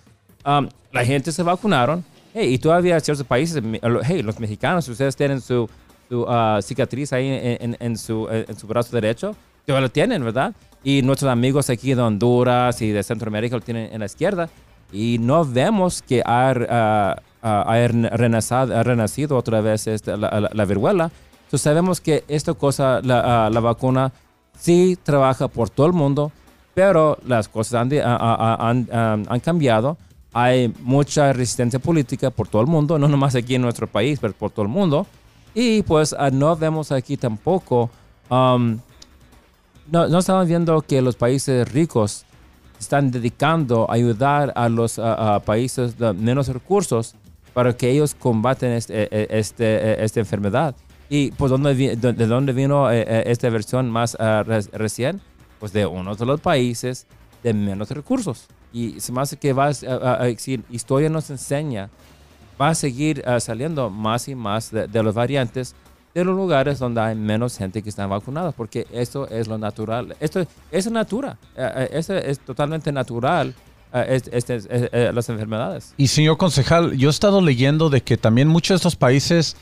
Um, 0.46 0.68
la 0.92 1.06
gente 1.06 1.32
se 1.32 1.44
vacunaron. 1.44 2.04
Hey, 2.34 2.54
y 2.54 2.58
todavía 2.58 3.00
ciertos 3.00 3.26
países, 3.26 3.64
hey, 4.04 4.22
los 4.22 4.40
mexicanos, 4.40 4.86
si 4.86 4.92
ustedes 4.92 5.16
tienen 5.16 5.40
su, 5.42 5.70
su, 6.10 6.26
ah, 6.28 6.60
cicatriz 6.62 7.14
ahí 7.14 7.28
en, 7.28 7.58
en- 7.74 7.78
en 7.80 7.98
su, 7.98 8.28
en 8.30 8.58
su 8.60 8.68
brazo 8.68 8.92
derecho, 8.94 9.36
todavía 9.66 9.88
lo 9.88 9.92
tienen, 9.92 10.24
¿verdad? 10.24 10.54
Y 10.84 11.02
nuestros 11.02 11.32
amigos 11.32 11.70
aquí 11.70 11.94
de 11.94 12.02
Honduras 12.02 12.82
y 12.82 12.92
de 12.92 13.02
Centroamérica 13.04 13.56
lo 13.56 13.62
tienen 13.62 13.92
en 13.92 14.00
la 14.02 14.06
izquierda. 14.06 14.50
Y 14.92 15.18
no 15.20 15.44
vemos 15.44 16.02
que 16.02 16.22
ha, 16.26 16.50
ah, 16.52 16.66
ah, 16.70 17.16
ha 17.48 17.88
renacido, 17.88 18.84
renacido 18.84 19.38
otra 19.38 19.62
vez 19.62 19.88
este, 19.88 20.16
la, 20.18 20.40
la- 20.40 20.50
la 20.54 20.66
viruela. 20.66 21.12
Entonces 21.46 21.62
sabemos 21.62 22.02
que 22.02 22.24
esta 22.28 22.54
cosa, 22.54 23.00
la, 23.04 23.46
ah, 23.46 23.50
la 23.50 23.60
vacuna, 23.60 24.12
sí 24.60 24.98
trabaja 25.02 25.48
por 25.48 25.70
todo 25.70 25.88
el 25.88 25.94
mundo, 25.94 26.32
pero 26.74 27.18
las 27.26 27.48
cosas 27.48 27.82
han, 27.82 27.92
han, 28.04 29.26
han 29.30 29.40
cambiado. 29.40 29.98
Hay 30.34 30.74
mucha 30.84 31.32
resistencia 31.34 31.80
política 31.80 32.30
por 32.30 32.48
todo 32.48 32.62
el 32.62 32.68
mundo, 32.68 33.00
no 33.00 33.08
nomás 33.08 33.34
aquí 33.36 33.56
en 33.56 33.62
nuestro 33.62 33.88
país, 33.88 34.20
pero 34.20 34.34
por 34.34 34.52
todo 34.52 34.64
el 34.64 34.72
mundo. 34.72 35.08
Y 35.54 35.82
pues 35.84 36.14
ah, 36.18 36.30
no 36.32 36.56
vemos 36.56 36.92
aquí 36.92 37.18
tampoco, 37.18 37.90
um, 38.30 38.78
no, 39.90 40.08
no 40.08 40.20
estamos 40.20 40.48
viendo 40.48 40.82
que 40.82 41.02
los 41.02 41.16
países 41.16 41.72
ricos 41.72 42.26
están 42.80 43.10
dedicando 43.10 43.90
a 43.90 43.94
ayudar 43.96 44.52
a 44.56 44.70
los 44.70 45.00
ah, 45.00 45.42
países 45.46 45.98
de 45.98 46.14
menos 46.14 46.48
recursos 46.50 47.16
para 47.58 47.76
que 47.76 47.90
ellos 47.90 48.14
combaten 48.14 48.72
este, 48.74 49.02
eh, 49.02 49.08
eh, 49.10 49.28
este, 49.32 49.66
eh, 49.66 50.06
esta 50.06 50.20
enfermedad. 50.20 50.76
¿Y 51.10 51.32
pues 51.32 51.50
¿dónde 51.50 51.74
vi- 51.74 51.96
de, 51.96 52.14
de 52.14 52.28
dónde 52.28 52.54
vino 52.54 52.92
esta 52.92 53.50
versión 53.50 53.90
más 53.90 54.14
re- 54.14 54.62
recién? 54.74 55.22
Pues 55.60 55.74
de 55.74 55.88
uno 55.88 56.14
de 56.14 56.24
los 56.24 56.40
países 56.40 57.08
de 57.42 57.56
menos 57.56 57.90
recursos. 57.90 58.46
Y 58.72 59.00
se 59.00 59.12
me 59.12 59.24
que 59.42 59.54
va 59.54 59.70
a, 59.70 60.28
si 60.38 60.64
historia 60.70 61.10
nos 61.10 61.32
enseña, 61.32 61.90
va 62.62 62.70
a 62.70 62.76
seguir 62.76 63.24
ah, 63.26 63.40
saliendo 63.40 63.90
más 63.90 64.28
y 64.28 64.36
más 64.36 64.70
de, 64.70 64.88
de 64.88 65.02
los 65.02 65.16
variantes 65.16 65.74
de 66.14 66.24
los 66.24 66.36
lugares 66.36 66.78
donde 66.78 67.02
hay 67.02 67.16
menos 67.16 67.58
gente 67.58 67.82
que 67.82 67.90
están 67.90 68.08
vacunados, 68.12 68.54
porque 68.54 68.86
esto 68.92 69.28
es 69.30 69.48
lo 69.48 69.58
natural. 69.58 70.16
Esto 70.20 70.46
es 70.72 70.92
natura. 70.92 71.40
Esto 71.92 72.16
es 72.18 72.40
totalmente 72.40 72.92
natural, 72.92 73.56
es- 73.94 74.30
este- 74.32 74.56
es- 74.56 74.68
eh, 74.70 75.12
las 75.14 75.30
enfermedades. 75.30 75.94
Y 75.98 76.08
señor 76.08 76.38
concejal, 76.38 76.96
yo 76.98 77.10
he 77.10 77.12
estado 77.12 77.42
leyendo 77.42 77.90
de 77.90 78.02
que 78.02 78.18
también 78.18 78.48
muchos 78.48 78.70
de 78.70 78.76
estos 78.78 78.96
países 78.96 79.56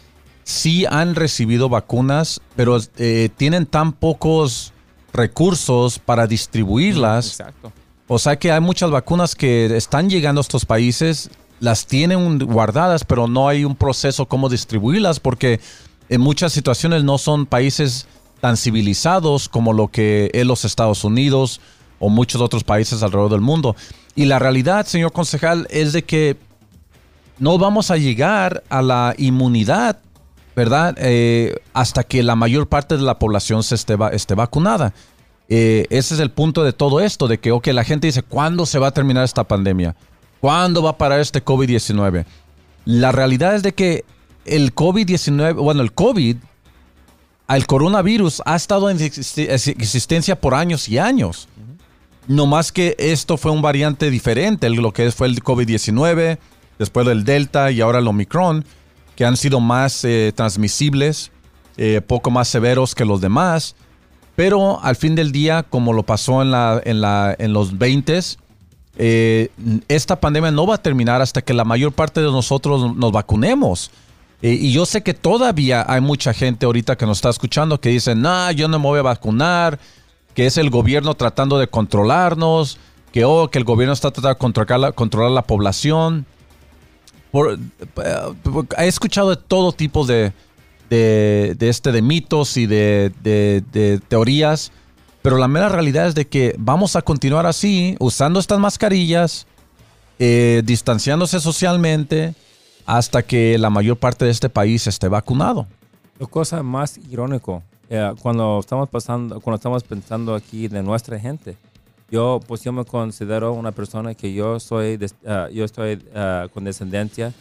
sí 0.44 0.86
han 0.90 1.16
recibido 1.16 1.70
vacunas, 1.70 2.42
pero 2.56 2.78
eh, 2.98 3.30
tienen 3.38 3.66
tan 3.66 3.94
pocos 3.94 4.74
recursos 5.14 6.00
para 6.00 6.28
distribuirlas. 6.28 7.28
Exacto. 7.28 7.72
O 8.08 8.20
sea 8.20 8.38
que 8.38 8.52
hay 8.52 8.62
muchas 8.62 8.92
vacunas 8.92 9.34
que 9.34 9.76
están 9.76 10.10
llegando 10.10 10.40
a 10.40 10.44
estos 10.44 10.66
países, 10.66 11.30
las 11.60 11.88
tienen 11.88 12.38
guardadas, 12.40 13.04
pero 13.06 13.28
no 13.28 13.48
hay 13.48 13.64
un 13.66 13.76
proceso 13.76 14.28
cómo 14.28 14.50
distribuirlas 14.50 15.20
porque 15.20 15.60
en 16.10 16.22
muchas 16.22 16.54
situaciones 16.54 17.04
no 17.04 17.18
son 17.18 17.46
países 17.48 18.08
tan 18.42 18.58
civilizados 18.58 19.50
como 19.50 19.74
lo 19.74 19.88
que 19.88 20.30
es 20.34 20.46
los 20.46 20.66
Estados 20.66 21.04
Unidos 21.04 21.62
o 21.98 22.10
muchos 22.10 22.42
otros 22.42 22.64
países 22.64 23.02
alrededor 23.02 23.32
del 23.32 23.42
mundo. 23.42 23.76
Y 24.16 24.26
la 24.26 24.40
realidad, 24.40 24.86
señor 24.86 25.12
concejal, 25.12 25.68
es 25.70 25.92
de 25.94 26.04
que 26.04 26.38
no 27.38 27.58
vamos 27.58 27.92
a 27.92 27.98
llegar 27.98 28.64
a 28.70 28.82
la 28.82 29.14
inmunidad, 29.18 30.00
¿verdad? 30.56 30.96
Eh, 31.00 31.56
hasta 31.74 32.04
que 32.04 32.24
la 32.24 32.36
mayor 32.36 32.68
parte 32.68 32.96
de 32.96 33.04
la 33.04 33.20
población 33.20 33.62
se 33.64 33.76
esté, 33.76 33.96
va- 33.98 34.10
esté 34.12 34.36
vacunada. 34.36 34.94
Eh, 35.50 35.86
ese 35.90 36.14
es 36.14 36.20
el 36.22 36.32
punto 36.32 36.64
de 36.64 36.72
todo 36.74 37.02
esto, 37.02 37.28
de 37.28 37.40
que, 37.40 37.52
ok, 37.52 37.68
la 37.68 37.84
gente 37.84 38.08
dice, 38.08 38.24
¿cuándo 38.24 38.66
se 38.66 38.80
va 38.80 38.88
a 38.88 38.92
terminar 38.92 39.26
esta 39.26 39.44
pandemia? 39.44 39.96
¿Cuándo 40.40 40.82
va 40.82 40.92
a 40.92 40.98
parar 40.98 41.20
este 41.20 41.44
COVID-19? 41.44 42.26
La 42.86 43.12
realidad 43.12 43.56
es 43.56 43.64
de 43.64 43.74
que 43.74 44.06
el 44.46 44.74
COVID-19, 44.74 45.56
bueno, 45.56 45.82
el 45.82 45.92
COVID, 45.92 46.38
el 47.50 47.68
coronavirus 47.68 48.42
ha 48.46 48.56
estado 48.56 48.90
en 48.90 48.98
exist- 48.98 49.76
existencia 49.80 50.40
por 50.40 50.54
años 50.56 50.88
y 50.88 50.98
años. 51.00 51.48
No 52.28 52.46
más 52.46 52.72
que 52.72 52.96
esto 52.98 53.38
fue 53.38 53.52
un 53.52 53.62
variante 53.62 54.10
diferente, 54.10 54.70
lo 54.70 54.92
que 54.92 55.12
fue 55.12 55.28
el 55.28 55.44
COVID-19, 55.44 56.38
después 56.80 57.08
el 57.08 57.24
Delta 57.24 57.72
y 57.72 57.82
ahora 57.82 58.00
el 58.00 58.08
Omicron, 58.08 58.66
que 59.16 59.26
han 59.26 59.38
sido 59.38 59.60
más 59.60 60.04
eh, 60.04 60.34
transmisibles, 60.36 61.32
eh, 61.78 62.02
poco 62.06 62.32
más 62.32 62.48
severos 62.48 62.96
que 62.96 63.06
los 63.06 63.22
demás. 63.22 63.76
Pero 64.36 64.84
al 64.84 64.96
fin 64.96 65.16
del 65.16 65.32
día, 65.32 65.64
como 65.64 65.94
lo 65.94 66.04
pasó 66.04 66.42
en, 66.42 66.52
los 67.54 67.78
20 67.78 68.20
eh, 68.98 69.50
esta 69.88 70.20
pandemia 70.20 70.52
no 70.52 70.66
va 70.66 70.76
a 70.76 70.82
terminar 70.82 71.22
hasta 71.22 71.42
que 71.42 71.54
la 71.54 71.66
mayor 71.66 71.92
parte 71.92 72.22
de 72.22 72.28
nosotros 72.28 72.96
nos 72.96 73.12
vacunemos. 73.12 73.92
Eh, 74.42 74.54
y 74.54 74.72
yo 74.72 74.86
sé 74.86 75.02
que 75.02 75.14
todavía 75.14 75.86
hay 75.88 76.02
mucha 76.02 76.34
gente 76.34 76.66
ahorita 76.66 76.98
que 76.98 77.06
nos 77.06 77.18
está 77.18 77.30
escuchando 77.30 77.80
que 77.80 77.90
dice, 77.90 78.16
no, 78.16 78.52
yo 78.52 78.68
no 78.68 78.80
me 78.80 78.86
voy 78.86 79.00
a 79.00 79.04
vacunar, 79.04 79.80
que 80.36 80.46
es 80.46 80.58
el 80.58 80.70
gobierno 80.70 81.16
tratando 81.16 81.58
de 81.58 81.68
controlarnos, 81.68 82.78
que, 83.12 83.26
oh, 83.26 83.50
que 83.50 83.58
el 83.58 83.64
gobierno 83.64 83.94
está 83.94 84.12
tratando 84.12 84.30
de 84.86 84.94
controlar 84.94 85.32
la, 85.32 85.42
población. 85.42 86.26
Por- 87.32 87.54
eh, 87.58 88.16
he 88.78 88.88
escuchado 88.88 89.32
de 89.32 89.38
todo 89.38 89.72
tipo 89.72 90.06
de, 90.06 90.34
este, 90.90 91.92
de 91.92 92.02
mitos 92.02 92.58
y 92.58 92.68
de 92.68 94.02
teorías, 94.08 94.72
pero 95.26 95.40
la 95.40 95.48
mera 95.48 95.70
realidad 95.70 96.08
es 96.08 96.14
de 96.14 96.28
que 96.28 96.54
vamos 96.60 96.96
a 96.96 97.02
continuar 97.02 97.48
así, 97.48 97.96
usando 98.00 98.40
estas 98.40 98.60
mascarillas, 98.60 99.48
eh, 100.20 100.62
distanciándose 100.64 101.40
socialmente, 101.40 102.36
hasta 102.86 103.24
que 103.24 103.58
la 103.58 103.72
mayor 103.72 103.98
parte 103.98 104.26
de 104.26 104.30
este 104.30 104.50
país 104.50 104.86
esté 104.86 105.08
vacunado. 105.08 105.66
La 106.20 106.28
cosa 106.28 106.62
más 106.62 107.00
irónico, 107.10 107.64
eh, 107.90 108.14
cuando 108.22 108.60
estamos 108.60 108.90
pasando, 108.90 109.40
cuando 109.40 109.56
estamos 109.56 109.84
pensando 109.84 110.34
aquí 110.36 110.68
de 110.68 110.82
nuestra 110.82 111.20
gente, 111.20 111.58
yo 112.10 112.40
pues 112.48 112.66
me 112.68 112.86
considero 112.86 113.54
una 113.54 113.72
persona 113.72 114.14
que 114.14 114.34
yo 114.34 114.60
soy, 114.60 115.00
ah, 115.26 115.50
yo 115.52 115.66
estoy 115.66 116.04
ah, 116.14 116.48
con 116.54 116.64
descendencia 116.64 117.34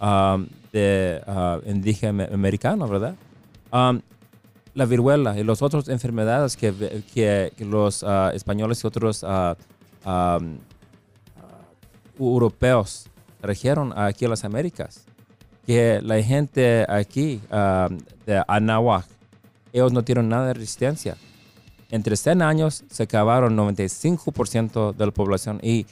um, 0.00 0.46
de 0.72 1.20
ah, 1.26 1.58
indígena 1.66 2.28
americano, 2.32 2.86
¿verdad? 2.86 3.14
Um, 3.72 4.00
la 4.74 4.86
viruela 4.86 5.38
y 5.38 5.44
las 5.44 5.60
otras 5.60 5.88
enfermedades 5.88 6.56
que, 6.56 7.52
los 7.58 8.04
ah, 8.04 8.30
españoles 8.32 8.82
y 8.82 8.86
otros 8.86 9.24
ah, 9.26 9.56
um, 10.06 10.58
europeos 12.18 13.06
trajeron 13.40 13.92
aquí 13.96 14.24
a 14.24 14.28
las 14.28 14.44
Américas. 14.44 15.04
que 15.66 16.00
la 16.02 16.20
gente 16.22 16.84
aquí 16.88 17.40
de 18.26 18.42
Anahuac, 18.48 19.06
ellos 19.72 19.92
no 19.92 20.04
tienen 20.04 20.28
nada 20.28 20.48
de 20.48 20.54
resistencia. 20.54 21.16
Entre 21.90 22.16
100 22.16 22.42
años 22.42 22.84
se 22.90 23.02
acabaron 23.02 23.56
95% 23.56 24.94
de 24.94 25.06
la 25.06 25.12
población 25.12 25.60
y 25.62 25.86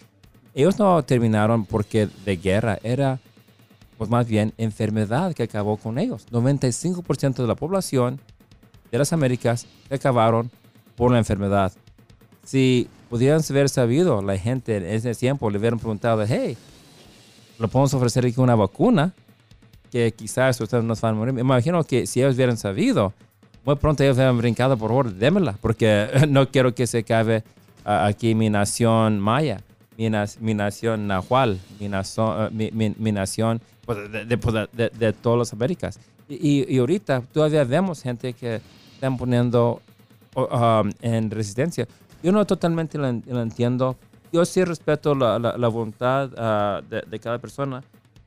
ellos 0.55 0.79
no 0.79 1.03
terminaron 1.03 1.65
porque 1.65 2.09
de 2.25 2.37
guerra, 2.37 2.79
era 2.83 3.21
pues 3.99 4.09
más 4.09 4.27
bien 4.27 4.55
enfermedad 4.57 5.35
que 5.35 5.43
acabó 5.43 5.77
con 5.77 5.99
ellos. 5.99 6.27
95% 6.31 7.35
de 7.35 7.47
la 7.47 7.55
población 7.55 8.19
de 8.91 8.99
las 8.99 9.13
Américas 9.13 9.67
se 9.89 9.95
acabaron 9.95 10.51
por 10.97 11.13
la 11.13 11.19
enfermedad. 11.19 11.73
Si 12.45 12.89
pudieran 13.11 13.43
haber 13.49 13.69
sabido 13.69 14.23
la 14.23 14.39
gente 14.39 14.79
en 14.79 14.87
ese 14.87 15.15
tiempo, 15.15 15.51
le 15.51 15.59
hubieran 15.59 15.79
preguntado, 15.79 16.25
hey, 16.27 16.57
¿le 17.59 17.69
podemos 17.69 17.93
ofrecer 17.93 18.25
aquí 18.25 18.41
una 18.41 18.55
vacuna? 18.55 19.13
Que 19.91 20.13
quizás 20.13 20.59
ustedes 20.61 20.83
no 20.83 20.95
van 20.95 21.15
a 21.15 21.19
morir. 21.19 21.35
Me 21.35 21.43
imagino 21.43 21.85
que 21.85 22.07
si 22.07 22.21
ellos 22.21 22.37
hubieran 22.37 22.57
sabido, 22.57 23.13
muy 23.65 23.77
pronto 23.77 24.03
ellos 24.03 24.17
hubieran 24.17 24.39
brincado, 24.39 24.77
por 24.77 24.89
favor, 24.89 25.13
démela, 25.13 25.57
porque 25.61 26.09
no 26.29 26.49
quiero 26.49 26.75
que 26.75 26.87
se 26.87 26.99
acabe 26.99 27.45
ah, 27.85 28.07
aquí 28.07 28.35
mi 28.35 28.51
nación 28.51 29.21
maya, 29.21 29.61
mi, 29.97 30.11
mi 30.41 30.55
nación 30.55 31.07
nahual, 31.07 31.59
mi, 31.79 31.89
nación, 31.89 32.57
mi, 32.57 32.71
mi 32.71 33.13
nación 33.13 33.61
pues, 33.85 33.99
pues, 34.41 34.69
de, 34.73 34.91
de, 34.91 35.13
todas 35.13 35.39
las 35.39 35.53
Américas. 35.53 35.99
Y, 36.29 36.73
y, 36.73 36.79
ahorita 36.79 37.23
todavía 37.33 37.65
vemos 37.65 38.03
gente 38.03 38.33
que 38.35 38.61
están 38.95 39.17
poniendo 39.17 39.83
um, 40.37 40.91
en 41.01 41.31
resistencia. 41.31 41.89
Yo 42.23 42.31
no 42.31 42.47
totalmente 42.47 42.99
lo, 42.99 43.09
entiendo. 43.09 43.97
Yo 44.33 44.45
sí 44.45 44.63
respeto 44.63 45.15
la, 45.15 45.39
la, 45.39 45.69
voluntad 45.69 46.31
uh, 46.33 46.89
de, 46.89 47.03
de, 47.03 47.19
cada 47.19 47.39
persona, 47.39 47.83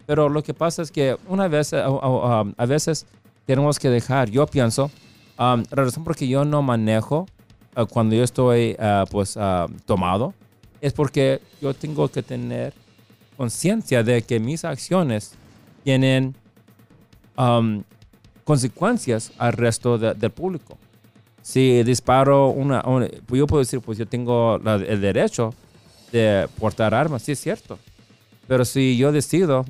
pero 0.05 0.27
lo 0.27 0.43
que 0.43 0.53
pasa 0.53 0.81
es 0.81 0.91
que 0.91 1.15
una 1.29 1.47
vez, 1.47 1.71
uh, 1.71 1.77
uh, 1.77 2.53
a 2.57 2.65
veces 2.65 3.05
tenemos 3.45 3.79
que 3.79 3.89
dejar, 3.89 4.29
yo 4.29 4.45
pienso, 4.45 4.91
um, 5.39 5.63
la 5.69 5.83
razón 5.83 6.03
por 6.03 6.15
que 6.15 6.27
yo 6.27 6.45
no 6.45 6.61
manejo 6.61 7.25
cuando 7.89 8.15
yo 8.15 8.23
estoy 8.23 8.77
pues 9.09 9.37
tomado 9.85 10.35
es 10.79 10.93
porque 10.93 11.41
yo 11.59 11.73
tengo 11.73 12.07
que 12.07 12.21
tener 12.21 12.73
conciencia 13.35 14.03
de 14.03 14.21
que 14.21 14.39
mis 14.39 14.63
acciones 14.63 15.33
tienen 15.83 16.35
um, 17.37 17.83
consecuencias 18.43 19.31
al 19.37 19.53
resto 19.53 19.97
del 19.97 20.31
público. 20.31 20.77
Si 21.41 21.83
disparo 21.83 22.49
una, 22.49 22.81
pues 22.81 23.39
yo 23.39 23.47
puedo 23.47 23.59
decir, 23.59 23.81
pues 23.81 23.97
yo 23.97 24.05
tengo 24.05 24.55
el 24.57 25.01
derecho 25.01 25.53
de 26.11 26.47
portar 26.59 26.93
armas, 26.93 27.23
sí 27.23 27.33
es 27.33 27.39
cierto. 27.39 27.79
Pero 28.47 28.65
si 28.65 28.97
yo 28.97 29.11
decido 29.11 29.65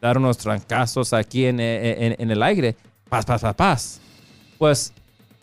dar 0.00 0.18
unos 0.18 0.38
trancazos 0.38 1.12
aquí 1.12 1.46
en, 1.46 1.60
en, 1.60 2.30
el 2.30 2.42
aire, 2.42 2.76
paz, 3.08 3.24
paz, 3.24 3.42
paz, 3.42 3.54
paz, 3.54 4.00
pues 4.64 4.94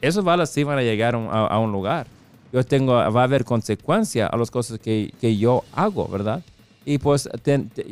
esos 0.02 0.24
balas 0.24 0.50
sí 0.50 0.64
van 0.64 0.80
a 0.80 0.82
llegar 0.82 1.14
a, 1.14 1.60
un 1.60 1.72
lugar. 1.72 2.08
Yo 2.52 2.64
tengo, 2.64 2.94
va 2.94 3.22
a 3.22 3.24
haber 3.24 3.46
consecuencia 3.46 4.26
a 4.26 4.36
las 4.36 4.50
cosas 4.50 4.80
que, 4.80 5.14
que 5.22 5.38
yo 5.38 5.64
hago, 5.74 6.08
¿verdad? 6.08 6.42
Y 6.86 6.98
pues 6.98 7.30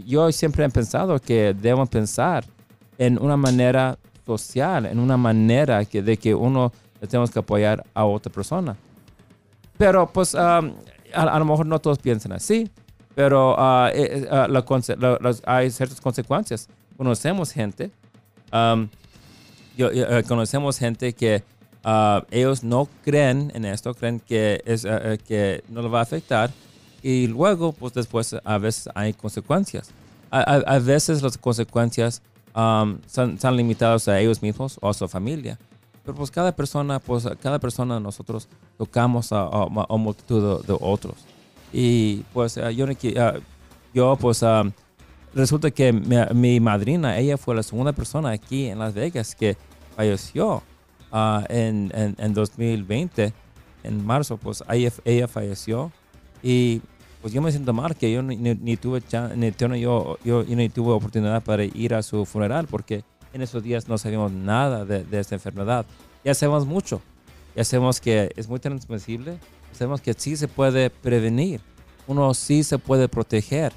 yo 0.08 0.32
siempre 0.32 0.66
he 0.66 0.70
pensado 0.70 1.20
que 1.20 1.54
debemos 1.54 1.88
pensar 1.88 2.46
en 2.98 3.22
una 3.22 3.38
manera 3.38 4.00
social, 4.26 4.88
en 4.88 4.98
una 4.98 5.18
manera 5.18 5.86
que, 5.86 6.02
de 6.02 6.18
que 6.18 6.34
uno 6.34 6.72
tenemos 7.08 7.30
que 7.30 7.38
apoyar 7.38 7.86
a 7.94 8.06
otra 8.06 8.34
persona. 8.34 8.76
Pero 9.78 10.12
pues 10.12 10.34
a, 10.34 10.62
lo 11.14 11.46
mejor 11.46 11.68
no 11.68 11.78
todos 11.78 12.00
piensan 12.00 12.32
así, 12.32 12.72
pero 13.14 13.54
uh, 13.54 13.92
hay 15.46 15.70
ciertas 15.70 16.02
consecuencias. 16.02 16.68
Conocemos 16.98 17.52
gente, 17.52 17.92
yo, 19.80 19.90
eh, 19.92 20.24
conocemos 20.28 20.78
gente 20.78 21.14
que 21.14 21.44
ellos 22.32 22.64
no 22.64 22.88
creen 23.04 23.52
en 23.56 23.66
esto, 23.66 23.94
creen 23.94 24.20
que, 24.20 24.62
es, 24.66 24.86
que 25.28 25.64
no 25.70 25.82
lo 25.82 25.90
va 25.90 26.00
a 26.00 26.04
afectar 26.04 26.52
y 27.02 27.28
luego, 27.28 27.72
pues 27.72 27.94
después 27.94 28.36
a 28.44 28.58
veces 28.58 28.90
hay 28.94 29.14
consecuencias. 29.14 29.92
A, 30.32 30.78
veces 30.80 31.24
las 31.24 31.38
consecuencias 31.38 32.22
um, 32.56 33.00
son, 33.08 33.38
limitadas 33.58 34.08
a 34.08 34.20
ellos 34.20 34.42
mismos 34.42 34.78
o 34.82 34.90
a 34.90 34.94
su 34.94 35.08
familia. 35.08 35.58
Pero 36.04 36.16
pues 36.16 36.30
cada 36.30 36.56
persona, 36.56 37.00
pues 37.00 37.28
cada 37.42 37.58
persona 37.58 37.96
de 37.96 38.02
nosotros 38.02 38.48
tocamos 38.78 39.32
a, 39.32 39.48
a, 39.48 39.98
multitud 39.98 40.64
de, 40.64 40.78
otros. 40.80 41.16
Y 41.74 42.18
pues 42.34 42.58
uh, 42.58 42.70
yo, 42.70 42.86
uh, 42.86 43.40
yo 43.94 44.18
pues 44.18 44.44
resulta 45.34 45.72
que 45.72 45.94
mi, 45.94 46.60
madrina, 46.60 47.18
ella 47.18 47.38
fue 47.38 47.56
la 47.56 47.64
segunda 47.64 47.94
persona 47.94 48.30
aquí 48.30 48.68
en 48.68 48.80
Las 48.80 48.94
Vegas 48.94 49.34
que 49.34 49.58
falleció 50.00 50.64
uh, 51.12 51.44
en, 51.50 51.92
en, 51.94 52.16
en, 52.18 52.34
2020, 52.34 53.34
en 53.84 54.06
marzo, 54.06 54.38
pues 54.38 54.64
ella, 54.70 54.94
ella 55.04 55.28
falleció 55.28 55.92
y 56.42 56.82
pues 57.22 57.34
yo 57.34 57.42
me 57.42 57.52
siento 57.52 57.74
mal 57.74 57.98
que 57.98 58.10
yo 58.10 58.22
ni, 58.22 58.78
tuve 58.78 59.04
ni, 59.36 59.52
yo, 59.82 60.18
yo, 60.24 60.46
ni 60.48 60.70
tuve 60.70 60.94
oportunidad 60.94 61.44
para 61.44 61.66
ir 61.66 61.94
a 61.94 62.02
su 62.02 62.26
funeral 62.26 62.66
porque 62.72 63.04
en 63.34 63.42
esos 63.42 63.62
días 63.62 63.90
no 63.90 63.98
sabíamos 63.98 64.32
nada 64.32 64.86
de, 64.86 65.20
esta 65.20 65.36
enfermedad. 65.36 65.86
Ya 66.24 66.34
sabemos 66.34 66.66
mucho. 66.66 67.02
Ya 67.54 67.66
sabemos 67.66 68.00
que 68.00 68.32
es 68.38 68.48
muy 68.48 68.60
transmisible. 68.60 69.38
Sabemos 69.74 70.00
que 70.00 70.14
sí 70.14 70.38
se 70.38 70.48
puede 70.48 70.90
prevenir. 70.90 71.60
Uno 72.08 72.34
sí 72.34 72.64
se 72.64 72.78
puede 72.78 73.10
proteger. 73.10 73.74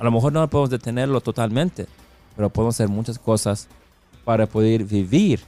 A 0.00 0.02
lo 0.02 0.10
mejor 0.10 0.32
no 0.32 0.50
podemos 0.50 0.70
detenerlo 0.70 1.20
totalmente, 1.20 1.86
pero 2.34 2.50
podemos 2.50 2.74
hacer 2.74 2.88
muchas 2.88 3.20
cosas 3.20 3.68
para 4.24 4.46
poder 4.46 4.82
vivir 4.82 5.40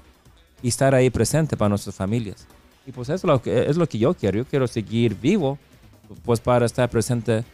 y 0.63 0.69
estar 0.69 0.95
ahí 0.95 1.11
presente 1.11 1.57
para 1.57 1.69
nuestras 1.69 1.95
familias. 1.95 2.47
Y 2.87 2.93
pues 2.93 3.09
eso 3.09 3.15
es 3.15 3.25
lo 3.25 3.41
que, 3.41 3.69
es 3.69 3.77
lo 3.77 3.89
que 3.89 3.99
yo 3.99 4.15
quiero. 4.15 4.39
Yo 4.39 4.45
quiero 4.45 4.67
seguir 4.67 5.17
vivo 5.21 5.59
pues 6.25 6.41
para 6.41 6.67
estar 6.67 6.89
presente 6.91 7.45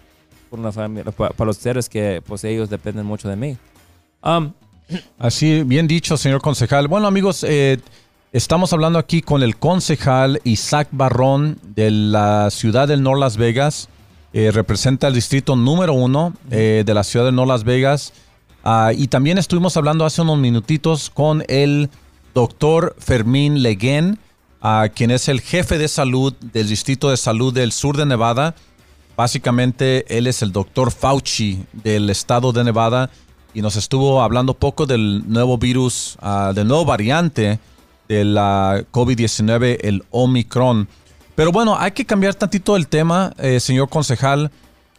por 0.50 0.58
una 0.58 0.72
familia, 0.72 1.12
para, 1.12 1.32
los 1.44 1.56
seres 1.56 1.88
que 1.88 2.22
pues 2.26 2.44
ellos 2.44 2.70
dependen 2.70 3.06
mucho 3.06 3.28
de 3.28 3.36
mí. 3.36 3.56
Um, 4.22 4.52
Así, 5.18 5.62
bien 5.62 5.86
dicho, 5.86 6.16
señor 6.16 6.40
concejal. 6.40 6.88
Bueno, 6.88 7.06
amigos, 7.06 7.44
eh, 7.44 7.78
estamos 8.32 8.72
hablando 8.72 8.98
aquí 8.98 9.22
con 9.22 9.42
el 9.42 9.56
concejal 9.56 10.40
Isaac 10.44 10.88
Barrón 10.90 11.58
de 11.62 11.90
la 11.90 12.50
ciudad 12.50 12.88
de 12.88 12.96
North 12.96 13.20
Las 13.20 13.36
Vegas. 13.36 13.88
Eh, 14.32 14.50
representa 14.50 15.08
el 15.08 15.14
distrito 15.14 15.56
número 15.56 15.94
uno 15.94 16.34
eh, 16.50 16.82
de 16.84 16.94
la 16.94 17.04
ciudad 17.04 17.26
de 17.26 17.32
North 17.32 17.48
Las 17.48 17.64
Vegas. 17.64 18.12
Ah, 18.64 18.92
y 18.94 19.08
también 19.08 19.38
estuvimos 19.38 19.76
hablando 19.76 20.04
hace 20.04 20.20
unos 20.22 20.38
minutitos 20.38 21.10
con 21.10 21.44
el 21.48 21.88
doctor 22.34 22.94
Fermín 22.98 23.62
Leguén 23.62 24.18
quien 24.94 25.10
es 25.10 25.28
el 25.28 25.40
jefe 25.40 25.78
de 25.78 25.88
salud 25.88 26.34
del 26.52 26.68
Distrito 26.68 27.10
de 27.10 27.16
Salud 27.16 27.52
del 27.52 27.72
Sur 27.72 27.96
de 27.96 28.06
Nevada. 28.06 28.54
Básicamente, 29.16 30.04
él 30.16 30.26
es 30.26 30.42
el 30.42 30.52
doctor 30.52 30.90
Fauci 30.90 31.64
del 31.72 32.10
estado 32.10 32.52
de 32.52 32.64
Nevada 32.64 33.10
y 33.54 33.62
nos 33.62 33.76
estuvo 33.76 34.22
hablando 34.22 34.54
poco 34.54 34.86
del 34.86 35.24
nuevo 35.26 35.58
virus, 35.58 36.16
uh, 36.22 36.52
del 36.52 36.68
nuevo 36.68 36.84
variante 36.84 37.58
de 38.08 38.24
la 38.24 38.84
COVID-19, 38.92 39.78
el 39.82 40.04
Omicron. 40.10 40.88
Pero 41.34 41.52
bueno, 41.52 41.76
hay 41.78 41.92
que 41.92 42.04
cambiar 42.04 42.34
tantito 42.34 42.76
el 42.76 42.88
tema, 42.88 43.32
eh, 43.38 43.60
señor 43.60 43.88
concejal. 43.88 44.50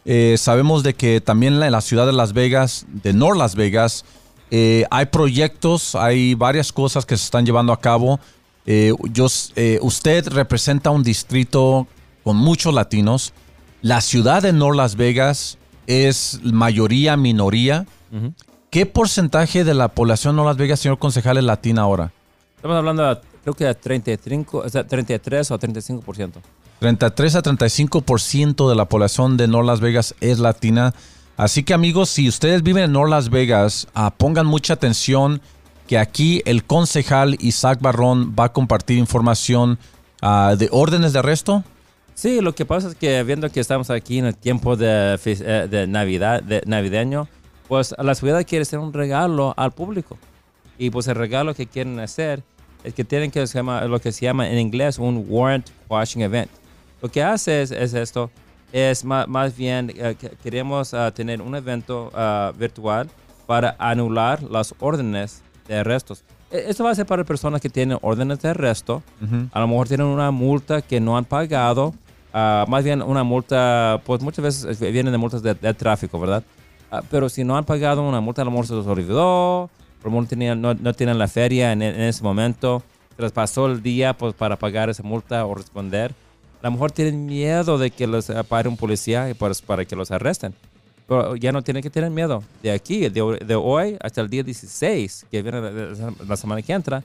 Eh, 0.04 0.36
sabemos 0.38 0.82
de 0.82 0.94
que 0.94 1.20
también 1.20 1.62
en 1.62 1.72
la 1.72 1.80
ciudad 1.80 2.06
de 2.06 2.12
Las 2.12 2.32
Vegas, 2.32 2.86
de 2.88 3.12
North 3.12 3.38
Las 3.38 3.54
Vegas, 3.54 4.04
eh, 4.50 4.84
hay 4.90 5.06
proyectos, 5.06 5.94
hay 5.94 6.34
varias 6.34 6.72
cosas 6.72 7.06
que 7.06 7.16
se 7.16 7.24
están 7.24 7.46
llevando 7.46 7.72
a 7.72 7.80
cabo 7.80 8.20
eh, 8.66 8.92
yo, 9.10 9.26
eh, 9.56 9.78
usted 9.82 10.28
representa 10.28 10.90
un 10.90 11.02
distrito 11.02 11.86
con 12.22 12.36
muchos 12.36 12.74
latinos. 12.74 13.32
La 13.82 14.00
ciudad 14.00 14.42
de 14.42 14.52
North 14.52 14.76
Las 14.76 14.96
Vegas 14.96 15.58
es 15.86 16.40
mayoría, 16.44 17.16
minoría. 17.16 17.86
¿Qué 18.70 18.86
porcentaje 18.86 19.64
de 19.64 19.74
la 19.74 19.88
población 19.88 20.34
de 20.34 20.42
North 20.42 20.50
Las 20.50 20.56
Vegas, 20.58 20.80
señor 20.80 20.98
concejal, 20.98 21.38
es 21.38 21.44
latina 21.44 21.82
ahora? 21.82 22.12
Estamos 22.56 22.76
hablando, 22.76 23.20
creo 23.42 23.54
que 23.54 23.64
de 23.64 23.74
35, 23.74 24.64
33 24.86 25.50
o 25.50 25.58
35%. 25.58 26.32
33 26.78 27.34
a 27.34 27.42
35% 27.42 28.68
de 28.68 28.74
la 28.74 28.84
población 28.84 29.36
de 29.36 29.48
North 29.48 29.66
Las 29.66 29.80
Vegas 29.80 30.14
es 30.20 30.38
latina. 30.38 30.94
Así 31.40 31.62
que 31.62 31.72
amigos, 31.72 32.10
si 32.10 32.28
ustedes 32.28 32.62
viven 32.62 32.84
en 32.84 32.92
North 32.92 33.08
Las 33.08 33.30
Vegas, 33.30 33.88
ah, 33.94 34.10
pongan 34.14 34.44
mucha 34.44 34.74
atención 34.74 35.40
que 35.88 35.96
aquí 35.96 36.42
el 36.44 36.64
concejal 36.64 37.38
Isaac 37.40 37.80
Barrón 37.80 38.36
va 38.38 38.44
a 38.44 38.52
compartir 38.52 38.98
información 38.98 39.78
ah, 40.20 40.54
de 40.58 40.68
órdenes 40.70 41.14
de 41.14 41.20
arresto. 41.20 41.64
Sí, 42.12 42.42
lo 42.42 42.54
que 42.54 42.66
pasa 42.66 42.88
es 42.88 42.94
que 42.94 43.22
viendo 43.22 43.48
que 43.48 43.58
estamos 43.58 43.88
aquí 43.88 44.18
en 44.18 44.26
el 44.26 44.36
tiempo 44.36 44.76
de, 44.76 45.18
eh, 45.24 45.66
de 45.70 45.86
Navidad, 45.86 46.42
de 46.42 46.60
navideño, 46.66 47.26
pues 47.68 47.94
la 47.96 48.14
ciudad 48.14 48.44
quiere 48.46 48.64
hacer 48.64 48.78
un 48.78 48.92
regalo 48.92 49.54
al 49.56 49.72
público. 49.72 50.18
Y 50.76 50.90
pues 50.90 51.08
el 51.08 51.14
regalo 51.14 51.54
que 51.54 51.66
quieren 51.66 51.98
hacer 52.00 52.42
es 52.84 52.92
que 52.92 53.02
tienen 53.02 53.30
que 53.30 53.42
lo 53.88 53.98
que 53.98 54.12
se 54.12 54.26
llama 54.26 54.46
en 54.46 54.58
inglés 54.58 54.98
un 54.98 55.24
warrant 55.26 55.70
washing 55.88 56.20
event. 56.20 56.50
Lo 57.00 57.10
que 57.10 57.22
hace 57.22 57.62
es, 57.62 57.70
esto, 57.70 58.30
es 58.72 59.04
más, 59.04 59.56
bien 59.56 59.92
eh, 59.96 60.16
queremos 60.42 60.94
ah, 60.94 61.10
tener 61.12 61.40
un 61.42 61.54
evento 61.54 62.10
ah, 62.14 62.52
virtual 62.58 63.08
para 63.46 63.74
anular 63.78 64.42
las 64.42 64.74
órdenes 64.78 65.42
de 65.66 65.78
arrestos. 65.78 66.22
E- 66.50 66.64
Esto 66.68 66.84
va 66.84 66.90
a 66.90 66.94
ser 66.94 67.06
para 67.06 67.24
personas 67.24 67.60
que 67.60 67.68
tienen 67.68 67.98
órdenes 68.02 68.40
de 68.42 68.48
arresto. 68.50 69.02
A 69.52 69.60
lo 69.60 69.68
mejor 69.68 69.88
tienen 69.88 70.06
una 70.06 70.30
multa 70.30 70.82
que 70.82 71.00
no 71.00 71.16
han 71.16 71.24
pagado. 71.24 71.92
ah, 72.32 72.64
más 72.68 72.84
bien 72.84 73.02
una 73.02 73.24
multa, 73.24 74.00
pues 74.06 74.22
muchas 74.22 74.44
veces 74.44 74.80
eh, 74.82 74.90
vienen 74.92 75.12
de 75.12 75.18
multas 75.18 75.42
de, 75.42 75.54
de 75.54 75.74
tráfico, 75.74 76.18
¿verdad? 76.20 76.42
Pero 77.10 77.28
si 77.28 77.44
no 77.44 77.56
han 77.56 77.64
pagado 77.64 78.02
una 78.02 78.20
multa, 78.20 78.42
a 78.42 78.44
lo 78.44 78.50
mejor 78.50 78.66
se 78.66 78.74
les 78.74 78.86
olvidó, 78.86 79.64
a 79.64 80.04
lo 80.04 80.10
mejor 80.10 80.26
tenían- 80.26 80.60
no, 80.60 80.74
no 80.74 80.92
tienen 80.92 81.18
la 81.18 81.28
feria 81.28 81.72
en, 81.72 81.82
en 81.82 82.00
ese 82.00 82.22
momento, 82.22 82.82
se 83.16 83.22
les 83.22 83.30
pasó 83.32 83.66
el 83.66 83.80
día 83.82 84.12
pues, 84.16 84.34
para 84.34 84.56
pagar 84.56 84.90
esa 84.90 85.02
multa 85.04 85.44
o 85.46 85.54
responder. 85.54 86.14
A 86.62 86.66
lo 86.66 86.72
mejor 86.72 86.90
tienen 86.92 87.26
miedo 87.26 87.78
de 87.78 87.90
que 87.90 88.06
los 88.06 88.26
pare 88.48 88.68
un 88.68 88.76
policía 88.76 89.34
pues, 89.38 89.62
para 89.62 89.84
que 89.84 89.96
los 89.96 90.10
arresten. 90.10 90.54
Pero 91.08 91.34
ya 91.36 91.52
no 91.52 91.62
tienen 91.62 91.82
que 91.82 91.90
tener 91.90 92.10
miedo. 92.10 92.42
De 92.62 92.70
aquí, 92.70 93.08
de, 93.08 93.38
de 93.44 93.54
hoy 93.54 93.96
hasta 94.00 94.20
el 94.20 94.28
día 94.28 94.42
16, 94.42 95.26
que 95.30 95.42
viene 95.42 95.60
la- 95.60 96.12
la 96.28 96.36
semana 96.36 96.62
que 96.62 96.72
entra, 96.72 97.02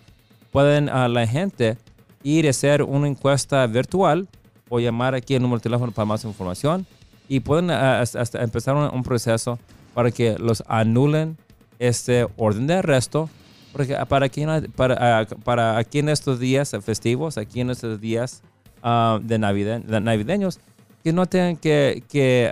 pueden 0.51 0.89
a 0.89 1.07
la 1.07 1.25
gente 1.25 1.77
ir 2.23 2.47
a 2.47 2.49
hacer 2.51 2.83
una 2.83 3.07
encuesta 3.07 3.65
virtual 3.67 4.27
o 4.69 4.79
llamar 4.79 5.15
aquí 5.15 5.35
el 5.35 5.41
número 5.41 5.59
de 5.59 5.63
teléfono 5.63 5.91
para 5.91 6.05
más 6.05 6.23
información 6.25 6.85
y 7.29 7.39
pueden 7.39 7.71
ah, 7.71 8.01
hasta- 8.01 8.41
empezar 8.43 8.75
un, 8.75 8.93
un 8.93 9.03
proceso 9.03 9.57
para 9.93 10.11
que 10.11 10.37
los 10.37 10.63
anulen 10.67 11.37
este 11.79 12.27
orden 12.37 12.67
de 12.67 12.75
arresto 12.75 13.29
porque 13.73 13.95
ah, 13.95 14.05
para 14.05 14.25
aquí, 14.27 14.45
para, 14.75 15.21
ah, 15.21 15.25
para 15.43 15.77
aquí 15.77 15.99
en 15.99 16.09
estos 16.09 16.39
días 16.39 16.71
festivos, 16.83 17.37
aquí 17.37 17.61
en 17.61 17.69
estos 17.69 17.99
días 18.01 18.41
ah, 18.86 19.19
de, 19.21 19.38
navide- 19.39 19.83
de 19.83 19.99
navideños, 19.99 20.59
que 21.03 21.11
no 21.11 21.25
tengan 21.25 21.57
que, 21.57 22.03
que 22.07 22.49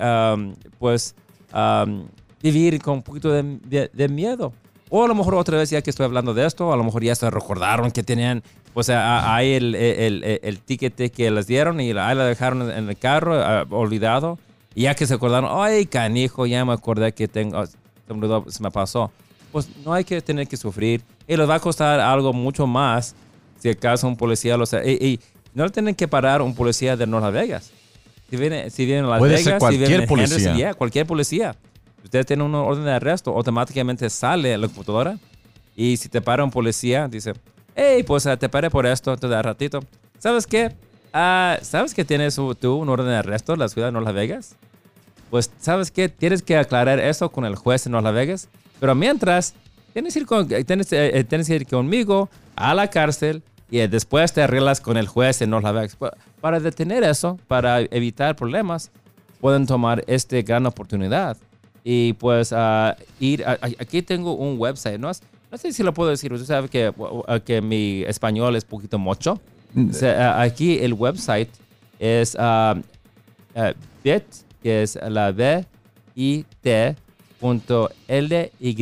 pues, 0.79 1.15
vivir 2.41 2.81
con 2.81 2.95
un 2.95 3.03
poquito 3.03 3.31
de, 3.31 3.89
de- 3.93 4.09
miedo. 4.09 4.51
O 4.89 5.03
a 5.03 5.07
lo 5.07 5.15
mejor 5.15 5.35
otra 5.35 5.57
vez, 5.57 5.69
ya 5.69 5.81
que 5.81 5.89
estoy 5.89 6.05
hablando 6.05 6.33
de 6.33 6.45
esto, 6.45 6.71
a 6.71 6.77
lo 6.77 6.83
mejor 6.83 7.03
ya 7.03 7.15
se 7.15 7.29
recordaron 7.29 7.89
que 7.89 8.03
tenían, 8.03 8.43
pues 8.73 8.89
hay 8.89 9.53
el, 9.53 9.73
el, 9.75 10.39
el, 10.43 10.59
ticket 10.59 11.11
que 11.11 11.31
les 11.31 11.47
dieron 11.47 11.79
y 11.79 11.91
ahí 11.91 12.15
la 12.15 12.25
dejaron 12.25 12.69
en 12.69 12.89
el 12.89 12.97
carro, 12.97 13.41
ah, 13.41 13.65
olvidado. 13.69 14.37
Y 14.75 14.83
ya 14.83 14.95
que 14.95 15.07
se 15.07 15.13
acordaron, 15.15 15.49
ay, 15.53 15.85
canijo, 15.85 16.45
ya 16.45 16.63
me 16.65 16.73
acordé 16.73 17.11
que 17.13 17.27
tengo, 17.27 17.65
se 17.65 18.13
me, 18.13 18.51
se 18.51 18.61
me 18.63 18.71
pasó. 18.71 19.11
Pues 19.51 19.67
no 19.85 19.93
hay 19.93 20.03
que 20.03 20.19
tener 20.21 20.47
que 20.47 20.57
sufrir. 20.57 21.01
Y 21.27 21.37
les 21.37 21.47
va 21.49 21.55
a 21.55 21.59
costar 21.59 21.99
algo 21.99 22.33
mucho 22.33 22.67
más 22.67 23.15
si 23.59 23.69
acaso 23.69 24.07
un 24.07 24.17
policía 24.17 24.57
los... 24.57 24.73
Y 24.73 25.19
no 25.53 25.63
le 25.65 25.69
tienen 25.71 25.95
que 25.95 26.07
parar 26.07 26.41
un 26.41 26.55
policía 26.55 26.95
de 26.97 27.05
North 27.07 27.23
Las 27.25 27.33
Vegas. 27.33 27.71
Si 28.29 28.37
viene, 28.37 28.69
si 28.69 28.85
viene 28.85 29.01
a 29.07 29.11
Las 29.11 29.19
Puede 29.19 29.31
Vegas, 29.33 29.43
ser 29.43 29.53
si 29.53 29.59
cualquier 29.59 29.87
viene 29.87 30.03
en 30.03 30.09
policía. 30.09 30.35
Henderson, 30.35 30.57
yeah, 30.57 30.73
cualquier 30.73 31.05
policía. 31.05 31.55
Usted 32.03 32.25
tiene 32.25 32.43
una 32.43 32.61
orden 32.61 32.83
de 32.85 32.91
arresto, 32.91 33.31
automáticamente 33.35 34.09
sale 34.09 34.53
a 34.53 34.57
la 34.57 34.67
computadora 34.67 35.17
y 35.75 35.97
si 35.97 36.09
te 36.09 36.21
para 36.21 36.43
un 36.43 36.51
policía, 36.51 37.07
dice, 37.07 37.33
hey, 37.75 38.03
pues 38.03 38.25
ah, 38.27 38.35
te 38.37 38.49
paré 38.49 38.69
por 38.69 38.85
esto, 38.85 39.15
te 39.17 39.27
da 39.27 39.41
ratito. 39.41 39.79
¿Sabes 40.19 40.45
qué? 40.47 40.73
Ah, 41.13 41.57
¿Sabes 41.61 41.93
que 41.93 42.03
tienes 42.03 42.35
tú 42.59 42.75
un 42.75 42.89
orden 42.89 43.07
de 43.07 43.15
arresto 43.15 43.53
en 43.53 43.59
la 43.59 43.69
ciudad 43.69 43.87
de 43.87 43.91
North 43.93 44.05
Las 44.05 44.15
Vegas? 44.15 44.55
Pues, 45.29 45.51
¿sabes 45.59 45.91
qué? 45.91 46.09
Tienes 46.09 46.41
que 46.43 46.57
aclarar 46.57 46.99
eso 46.99 47.29
con 47.31 47.45
el 47.45 47.55
juez 47.55 47.85
en 47.85 47.91
North 47.93 48.03
Las 48.03 48.13
Vegas. 48.13 48.49
Pero 48.79 48.95
mientras, 48.95 49.53
tienes 49.93 50.13
que 50.13 50.19
ir, 50.19 50.25
con- 50.25 50.47
tienes, 50.47 50.91
eh, 50.91 51.17
eh, 51.19 51.23
tienes 51.23 51.47
que 51.47 51.55
ir 51.55 51.67
conmigo 51.67 52.29
a 52.55 52.73
la 52.75 52.89
cárcel 52.89 53.41
y 53.73 53.87
después 53.87 54.31
te 54.33 54.43
arreglas 54.43 54.79
con 54.79 54.97
el 54.97 55.07
juez 55.07 55.41
en 55.41 55.49
North 55.49 55.65
Las 55.65 55.97
Para 56.39 56.59
detener 56.59 57.03
eso, 57.03 57.39
para 57.47 57.81
evitar 57.81 58.35
problemas, 58.35 58.91
pueden 59.41 59.65
tomar 59.65 60.03
esta 60.05 60.39
gran 60.43 60.67
oportunidad 60.67 61.37
y 61.83 62.13
pues 62.13 62.53
ah, 62.53 62.95
ir. 63.19 63.43
a- 63.43 63.57
aquí 63.79 64.03
tengo 64.03 64.33
un 64.35 64.59
website, 64.59 64.99
¿no? 64.99 65.09
No 65.51 65.57
sé 65.57 65.73
si 65.73 65.81
lo 65.81 65.91
puedo 65.91 66.11
decir. 66.11 66.31
Usted 66.31 66.45
sabe 66.45 66.69
que, 66.69 66.93
uh, 66.95 67.23
que 67.43 67.61
mi 67.63 68.03
español 68.03 68.55
es 68.55 68.63
poquito 68.63 68.99
mocho. 68.99 69.41
O 69.75 69.91
sea, 69.91 70.39
aquí 70.39 70.77
el 70.77 70.93
website 70.93 71.49
es 71.97 72.37
ah, 72.39 72.75
ah, 73.55 73.73
bit, 74.03 74.23
que 74.61 74.83
es 74.83 74.99
la 75.09 75.31
B 75.31 75.65
I 76.15 76.45
T 76.61 76.95
punto 77.39 77.89
L 78.07 78.51
Y 78.59 78.75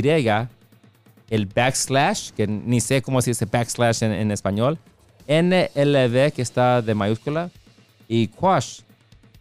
el 1.31 1.47
backslash, 1.47 2.29
que 2.31 2.45
ni 2.45 2.81
sé 2.81 3.01
cómo 3.01 3.21
se 3.21 3.31
dice 3.31 3.45
backslash 3.45 4.03
en, 4.03 4.11
en 4.11 4.31
español, 4.31 4.77
NLV, 5.27 6.33
que 6.33 6.41
está 6.41 6.81
de 6.81 6.93
mayúscula, 6.93 7.49
y 8.07 8.27
quash, 8.27 8.81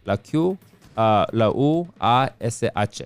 la 0.05 0.17
Q, 0.17 0.57
ah, 0.95 1.27
la 1.31 1.49
U, 1.51 1.87
A, 1.99 2.31
S, 2.39 2.71
H. 2.73 3.05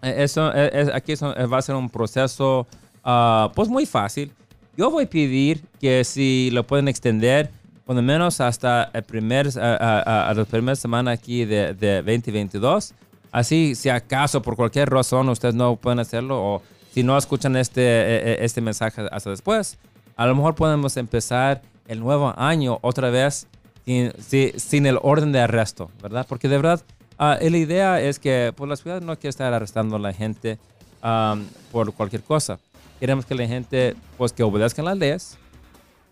Eh, 0.03 0.15
Eso, 0.25 0.53
eh, 0.55 0.71
es- 0.73 0.89
aquí 0.93 1.13
eso, 1.13 1.37
eh, 1.37 1.47
va 1.47 1.59
a 1.59 1.63
ser 1.63 1.75
un 1.77 1.89
proceso, 1.89 2.67
ah, 3.05 3.51
pues 3.55 3.69
muy 3.69 3.87
fácil. 3.87 4.33
Yo 4.77 4.91
voy 4.91 5.05
a 5.05 5.09
pedir 5.11 5.63
que 5.81 6.03
si 6.05 6.51
lo 6.53 6.67
pueden 6.67 6.89
extender, 6.89 7.51
por 7.85 7.95
lo 7.95 8.03
menos 8.03 8.41
hasta 8.41 8.91
el 8.93 9.03
primer, 9.03 9.49
a, 9.59 10.29
a- 10.31 10.35
la 10.35 10.45
primera 10.45 10.75
semana 10.77 11.13
aquí 11.13 11.45
de, 11.45 11.75
de 11.75 11.97
2022. 12.03 12.95
Así, 13.31 13.75
si 13.75 13.89
acaso 13.89 14.43
por 14.43 14.57
cualquier 14.57 14.91
razón 14.91 15.29
ustedes 15.29 15.55
no 15.55 15.77
pueden 15.77 15.99
hacerlo 16.01 16.43
o 16.43 16.63
si 16.93 17.03
no 17.03 17.17
escuchan 17.17 17.57
este, 17.57 17.83
eh, 17.83 18.45
este 18.45 18.61
mensaje 18.61 19.03
hasta 19.11 19.31
después, 19.31 19.79
a 20.17 20.27
lo 20.27 20.35
mejor 20.35 20.55
podemos 20.55 20.97
empezar 20.97 21.63
el 21.89 22.01
nuevo 22.01 22.35
año 22.37 22.79
otra 22.83 23.09
vez 23.11 23.47
sin, 23.85 24.13
si- 24.21 24.53
sin 24.57 24.87
el 24.87 24.99
orden 25.03 25.33
de 25.33 25.41
arresto, 25.41 25.91
¿verdad? 26.03 26.27
Porque 26.29 26.49
de 26.49 26.57
verdad, 26.57 26.81
ah, 27.19 27.39
la 27.41 27.57
idea 27.57 28.01
es 28.01 28.19
que 28.19 28.53
pues, 28.57 28.69
la 28.69 28.77
ciudad 28.77 29.01
no 29.01 29.15
quiere 29.17 29.31
estar 29.31 29.53
arrestando 29.53 29.97
a 29.97 29.99
la 29.99 30.13
gente 30.13 30.59
am, 31.01 31.47
por 31.71 31.93
cualquier 31.93 32.23
cosa. 32.23 32.59
Queremos 33.01 33.27
que 33.27 33.35
la 33.35 33.47
gente, 33.47 33.95
pues, 34.19 34.33
que 34.33 34.43
obedezcan 34.43 34.85
las 34.85 34.97
leyes 34.99 35.39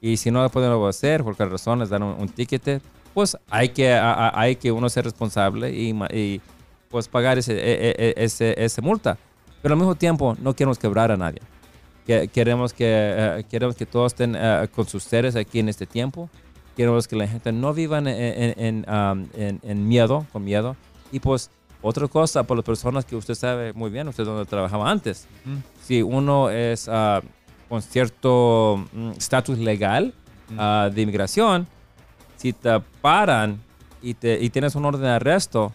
y 0.00 0.16
si 0.16 0.30
no 0.30 0.48
pueden 0.50 0.70
obedecer 0.72 1.22
por 1.22 1.36
cualquier 1.36 1.52
razón, 1.52 1.78
les 1.78 1.88
dan 1.88 2.02
un, 2.02 2.16
un 2.20 2.28
ticket, 2.28 2.80
pues 3.14 3.36
hay 3.50 3.68
que, 3.70 3.92
a- 3.92 4.12
a- 4.28 4.40
hay 4.40 4.56
que 4.56 4.72
uno 4.72 4.88
ser 4.88 5.04
responsable 5.04 5.70
y, 5.72 5.90
y, 6.12 6.40
pues 6.88 7.06
pagar 7.08 7.38
ese, 7.38 7.52
e- 7.54 7.90
e- 7.90 7.94
e- 7.98 8.14
ese, 8.16 8.54
ese 8.56 8.80
multa. 8.82 9.16
Pero 9.62 9.74
al 9.74 9.78
mismo 9.78 9.94
tiempo 9.94 10.36
no 10.40 10.54
queremos 10.54 10.78
quebrar 10.78 11.12
a 11.12 11.16
nadie. 11.16 11.40
Que, 12.06 12.28
queremos, 12.28 12.72
que, 12.72 12.86
eh, 12.88 13.44
queremos 13.48 13.76
que 13.76 13.86
todos 13.86 14.12
estén 14.12 14.34
eh, 14.36 14.66
con 14.74 14.86
sus 14.88 15.04
seres 15.04 15.36
aquí 15.36 15.58
en 15.60 15.68
este 15.68 15.86
tiempo. 15.86 16.28
Queremos 16.76 17.06
que 17.06 17.14
la 17.14 17.28
gente 17.28 17.52
no 17.52 17.72
viva 17.74 17.98
en, 17.98 18.06
en- 18.08 18.54
en, 18.86 18.86
um, 18.90 19.26
en 19.34 19.86
miedo, 19.88 20.26
con 20.32 20.42
miedo. 20.44 20.76
Y 21.12 21.20
pues 21.20 21.50
otra 21.82 22.06
cosa, 22.08 22.42
por 22.44 22.56
las 22.56 22.64
personas 22.64 23.04
que 23.04 23.16
usted 23.16 23.34
sabe 23.34 23.72
muy 23.72 23.90
bien, 23.90 24.06
usted 24.08 24.24
donde 24.24 24.44
trabajaba 24.44 24.90
antes. 24.90 25.26
Si 25.82 26.02
uno 26.02 26.50
es 26.50 26.88
ah, 26.88 27.20
con 27.68 27.80
cierto 27.82 28.84
mm, 28.92 29.10
estatus 29.12 29.58
legal 29.58 30.12
ah, 30.58 30.90
de 30.92 31.02
inmigración, 31.02 31.66
si 32.36 32.52
te 32.52 32.80
paran 33.00 33.60
y, 34.02 34.14
te, 34.14 34.38
y 34.40 34.50
tienes 34.50 34.74
un 34.74 34.84
orden 34.84 35.02
de 35.02 35.08
arresto, 35.10 35.72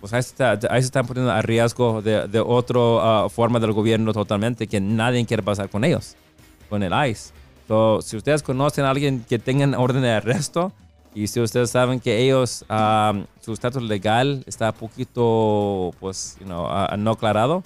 pues 0.00 0.12
ahí 0.12 0.22
se, 0.22 0.30
está- 0.30 0.58
ahí 0.72 0.80
se 0.80 0.86
están 0.86 1.06
poniendo 1.06 1.30
a 1.32 1.42
riesgo 1.42 2.00
de, 2.00 2.26
de 2.26 2.40
otra 2.40 3.28
forma 3.28 3.60
del 3.60 3.72
gobierno 3.72 4.12
totalmente, 4.12 4.66
que 4.66 4.80
nadie 4.80 5.24
quiere 5.26 5.42
pasar 5.42 5.68
con 5.68 5.84
ellos, 5.84 6.16
con 6.68 6.82
el 6.82 6.92
ICE. 7.10 7.32
So, 7.68 8.00
si 8.02 8.16
ustedes 8.16 8.42
conocen 8.42 8.84
a 8.84 8.90
alguien 8.90 9.24
que 9.28 9.38
tengan 9.38 9.74
orden 9.74 10.02
de 10.02 10.10
arresto 10.10 10.72
y 11.14 11.26
si 11.26 11.40
ustedes 11.40 11.70
saben 11.70 11.98
que 12.00 12.18
ellos, 12.22 12.64
ah, 12.68 13.12
su 13.40 13.52
estatus 13.52 13.82
legal 13.82 14.42
está 14.46 14.70
un 14.70 14.76
poquito, 14.76 15.92
pues, 16.00 16.36
you 16.40 16.46
know, 16.46 16.66
no 16.98 17.10
aclarado, 17.12 17.62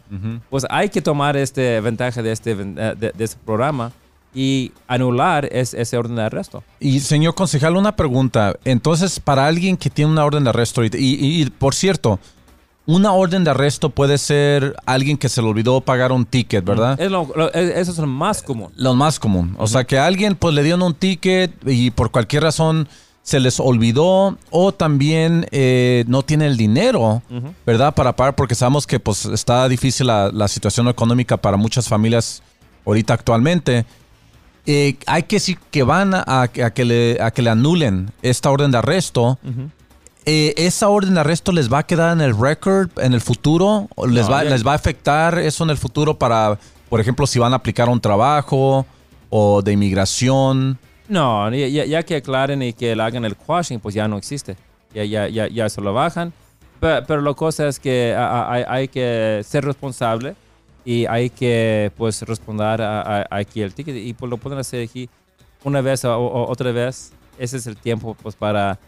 pues 0.51 0.66
hay 0.70 0.88
que 0.88 1.03
tomar 1.03 1.36
este 1.36 1.80
ventaja 1.80 2.22
de 2.22 2.32
este, 2.32 2.53
eh, 2.53 2.95
de, 2.99 3.12
de 3.14 3.24
este 3.24 3.38
programa 3.45 3.92
y 4.34 4.72
anular 4.88 5.49
es- 5.53 5.74
ese 5.74 5.97
orden 5.97 6.16
de 6.16 6.22
arresto. 6.22 6.64
Y 6.80 7.01
señor 7.01 7.34
concejal, 7.34 7.76
una 7.76 7.95
pregunta. 7.95 8.57
Entonces, 8.64 9.20
para 9.20 9.47
alguien 9.47 9.76
que 9.76 9.90
tiene 9.90 10.11
una 10.11 10.24
orden 10.24 10.45
de 10.45 10.51
arresto, 10.51 10.82
y, 10.84 10.88
y- 10.92 11.42
y, 11.42 11.51
por 11.51 11.74
cierto, 11.74 12.18
una 12.86 13.12
orden 13.12 13.45
de 13.45 13.51
arresto 13.51 13.90
puede 13.90 14.18
ser 14.18 14.74
alguien 14.86 15.16
que 15.16 15.28
se 15.28 15.40
le 15.40 15.49
olvidó 15.49 15.80
pagar 15.80 16.12
un 16.12 16.26
ticket, 16.26 16.64
¿verdad? 16.64 17.01
Es 17.01 17.11
lo- 17.11 17.30
lo- 17.34 17.53
es- 17.53 17.76
eso 17.78 17.92
es 17.92 17.99
lo 17.99 18.07
más 18.07 18.42
común. 18.42 18.72
Lo 18.76 18.95
más 18.95 19.18
común. 19.20 19.55
O 19.59 19.66
sea, 19.66 19.84
que 19.84 19.99
alguien 19.99 20.34
pues 20.34 20.55
le 20.55 20.62
dieron 20.62 20.82
un 20.82 20.95
ticket 20.95 21.53
y 21.66 21.90
por 21.92 22.11
cualquier 22.11 22.42
razón 22.42 22.88
se 23.25 23.41
les 23.41 23.59
olvidó 23.59 24.37
o 24.51 24.72
también 24.72 25.47
eh, 25.51 26.05
no 26.07 26.22
tiene 26.22 26.47
el 26.47 26.59
dinero, 26.59 27.22
¿verdad? 27.64 27.95
Para 27.95 28.14
pagar 28.14 28.37
porque 28.37 28.55
sabemos 28.55 28.87
que 28.87 29.01
pues 29.01 29.25
está 29.25 29.66
difícil 29.66 30.07
la, 30.09 30.31
la 30.31 30.47
situación 30.47 30.89
económica 30.89 31.39
para 31.39 31.57
muchas 31.57 31.89
familias 31.89 32.43
ahorita 32.85 33.14
actualmente. 33.14 33.87
Eh, 34.66 34.99
hay 35.07 35.22
que 35.22 35.37
decir 35.37 35.59
que 35.70 35.83
van 35.83 36.12
a, 36.14 36.22
a 36.43 36.49
que 36.49 36.85
le, 36.85 37.18
a 37.22 37.31
que 37.31 37.41
le 37.41 37.49
anulen 37.51 38.12
esta 38.20 38.51
orden 38.51 38.70
de 38.70 38.79
arresto. 38.79 39.39
eh, 40.27 40.53
¿esa 40.59 40.89
orden 40.91 41.14
de 41.14 41.20
arresto 41.20 41.51
les 41.51 41.72
va 41.72 41.79
a 41.79 41.83
quedar 41.87 42.12
en 42.12 42.20
el 42.20 42.39
record 42.39 42.91
en 42.99 43.14
el 43.14 43.22
futuro? 43.22 43.89
¿O 43.97 44.07
les, 44.07 44.27
No, 44.27 44.33
va, 44.33 44.45
¿Les 44.45 44.66
va 44.66 44.72
a 44.72 44.75
afectar 44.77 45.39
eso 45.39 45.64
en 45.64 45.70
el 45.70 45.79
futuro 45.79 46.18
para, 46.18 46.59
por 46.91 47.01
ejemplo, 47.01 47.27
si 47.27 47.39
van 47.39 47.55
a 47.55 47.57
aplicar 47.57 47.89
un 47.89 48.01
trabajo 48.03 48.85
o 49.31 49.62
de 49.62 49.72
inmigración? 49.72 50.79
No, 51.09 51.50
ya, 51.52 52.02
que 52.02 52.16
aclaren 52.16 52.62
y 52.62 52.72
que 52.72 52.96
le 52.96 53.02
hagan 53.02 53.24
el 53.24 53.36
quashing, 53.36 53.78
pues 53.80 53.94
ya 53.94 54.09
no 54.09 54.16
existe. 54.16 54.57
Ya, 54.94 55.05
ya, 55.05 55.28
ya, 55.28 55.48
ya 55.48 55.68
se 55.68 55.80
lo 55.80 55.92
bajan. 55.92 56.32
Pe- 56.80 57.02
Pero, 57.02 57.20
la 57.20 57.34
cosa 57.34 57.68
es 57.68 57.78
que 57.78 58.14
hay, 58.16 58.88
que 58.88 59.42
ser 59.44 59.64
responsable 59.64 60.34
y 60.84 61.05
hay 61.07 61.30
que 61.30 61.90
pues 61.96 62.22
responder 62.22 62.80
a, 62.82 63.20
a- 63.20 63.26
aquí 63.30 63.61
el 63.61 63.74
ticket 63.74 63.96
y 63.96 64.12
pues 64.14 64.30
lo 64.30 64.36
pueden 64.38 64.59
hacer 64.59 64.82
aquí 64.86 65.09
una 65.62 65.80
vez 65.80 66.05
o, 66.05 66.46
otra 66.48 66.72
vez. 66.72 67.12
Ese 67.38 67.57
es 67.57 67.66
el 67.66 67.76
tiempo 67.76 68.16
pues 68.22 68.34
para 68.36 68.78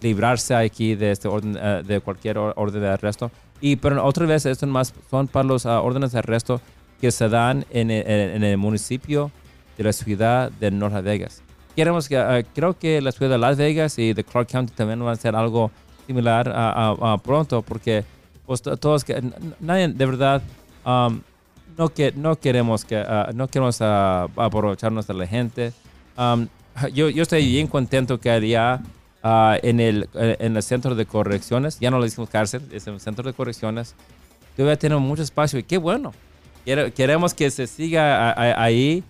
librarse 0.00 0.54
aquí 0.54 0.94
de 0.94 1.10
este 1.12 1.28
orden 1.28 1.56
eh, 1.60 1.82
de 1.86 2.00
cualquier 2.00 2.38
or- 2.38 2.54
orden 2.56 2.80
de 2.82 2.88
arresto. 2.88 3.30
Y 3.60 3.76
pero 3.76 4.04
otra 4.04 4.26
vez 4.26 4.46
esto 4.46 4.66
más 4.66 4.92
son 5.10 5.28
para 5.28 5.44
los 5.46 5.66
ah, 5.66 5.80
órdenes 5.82 6.12
de 6.12 6.18
arresto 6.18 6.60
que 7.00 7.10
se 7.12 7.28
dan 7.28 7.64
en 7.70 7.90
el, 7.90 8.56
municipio 8.56 9.30
de 9.76 9.84
la 9.84 9.92
ciudad 9.92 10.50
de 10.50 10.70
North. 10.70 10.94
Queremos 11.76 12.08
que, 12.08 12.16
ah, 12.16 12.42
creo 12.54 12.76
que 12.78 13.00
la 13.00 13.12
ciudad 13.12 13.30
de 13.32 13.38
Las 13.38 13.56
Vegas 13.56 13.98
y 13.98 14.12
de 14.12 14.24
Clark 14.24 14.48
County 14.48 14.72
también 14.74 14.98
van 15.00 15.08
a 15.08 15.12
hacer 15.12 15.34
algo 15.36 15.70
similar 16.06 16.48
a, 16.48 16.90
a- 16.90 17.12
a 17.12 17.18
pronto 17.18 17.62
porque 17.62 18.04
pues, 18.46 18.60
to- 18.62 18.76
todos 18.76 19.04
que 19.04 19.22
nadie 19.60 19.88
de 19.88 20.06
verdad 20.06 20.42
um, 20.84 21.20
no 21.78 21.88
que 21.88 22.12
no 22.12 22.36
queremos 22.36 22.84
que 22.84 22.96
ah, 22.96 23.30
no 23.34 23.46
queremos 23.48 23.78
ah, 23.80 24.26
aprovecharnos 24.36 25.06
de 25.06 25.14
la 25.14 25.26
gente. 25.26 25.72
Um, 26.18 26.48
yo, 26.92 27.08
yo 27.08 27.22
estoy 27.22 27.46
bien 27.46 27.66
contento 27.68 28.18
que 28.20 28.30
allá 28.30 28.80
en 29.62 29.80
el 29.80 30.08
eh, 30.14 30.36
en 30.40 30.56
el 30.56 30.62
centro 30.62 30.94
de 30.94 31.06
correcciones. 31.06 31.78
Ya 31.78 31.90
no 31.90 31.98
le 31.98 32.06
decimos 32.06 32.28
cárcel 32.30 32.62
es 32.72 32.86
el 32.86 32.98
centro 33.00 33.22
de 33.24 33.32
correcciones. 33.32 33.94
Todavía 34.56 34.76
tenemos 34.78 35.02
mucho 35.04 35.22
espacio 35.22 35.58
y 35.58 35.62
qué 35.62 35.78
bueno. 35.78 36.12
Queremos 36.94 37.32
que 37.34 37.50
se 37.50 37.66
siga 37.66 38.34
ahí 38.62 39.02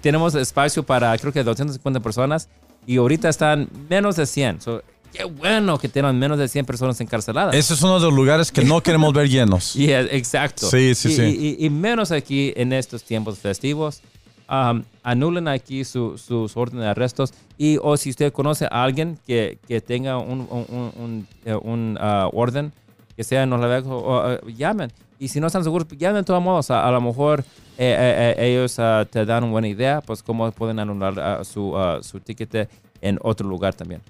tenemos 0.00 0.34
espacio 0.34 0.82
para 0.82 1.16
creo 1.18 1.32
que 1.32 1.42
250 1.44 2.00
personas 2.00 2.48
y 2.86 2.96
ahorita 2.96 3.28
están 3.28 3.68
menos 3.88 4.16
de 4.16 4.26
100. 4.26 4.60
So, 4.60 4.82
qué 5.12 5.24
bueno 5.24 5.78
que 5.78 5.88
tengan 5.88 6.18
menos 6.18 6.38
de 6.38 6.48
100 6.48 6.64
personas 6.66 7.00
encarceladas. 7.00 7.54
Ese 7.54 7.74
es 7.74 7.82
uno 7.82 7.98
de 7.98 8.06
los 8.06 8.12
lugares 8.14 8.50
que 8.52 8.64
no 8.64 8.82
queremos 8.82 9.12
ver 9.12 9.28
llenos. 9.28 9.72
Yeah, 9.74 10.02
exacto. 10.10 10.68
Sí, 10.70 10.94
sí, 10.94 11.08
y, 11.08 11.16
sí. 11.16 11.56
Y, 11.60 11.66
y- 11.66 11.70
menos 11.70 12.10
aquí 12.12 12.52
en 12.56 12.72
estos 12.72 13.04
tiempos 13.04 13.38
festivos. 13.38 14.00
Um, 14.46 14.82
anulen 15.02 15.48
aquí 15.48 15.84
su- 15.84 16.18
sus 16.18 16.54
órdenes 16.54 16.84
de 16.84 16.90
arrestos 16.90 17.32
y 17.56 17.78
o 17.80 17.96
si 17.96 18.10
usted 18.10 18.30
conoce 18.30 18.66
a 18.66 18.84
alguien 18.84 19.18
que, 19.26 19.56
que 19.66 19.80
tenga 19.80 20.18
un, 20.18 20.40
un, 20.50 20.66
un- 20.68 20.92
un, 21.02 21.26
eh, 21.46 21.54
un, 21.54 21.96
ah, 21.98 22.28
orden 22.30 22.70
que 23.16 23.24
sea 23.24 23.44
en 23.44 23.50
Los 23.50 23.84
o, 23.86 24.18
ah, 24.20 24.38
llamen. 24.54 24.92
Y 25.18 25.28
si 25.28 25.40
no 25.40 25.46
están 25.46 25.64
seguros, 25.64 25.88
llamen 25.96 26.16
de 26.16 26.24
todos 26.24 26.42
modos. 26.42 26.70
A, 26.70 26.86
a 26.86 26.90
lo 26.90 27.00
mejor 27.00 27.42
eh, 27.76 27.96
eh, 27.98 28.34
eh, 28.38 28.50
ellos 28.50 28.78
ah, 28.78 29.04
te 29.10 29.24
dan 29.24 29.50
buena 29.50 29.66
idea, 29.66 30.00
pues 30.00 30.22
cómo 30.22 30.50
pueden 30.52 30.78
anular 30.78 31.18
ah, 31.18 31.44
su, 31.44 31.76
ah, 31.76 31.98
su 32.02 32.20
ticket 32.20 32.70
en 33.00 33.18
otro 33.22 33.48
lugar 33.48 33.74
también. 33.74 34.00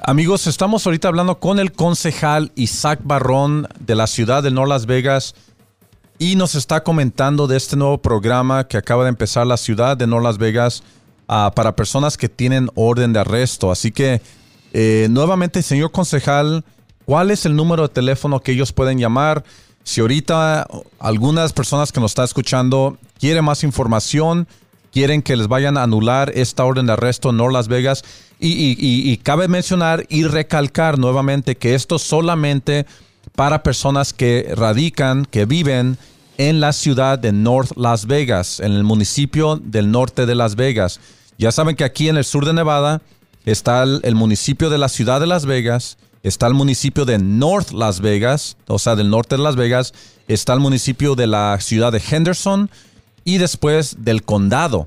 Amigos, 0.00 0.46
estamos 0.46 0.86
ahorita 0.86 1.08
hablando 1.08 1.38
con 1.38 1.58
el 1.58 1.72
concejal 1.72 2.50
Isaac 2.54 3.00
Barrón 3.02 3.68
de 3.80 3.94
la 3.94 4.06
ciudad 4.06 4.42
de 4.42 4.50
North 4.50 4.70
Las 4.70 4.86
Vegas 4.86 5.34
y 6.18 6.36
nos 6.36 6.54
está 6.54 6.82
comentando 6.82 7.46
de 7.46 7.56
este 7.56 7.76
nuevo 7.76 7.98
programa 7.98 8.66
que 8.66 8.78
acaba 8.78 9.02
de 9.04 9.10
empezar 9.10 9.46
la 9.46 9.56
ciudad 9.56 9.96
de 9.96 10.06
North 10.06 10.24
Las 10.24 10.38
Vegas 10.38 10.82
para 11.26 11.76
personas 11.76 12.16
que 12.16 12.28
tienen 12.28 12.70
orden 12.74 13.12
de 13.12 13.20
arresto. 13.20 13.70
Así 13.70 13.90
que, 13.92 14.22
nuevamente, 15.10 15.62
señor 15.62 15.90
concejal, 15.90 16.64
¿cuál 17.04 17.30
es 17.30 17.44
el 17.44 17.54
número 17.54 17.82
de 17.82 17.88
teléfono 17.90 18.40
que 18.40 18.52
ellos 18.52 18.72
pueden 18.72 18.98
llamar? 18.98 19.44
Si 19.88 20.02
ahorita 20.02 20.66
algunas 20.98 21.54
personas 21.54 21.92
que 21.92 21.98
nos 21.98 22.10
están 22.10 22.26
escuchando 22.26 22.98
quieren 23.18 23.42
más 23.42 23.64
información, 23.64 24.46
quieren 24.92 25.22
que 25.22 25.34
les 25.34 25.48
vayan 25.48 25.78
a 25.78 25.82
anular 25.82 26.30
esta 26.34 26.66
orden 26.66 26.84
de 26.84 26.92
arresto 26.92 27.30
en 27.30 27.38
North 27.38 27.54
Las 27.54 27.68
Vegas. 27.68 28.04
Y, 28.38 29.16
cabe 29.22 29.48
mencionar 29.48 30.04
y 30.10 30.24
recalcar 30.24 30.98
nuevamente 30.98 31.56
que 31.56 31.74
esto 31.74 31.98
solamente 31.98 32.84
para 33.34 33.62
personas 33.62 34.12
que 34.12 34.52
radican, 34.54 35.24
que 35.24 35.46
viven 35.46 35.96
en 36.36 36.60
la 36.60 36.74
ciudad 36.74 37.18
de 37.18 37.32
North 37.32 37.72
Las 37.74 38.04
Vegas, 38.04 38.60
en 38.60 38.72
el 38.72 38.84
municipio 38.84 39.56
del 39.56 39.90
norte 39.90 40.26
de 40.26 40.34
Las 40.34 40.54
Vegas. 40.54 41.00
Ya 41.38 41.50
saben 41.50 41.76
que 41.76 41.84
aquí 41.84 42.10
en 42.10 42.18
el 42.18 42.26
sur 42.26 42.44
de 42.44 42.52
Nevada 42.52 43.00
está 43.46 43.84
el 43.84 44.14
municipio 44.14 44.68
de 44.68 44.76
la 44.76 44.90
ciudad 44.90 45.18
de 45.18 45.26
Las 45.26 45.46
Vegas, 45.46 45.96
está 46.22 46.46
el 46.46 46.54
municipio 46.54 47.04
de 47.04 47.18
North 47.18 47.70
Las 47.72 48.00
Vegas, 48.00 48.56
o 48.66 48.78
sea, 48.78 48.96
del 48.96 49.10
norte 49.10 49.36
de 49.36 49.42
Las 49.42 49.56
Vegas, 49.56 49.92
está 50.26 50.52
el 50.54 50.60
municipio 50.60 51.14
de 51.14 51.26
la 51.26 51.58
ciudad 51.60 51.92
de 51.92 52.02
Henderson 52.10 52.70
y 53.24 53.38
después 53.38 53.96
del 54.00 54.22
condado. 54.22 54.86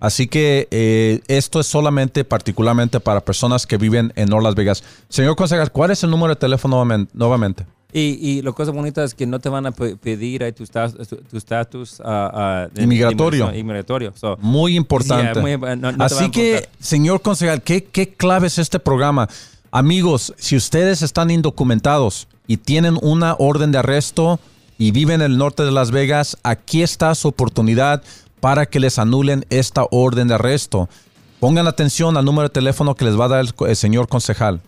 Así 0.00 0.26
que 0.26 0.66
eh, 0.72 1.20
esto 1.28 1.60
es 1.60 1.66
solamente 1.68 2.24
particularmente 2.24 2.98
para 2.98 3.20
personas 3.20 3.66
que 3.66 3.76
viven 3.76 4.12
en 4.16 4.28
North 4.28 4.42
Las 4.44 4.54
Vegas. 4.56 4.82
Señor 5.08 5.36
concejal, 5.36 5.70
¿cuál 5.70 5.92
es 5.92 6.02
el 6.02 6.10
número 6.10 6.30
de 6.34 6.36
teléfono 6.40 6.84
nuevamente-? 7.12 7.64
Y, 7.94 8.18
y 8.20 8.42
la 8.42 8.52
cosa 8.52 8.72
bonita 8.72 9.04
es 9.04 9.14
que 9.14 9.26
no 9.26 9.38
te 9.38 9.48
van 9.50 9.66
a 9.66 9.70
pe- 9.70 9.96
pedir 9.96 10.42
ahí 10.42 10.52
tu 10.52 10.64
esta- 10.64 10.88
tu 10.90 11.36
estatus 11.36 11.98
de- 11.98 12.82
Inmigratorio. 12.82 13.48
de 13.48 13.58
inmigratorio. 13.58 14.12
So, 14.16 14.38
Muy 14.40 14.76
importante. 14.76 15.34
Yeah, 15.34 15.42
muy- 15.42 15.56
no- 15.58 15.76
no 15.76 15.92
te 15.92 15.96
va 15.98 16.04
Así 16.06 16.30
que, 16.30 16.68
señor 16.80 17.20
concejal, 17.20 17.62
¿qué, 17.62 17.84
qué 17.84 18.08
clave 18.14 18.46
es 18.46 18.58
este 18.58 18.78
programa? 18.80 19.28
Amigos, 19.74 20.34
si 20.36 20.54
ustedes 20.54 21.00
están 21.00 21.30
indocumentados 21.30 22.28
y 22.46 22.58
tienen 22.58 22.98
una 23.00 23.36
orden 23.38 23.72
de 23.72 23.78
arresto 23.78 24.38
y 24.76 24.90
viven 24.90 25.22
en 25.22 25.32
el 25.32 25.38
norte 25.38 25.62
de 25.62 25.70
Las 25.70 25.90
Vegas, 25.90 26.36
aquí 26.42 26.82
está 26.82 27.14
su 27.14 27.28
oportunidad 27.28 28.02
para 28.40 28.66
que 28.66 28.80
les 28.80 28.98
anulen 28.98 29.46
esta 29.48 29.86
orden 29.90 30.28
de 30.28 30.34
arresto. 30.34 30.90
Pongan 31.40 31.66
atención 31.66 32.18
al 32.18 32.26
número 32.26 32.48
de 32.48 32.52
teléfono 32.52 32.94
que 32.94 33.06
les 33.06 33.18
va 33.18 33.24
a 33.24 33.28
dar 33.28 33.40
el, 33.40 33.54
el 33.66 33.76
señor 33.76 34.08
concejal. 34.08 34.60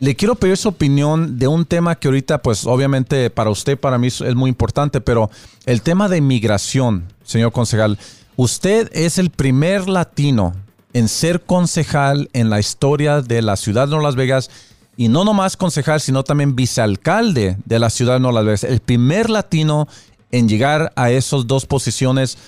Le 0.00 0.16
quiero 0.16 0.34
pedir 0.34 0.56
su 0.56 0.68
opinión 0.68 1.38
de 1.38 1.46
un 1.46 1.64
tema 1.64 1.94
que 1.94 2.08
ahorita, 2.08 2.42
pues 2.42 2.66
obviamente 2.66 3.30
para 3.30 3.50
usted, 3.50 3.78
para 3.78 3.98
mí 3.98 4.08
es 4.08 4.34
muy 4.34 4.48
importante, 4.48 5.00
pero 5.00 5.30
el 5.66 5.82
tema 5.82 6.08
de 6.08 6.18
inmigración, 6.18 7.04
señor 7.22 7.52
concejal. 7.52 7.98
Usted 8.36 8.90
es 8.92 9.18
el 9.18 9.30
primer 9.30 9.88
latino 9.88 10.54
en 10.92 11.08
ser 11.08 11.42
concejal 11.42 12.30
en 12.32 12.50
la 12.50 12.60
historia 12.60 13.20
de 13.20 13.42
la 13.42 13.56
ciudad 13.56 13.88
de 13.88 14.00
Las 14.00 14.16
Vegas. 14.16 14.50
Y 14.96 15.08
no 15.08 15.24
nomás 15.24 15.56
concejal, 15.56 16.00
sino 16.00 16.22
también 16.22 16.54
vicealcalde 16.54 17.56
de 17.64 17.78
la 17.78 17.90
ciudad 17.90 18.14
de 18.14 18.20
Nueva 18.20 18.40
Las 18.40 18.44
Vegas. 18.44 18.64
El 18.64 18.80
primer 18.80 19.28
latino 19.28 19.88
en 20.30 20.48
llegar 20.48 20.92
a 20.96 21.10
esas 21.10 21.46
dos 21.46 21.66
posiciones. 21.66 22.38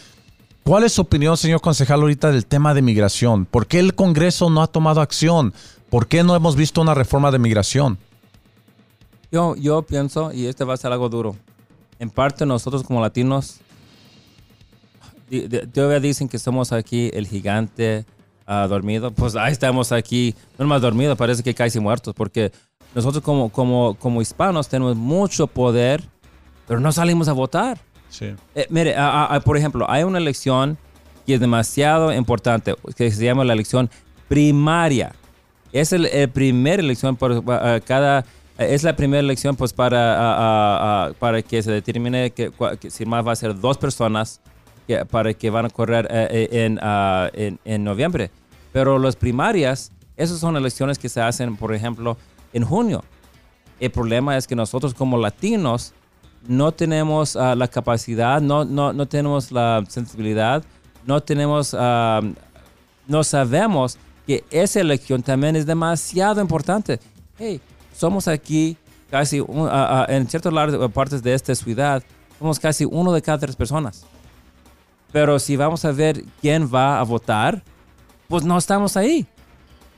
¿Cuál 0.67 0.83
es 0.83 0.95
su 0.95 1.03
opinión, 1.03 1.37
señor 1.37 1.61
concejal, 1.61 2.01
ahorita 2.01 2.33
del 2.33 2.45
tema 2.45 2.75
de 2.75 2.83
migración? 2.83 3.45
¿Por 3.47 3.69
qué 3.69 3.79
el 3.79 3.95
Congreso 3.95 4.51
no 4.51 4.63
ha 4.63 4.67
tomado 4.67 5.01
acción? 5.01 5.55
¿Por 5.89 6.09
qué 6.09 6.25
no 6.25 6.35
hemos 6.35 6.57
visto 6.57 6.81
una 6.81 6.93
reforma 6.93 7.31
de 7.31 7.39
migración? 7.39 7.99
Yo, 9.31 9.55
yo 9.55 9.83
pienso, 9.83 10.33
y 10.33 10.47
este 10.47 10.65
va 10.65 10.75
a 10.75 10.77
ser 10.77 10.91
algo 10.91 11.09
duro, 11.09 11.37
en 12.01 12.11
parte 12.11 12.45
nosotros 12.45 12.83
como 12.83 13.01
latinos, 13.01 13.61
todavía 15.73 16.01
dicen 16.01 16.29
que 16.29 16.41
somos 16.41 16.73
aquí 16.73 17.13
el 17.15 17.29
gigante 17.29 18.05
ah, 18.45 18.67
dormido, 18.69 19.13
pues 19.13 19.37
ahí 19.37 19.53
estamos 19.53 19.93
aquí, 19.93 20.35
no 20.59 20.67
más 20.67 20.83
dormido, 20.83 21.15
parece 21.15 21.45
que 21.45 21.55
casi 21.55 21.79
muertos, 21.79 22.13
porque 22.13 22.51
nosotros 22.93 23.23
como, 23.23 23.51
como, 23.51 23.95
como 24.01 24.21
hispanos 24.21 24.67
tenemos 24.67 24.97
mucho 24.97 25.47
poder, 25.47 26.03
pero 26.67 26.81
no 26.81 26.91
salimos 26.91 27.29
a 27.29 27.35
votar. 27.35 27.79
Sí. 28.09 28.35
Eh, 28.55 28.67
mire, 28.71 28.95
a- 28.97 29.25
a- 29.27 29.41
por 29.41 29.57
ejemplo, 29.57 29.85
hay 29.89 30.05
una 30.05 30.19
elección 30.19 30.79
que 31.27 31.35
es 31.35 31.41
demasiado 31.41 32.13
importante, 32.13 32.75
que 32.97 33.11
se 33.11 33.25
llama 33.25 33.45
la 33.45 33.53
elección 33.53 33.91
primaria. 34.29 35.13
Es 35.73 35.93
el, 35.93 36.07
el 36.07 36.29
primer 36.31 36.81
elección 36.81 37.17
por 37.17 37.43
ah, 37.49 37.81
cada 37.85 38.25
es 38.59 38.83
la 38.85 38.97
primera 38.97 39.21
elección 39.21 39.55
pues 39.57 39.73
para 39.75 40.15
ah, 40.17 40.37
ah, 41.09 41.13
para 41.19 41.43
que 41.43 41.63
se 41.63 41.71
determine 41.71 42.31
que, 42.31 42.51
que 42.81 42.91
si 42.91 43.05
más 43.05 43.27
va 43.27 43.33
a 43.33 43.37
ser 43.37 43.59
dos 43.61 43.77
personas 43.77 44.41
que, 44.87 45.05
para 45.05 45.35
que 45.35 45.51
van 45.51 45.67
a 45.67 45.71
correr 45.71 46.07
eh, 46.11 46.29
eh, 46.51 46.65
en, 46.65 46.79
ah, 46.81 47.29
en, 47.35 47.59
en 47.65 47.85
noviembre. 47.85 48.31
Pero 48.73 48.99
las 48.99 49.17
primarias, 49.17 49.91
esas 50.17 50.39
son 50.39 50.57
elecciones 50.57 50.99
que 50.99 51.09
se 51.09 51.21
hacen, 51.21 51.57
por 51.57 51.75
ejemplo, 51.75 52.17
en 52.53 52.65
junio. 52.65 53.03
El 53.81 53.91
problema 53.91 54.37
es 54.39 54.47
que 54.47 54.55
nosotros 54.57 54.95
como 54.95 55.19
latinos 55.19 55.93
no 56.49 56.73
tenemos 56.73 57.37
ah, 57.37 57.55
la 57.55 57.69
capacidad, 57.69 58.41
no, 58.41 58.65
no, 58.65 58.93
no 58.93 59.07
tenemos 59.07 59.53
la 59.53 59.85
sensibilidad, 59.89 60.65
no 61.05 61.23
tenemos, 61.23 61.75
ah, 61.79 62.21
no 63.07 63.25
sabemos 63.25 63.99
que 64.27 64.45
esa 64.51 64.81
elección 64.81 65.23
también 65.23 65.57
es 65.57 65.67
demasiado 65.67 66.41
importante. 66.41 66.99
Hey, 67.39 67.61
somos 67.95 68.29
aquí 68.29 68.77
casi, 69.11 69.43
en 70.09 70.29
ciertas 70.29 70.53
partes 70.93 71.23
de 71.23 71.35
esta 71.35 71.55
ciudad, 71.55 72.03
somos 72.39 72.59
casi 72.59 72.85
uno 72.85 73.13
de 73.13 73.23
cada 73.23 73.39
tres 73.39 73.57
personas. 73.57 74.05
Pero 75.13 75.39
si 75.39 75.57
vamos 75.57 75.85
a 75.85 75.93
ver 75.93 76.25
quién 76.41 76.69
va 76.73 76.99
a 76.99 77.03
votar, 77.05 77.63
pues 78.29 78.45
no 78.45 78.59
estamos 78.59 78.97
ahí. 78.97 79.27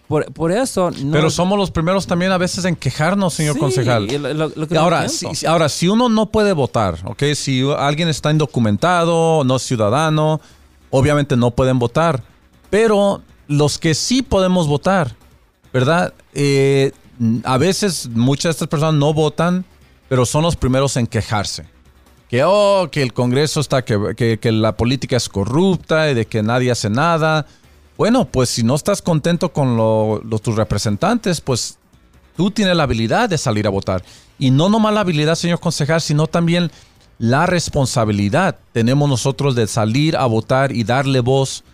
Por, 0.08 0.32
por 0.32 0.50
eso... 0.50 0.90
Pero 1.12 1.28
somos 1.28 1.58
los 1.58 1.70
primeros 1.70 2.06
también 2.06 2.32
a 2.32 2.38
veces 2.38 2.64
en 2.64 2.74
quejarnos, 2.74 3.34
señor 3.34 3.58
concejal. 3.58 4.08
ahora, 4.76 5.06
si, 5.06 5.44
ahora, 5.44 5.68
si 5.68 5.86
uno 5.86 6.08
no 6.08 6.30
puede 6.30 6.54
votar, 6.54 6.98
¿ok? 7.04 7.22
Si 7.34 7.62
alguien 7.76 8.08
está 8.08 8.30
indocumentado, 8.30 9.44
no 9.44 9.56
es 9.56 9.62
ciudadano, 9.62 10.40
obviamente 10.88 11.36
no 11.36 11.50
pueden 11.50 11.78
votar. 11.78 12.22
Pero 12.70 13.20
los 13.48 13.78
que 13.78 13.94
sí 13.94 14.22
podemos 14.22 14.66
votar, 14.66 15.14
¿verdad? 15.74 16.14
Eh, 16.32 16.92
a 17.44 17.58
veces 17.58 18.08
muchas 18.08 18.44
de 18.44 18.50
estas 18.52 18.68
personas 18.68 18.94
no 18.94 19.12
votan, 19.12 19.66
pero 20.08 20.24
son 20.24 20.42
los 20.42 20.56
primeros 20.56 20.96
en 20.96 21.06
quejarse. 21.06 21.66
Que, 22.30 22.44
oh, 22.44 22.88
que 22.90 23.02
el 23.02 23.12
Congreso 23.12 23.60
está, 23.60 23.84
que, 23.84 24.38
que 24.40 24.52
la 24.52 24.74
política 24.74 25.18
es 25.18 25.28
corrupta 25.28 26.10
y 26.10 26.14
de 26.14 26.26
que 26.26 26.42
nadie 26.42 26.70
hace 26.70 26.88
nada. 26.88 27.46
Bueno, 27.98 28.26
pues 28.26 28.48
si 28.48 28.62
no 28.62 28.76
estás 28.76 29.02
contento 29.02 29.52
con 29.52 29.76
los 29.76 30.40
tus 30.40 30.54
representantes, 30.54 31.40
pues 31.40 31.78
tú 32.36 32.52
tienes 32.52 32.76
la 32.76 32.84
habilidad 32.84 33.28
de 33.28 33.36
salir 33.36 33.66
a 33.66 33.70
votar. 33.70 34.04
Y 34.38 34.52
no 34.52 34.68
nomás 34.68 34.94
la 34.94 35.00
habilidad, 35.00 35.34
señor 35.34 35.58
concejal, 35.58 36.00
sino 36.00 36.28
también 36.28 36.70
la 37.18 37.46
responsabilidad 37.46 38.56
tenemos 38.72 39.08
nosotros 39.08 39.56
de 39.56 39.66
salir 39.66 40.16
a 40.16 40.26
votar 40.26 40.70
y 40.70 40.84
darle 40.84 41.18
voz 41.18 41.64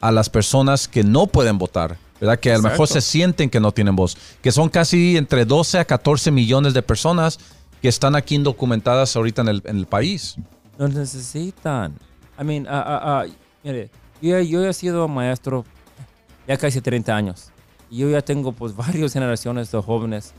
a 0.00 0.10
las 0.10 0.28
personas 0.28 0.88
que 0.88 1.04
no 1.04 1.28
pueden 1.28 1.58
votar, 1.58 1.96
¿verdad? 2.20 2.40
Que 2.40 2.52
a 2.52 2.56
lo 2.56 2.64
mejor 2.64 2.88
se 2.88 3.00
sienten 3.00 3.48
que 3.48 3.60
no 3.60 3.70
tienen 3.70 3.94
voz, 3.94 4.16
que 4.42 4.50
son 4.50 4.68
casi 4.68 5.16
entre 5.16 5.44
12 5.44 5.78
a 5.78 5.84
14 5.84 6.32
millones 6.32 6.74
de 6.74 6.82
personas 6.82 7.38
que 7.80 7.86
están 7.86 8.16
aquí 8.16 8.34
indocumentadas 8.34 9.14
ahorita 9.14 9.42
en 9.42 9.48
el, 9.48 9.62
en 9.64 9.76
el 9.76 9.86
país. 9.86 10.34
Lo 10.76 10.88
necesitan. 10.88 11.94
I 12.40 12.42
mean, 12.42 12.66
uh, 12.66 13.28
uh, 13.28 13.32
mire, 13.62 13.90
yo, 14.20 14.40
yo 14.40 14.66
he 14.66 14.72
sido 14.72 15.08
maestro 15.08 15.64
ya 16.46 16.56
casi 16.56 16.80
30 16.80 17.14
años. 17.14 17.50
Y 17.90 17.98
yo 17.98 18.10
ya 18.10 18.22
tengo 18.22 18.52
pues 18.52 18.74
varias 18.76 19.12
generaciones 19.12 19.70
de 19.70 19.80
jóvenes 19.80 20.34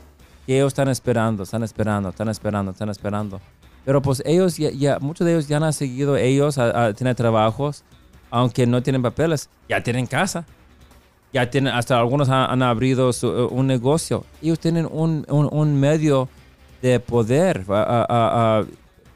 que 0.46 0.56
ellos 0.56 0.68
están 0.68 0.88
esperando, 0.88 1.44
están 1.44 1.62
esperando, 1.62 2.08
están 2.10 2.28
esperando, 2.28 2.72
están 2.72 2.88
esperando. 2.88 3.40
Pero 3.84 4.02
pues 4.02 4.22
ellos, 4.26 4.56
ya, 4.56 4.98
muchos 4.98 5.24
de 5.24 5.32
ellos 5.32 5.48
ya 5.48 5.56
han 5.56 5.72
seguido 5.72 6.16
ellos 6.16 6.58
a, 6.58 6.92
tener 6.92 7.14
trabajos, 7.14 7.82
aunque 8.30 8.66
no 8.66 8.82
tienen 8.82 9.02
papeles, 9.02 9.48
ya 9.68 9.82
tienen 9.82 10.06
casa. 10.06 10.44
Ya 11.32 11.48
tienen, 11.48 11.72
hasta 11.72 11.96
algunos 11.96 12.28
han, 12.28 12.60
abrido 12.60 13.12
un 13.50 13.68
negocio. 13.68 14.24
Ellos 14.42 14.58
tienen 14.58 14.88
un, 14.90 15.24
un, 15.28 15.48
un 15.52 15.78
medio 15.78 16.28
de 16.82 16.98
poder. 16.98 17.64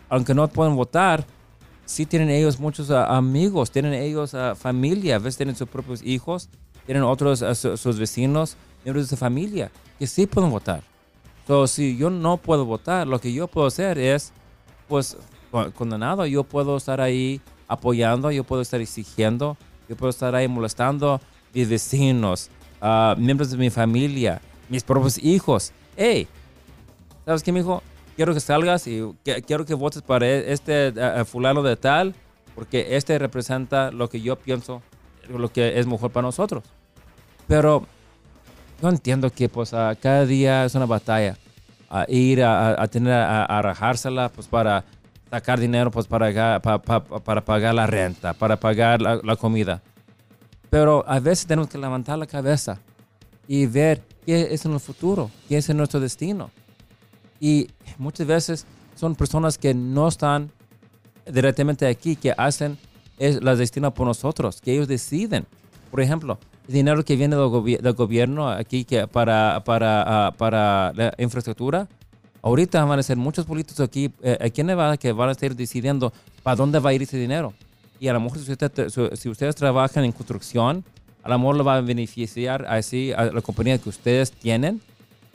aunque 0.09 0.33
no 0.35 0.47
pueden 0.47 0.77
votar, 0.77 1.27
sí 1.87 2.07
tienen 2.07 2.31
ellos 2.31 2.59
muchos 2.59 2.91
ah, 2.91 3.17
amigos, 3.17 3.71
tienen 3.71 3.95
ellos 3.95 4.35
uh, 4.35 4.55
familia, 4.55 5.17
a 5.17 5.19
veces 5.19 5.37
tienen 5.37 5.57
sus 5.57 5.69
propios 5.69 6.03
hijos, 6.03 6.49
tienen 6.87 7.03
otros, 7.03 7.43
ah, 7.43 7.55
sus 7.55 7.99
vecinos, 7.99 8.57
miembros 8.85 9.07
de 9.07 9.11
su 9.11 9.17
familia, 9.17 9.71
que 9.99 10.07
sí 10.07 10.27
pueden 10.27 10.51
votar. 10.51 10.83
Entonces, 11.41 11.75
si 11.77 11.97
yo 11.97 12.11
no 12.11 12.39
puedo 12.39 12.65
votar, 12.65 13.07
lo 13.07 13.21
que 13.21 13.33
yo 13.33 13.47
puedo 13.49 13.67
hacer 13.67 13.99
es, 13.99 14.33
pues, 14.89 15.17
condenado, 15.75 16.27
yo 16.27 16.43
puedo 16.43 16.77
estar 16.77 17.01
ahí 17.01 17.41
apoyando, 17.69 18.31
yo 18.31 18.45
puedo 18.45 18.63
estar 18.63 18.81
exigiendo, 18.81 19.57
yo 19.89 19.97
puedo 19.97 20.11
estar 20.11 20.35
ahí 20.35 20.49
molestando 20.49 21.15
a 21.15 21.21
mis 21.53 21.69
vecinos, 21.69 22.51
miembros 23.19 23.51
de 23.51 23.59
mi 23.59 23.71
familia, 23.71 24.41
mis 24.69 24.83
propios 24.83 25.19
hijos. 25.19 25.73
Hey, 25.97 26.27
¿sabes 27.27 27.43
qué, 27.43 27.53
mi 27.53 27.61
hijo? 27.61 27.83
Quiero 28.17 28.35
que 28.35 28.41
salgas 28.41 28.87
y 28.87 29.03
quiero 29.47 29.65
que 29.65 29.75
votes 29.75 30.03
para 30.03 30.27
e, 30.27 30.53
este 30.53 30.93
fulano 31.25 31.63
de 31.63 31.77
tal, 31.77 32.15
porque 32.55 32.97
este 32.97 33.19
representa 33.19 33.91
lo 33.91 34.09
que 34.09 34.21
yo 34.21 34.37
pienso, 34.37 34.83
lo 35.29 35.51
que 35.53 35.79
es 35.79 35.87
mejor 35.87 36.11
para 36.11 36.27
nosotros. 36.27 36.65
Pero 37.47 37.87
yo 38.81 38.89
entiendo 38.89 39.31
que 39.31 39.49
pues 39.49 39.71
cada 39.71 40.27
día 40.27 40.65
es 40.65 40.75
una 40.75 40.87
batalla. 40.87 41.37
A 41.91 42.07
ir 42.09 42.43
a, 42.43 42.87
tener 42.89 43.13
a, 43.13 43.63
rajársela 43.63 44.29
pues 44.29 44.49
para 44.49 44.85
sacar 45.31 45.61
dinero 45.61 45.93
pues 45.93 46.09
para, 46.09 46.61
para, 46.61 47.45
pagar 47.45 47.75
la 47.75 47.87
renta, 47.87 48.33
para 48.33 48.57
pagar 48.57 49.01
la, 49.01 49.21
la 49.23 49.37
comida. 49.37 49.81
Pero 50.71 51.05
a 51.07 51.21
veces 51.21 51.47
tenemos 51.47 51.69
que 51.71 51.79
levantar 51.79 52.19
la 52.19 52.27
cabeza 52.27 52.81
y 53.47 53.67
ver 53.67 54.03
qué 54.27 54.49
es 54.51 54.65
en 54.65 54.73
el 54.73 54.81
futuro, 54.81 55.31
qué 55.49 55.59
es 55.59 55.69
en 55.69 55.77
nuestro 55.77 56.01
destino. 56.01 56.51
Y 57.41 57.69
muchas 57.99 58.27
veces 58.27 58.67
son 58.95 59.15
personas 59.15 59.59
que 59.59 59.75
no 59.75 60.09
están 60.09 60.51
directamente 61.27 61.87
aquí, 61.87 62.17
que 62.17 62.33
hacen 62.37 62.79
es 63.19 63.43
la 63.43 63.57
destino 63.57 63.93
por 63.95 64.07
nosotros, 64.07 64.61
que 64.61 64.73
ellos 64.73 64.89
deciden. 64.89 65.47
Por 65.91 66.01
ejemplo, 66.01 66.39
el 66.69 66.75
dinero 66.75 67.05
que 67.05 67.17
viene 67.17 67.37
del, 67.37 67.93
gobierno 67.95 68.49
aquí 68.49 68.85
que 68.85 69.07
para, 69.07 69.63
para, 69.65 70.27
ah, 70.27 70.33
para 70.33 70.93
la 70.95 71.15
infraestructura, 71.19 71.89
ahorita 72.43 72.85
van 72.85 72.99
a 72.99 73.03
ser 73.03 73.17
muchos 73.17 73.47
políticos 73.47 73.81
aquí, 73.81 74.11
eh, 74.23 74.39
aquí 74.41 74.61
en 74.61 74.69
Nevada 74.69 74.97
que 74.97 75.13
van 75.13 75.29
a 75.29 75.33
estar 75.33 75.55
decidiendo 75.55 76.13
para 76.43 76.57
dónde 76.57 76.79
va 76.79 76.91
a 76.91 76.93
ir 76.93 77.03
ese 77.03 77.17
dinero. 77.17 77.55
Y 78.01 78.09
a 78.09 78.13
lo 78.13 78.21
mejor 78.21 78.39
si, 78.39 79.17
si 79.17 79.29
ustedes 79.29 79.55
trabajan 79.55 80.05
en 80.05 80.13
construcción, 80.13 80.85
a 81.23 81.29
lo 81.29 81.39
mejor 81.39 81.57
lo 81.57 81.65
va 81.65 81.77
a 81.77 81.81
beneficiar 81.81 82.67
así 82.67 83.13
a 83.13 83.27
la 83.27 83.41
compañía 83.41 83.79
que 83.79 83.89
ustedes 83.89 84.33
tienen 84.33 84.81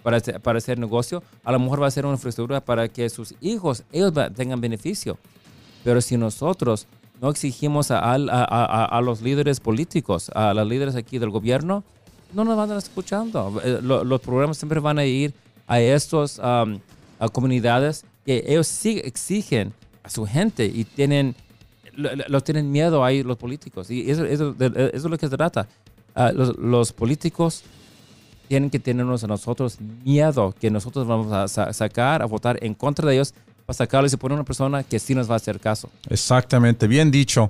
para, 0.03 0.19
para 0.19 0.57
hacer 0.57 0.79
negocio, 0.79 1.23
a 1.43 1.51
lo 1.51 1.59
mejor 1.59 1.81
va 1.81 1.87
a 1.87 1.91
ser 1.91 2.05
una 2.05 2.15
infraestructura 2.15 2.61
para 2.61 2.87
que 2.87 3.09
sus 3.09 3.33
hijos, 3.41 3.83
ellos 3.91 4.13
tengan 4.35 4.61
beneficio. 4.61 5.17
Pero 5.83 6.01
si 6.01 6.17
nosotros 6.17 6.87
no 7.21 7.29
exigimos 7.29 7.91
a, 7.91 9.01
los 9.03 9.21
líderes 9.21 9.59
políticos, 9.59 10.29
a 10.33 10.53
los 10.53 10.67
líderes 10.67 10.95
aquí 10.95 11.19
del 11.19 11.29
gobierno, 11.29 11.83
no 12.33 12.45
nos 12.45 12.55
van 12.55 12.71
a 12.71 12.77
estar 12.77 12.89
escuchando. 12.89 13.61
Eh, 13.63 13.79
los 13.81 14.21
programas 14.21 14.57
siempre 14.57 14.79
van 14.79 14.99
a 14.99 15.05
ir 15.05 15.33
a 15.67 15.79
estas 15.81 16.39
comunidades 17.31 18.05
que 18.25 18.43
ellos 18.47 18.67
sí 18.67 19.01
exigen 19.03 19.73
a 20.03 20.09
su 20.09 20.25
gente 20.25 20.65
y 20.65 20.85
tienen, 20.85 21.35
lo, 21.95 22.41
tienen 22.41 22.71
miedo 22.71 23.03
ahí 23.03 23.23
los 23.23 23.37
políticos. 23.37 23.89
Y 23.89 24.09
eso, 24.09 24.25
es 24.25 24.39
lo 25.03 25.17
que 25.17 25.27
se 25.27 25.35
trata. 25.35 25.67
Ah, 26.15 26.31
los, 26.31 26.57
los 26.57 26.93
políticos 26.93 27.63
tienen 28.49 28.71
que 28.71 28.79
tenernos 28.79 29.23
a 29.23 29.27
nosotros 29.27 29.77
miedo 30.03 30.53
que 30.59 30.71
nosotros 30.71 31.07
vamos 31.07 31.31
a 31.31 31.71
sacar, 31.71 32.21
a 32.23 32.25
votar 32.25 32.57
en 32.61 32.73
contra 32.73 33.07
de 33.07 33.13
ellos 33.13 33.33
para 33.65 33.77
sacarles 33.77 34.11
y 34.11 34.17
poner 34.17 34.35
una 34.35 34.43
persona 34.43 34.83
que 34.83 34.97
sí 34.97 35.13
nos 35.13 35.29
va 35.29 35.35
a 35.35 35.37
hacer 35.37 35.59
caso. 35.59 35.89
Exactamente, 36.09 36.87
bien 36.87 37.11
dicho. 37.11 37.49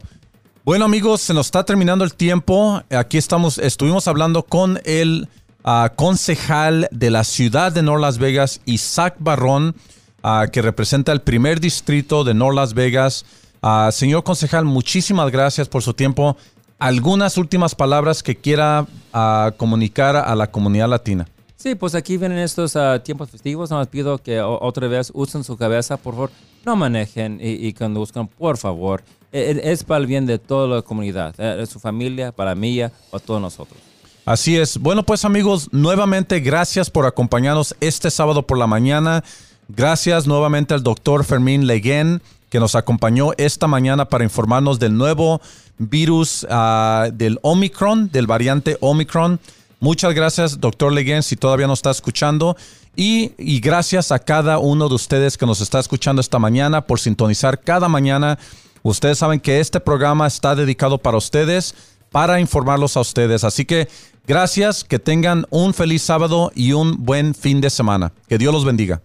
Bueno 0.65 0.83
amigos, 0.83 1.21
se 1.21 1.33
nos 1.33 1.47
está 1.47 1.63
terminando 1.63 2.03
el 2.03 2.13
tiempo. 2.13 2.83
Aquí 2.91 3.17
estamos, 3.17 3.57
estuvimos 3.57 4.09
hablando 4.09 4.43
con 4.43 4.81
el 4.83 5.29
ah, 5.63 5.93
concejal 5.95 6.89
de 6.91 7.09
la 7.09 7.23
ciudad 7.23 7.71
de 7.71 7.81
North 7.81 8.01
Las 8.01 8.17
Vegas, 8.17 8.59
Isaac 8.65 9.15
Barrón, 9.19 9.75
ah, 10.21 10.47
que 10.51 10.61
representa 10.61 11.13
el 11.13 11.21
primer 11.21 11.61
distrito 11.61 12.25
de 12.25 12.33
North 12.33 12.55
Las 12.55 12.73
Vegas. 12.73 13.25
Ah, 13.61 13.89
señor 13.93 14.25
concejal, 14.25 14.65
muchísimas 14.65 15.31
gracias 15.31 15.69
por 15.69 15.81
su 15.81 15.93
tiempo 15.93 16.35
algunas 16.79 17.37
últimas 17.37 17.75
palabras 17.75 18.23
que 18.23 18.35
quiera 18.35 18.87
ah, 19.13 19.51
comunicar 19.57 20.15
a 20.15 20.33
la 20.35 20.49
comunidad 20.49 20.89
latina. 20.89 21.27
Sí, 21.57 21.75
pues 21.75 21.93
aquí 21.93 22.15
vienen 22.17 22.37
estos 22.37 22.75
ah, 22.77 23.03
tiempos 23.03 23.29
festivos. 23.29 23.69
Nos 23.69 23.87
pido 23.87 24.17
que 24.17 24.41
otra 24.41 24.87
vez 24.87 25.11
usen 25.13 25.43
su 25.43 25.57
cabeza, 25.57 25.97
por 25.97 26.13
favor. 26.13 26.31
No 26.65 26.75
manejen 26.75 27.39
y, 27.41 27.67
y 27.67 27.73
conduzcan, 27.73 28.27
por 28.27 28.57
favor. 28.57 29.03
E, 29.31 29.61
e, 29.63 29.71
es 29.71 29.83
para 29.83 29.99
el 29.99 30.07
bien 30.07 30.25
de 30.25 30.39
toda 30.39 30.67
la 30.77 30.81
comunidad, 30.81 31.35
eh, 31.37 31.57
de 31.57 31.65
su 31.65 31.79
familia, 31.79 32.31
para 32.31 32.55
mí, 32.55 32.79
para 33.11 33.23
todos 33.23 33.41
nosotros. 33.41 33.77
Así 34.25 34.57
es. 34.57 34.77
Bueno, 34.77 35.03
pues 35.03 35.25
amigos, 35.25 35.69
nuevamente 35.71 36.39
gracias 36.39 36.89
por 36.89 37.05
acompañarnos 37.05 37.75
este 37.79 38.09
sábado 38.11 38.43
por 38.45 38.57
la 38.57 38.67
mañana. 38.67 39.23
Gracias 39.67 40.27
nuevamente 40.27 40.73
al 40.73 40.83
doctor 40.83 41.23
Fermín 41.23 41.67
Leguén, 41.67 42.21
que 42.49 42.59
nos 42.59 42.75
acompañó 42.75 43.31
esta 43.37 43.67
mañana 43.67 44.05
para 44.05 44.23
informarnos 44.23 44.79
del 44.79 44.97
nuevo 44.97 45.41
virus 45.79 46.45
ah, 46.49 47.09
del 47.11 47.39
Omicron, 47.41 48.11
del 48.11 48.27
variante 48.27 48.77
Omicron. 48.81 49.39
Muchas 49.79 50.13
gracias, 50.13 50.59
doctor 50.59 50.91
Leguen, 50.93 51.23
si 51.23 51.35
todavía 51.35 51.65
nos 51.65 51.79
está 51.79 51.91
escuchando. 51.91 52.55
Y, 52.95 53.59
gracias 53.61 54.11
a 54.11 54.19
cada 54.19 54.59
uno 54.59 54.89
de 54.89 54.95
ustedes 54.95 55.37
que 55.37 55.45
nos 55.45 55.61
está 55.61 55.79
escuchando 55.79 56.19
esta 56.19 56.37
mañana 56.37 56.81
por 56.81 56.99
sintonizar 56.99 57.61
cada 57.61 57.87
mañana. 57.87 58.37
Ustedes 58.83 59.17
saben 59.17 59.39
que 59.39 59.61
este 59.61 59.79
programa 59.79 60.27
está 60.27 60.53
dedicado 60.53 60.97
para 60.97 61.17
ustedes, 61.17 61.73
para 62.11 62.41
informarlos 62.41 62.97
a 62.97 62.99
ustedes. 62.99 63.45
Así 63.45 63.63
que 63.63 63.87
gracias, 64.27 64.83
que 64.83 64.99
tengan 64.99 65.45
un 65.49 65.73
feliz 65.73 66.01
sábado 66.01 66.51
y 66.55 66.73
un 66.73 67.05
buen 67.05 67.33
fin 67.33 67.61
de 67.61 67.69
semana. 67.69 68.11
Que 68.27 68.37
Dios 68.37 68.53
los 68.53 68.65
bendiga. 68.65 69.01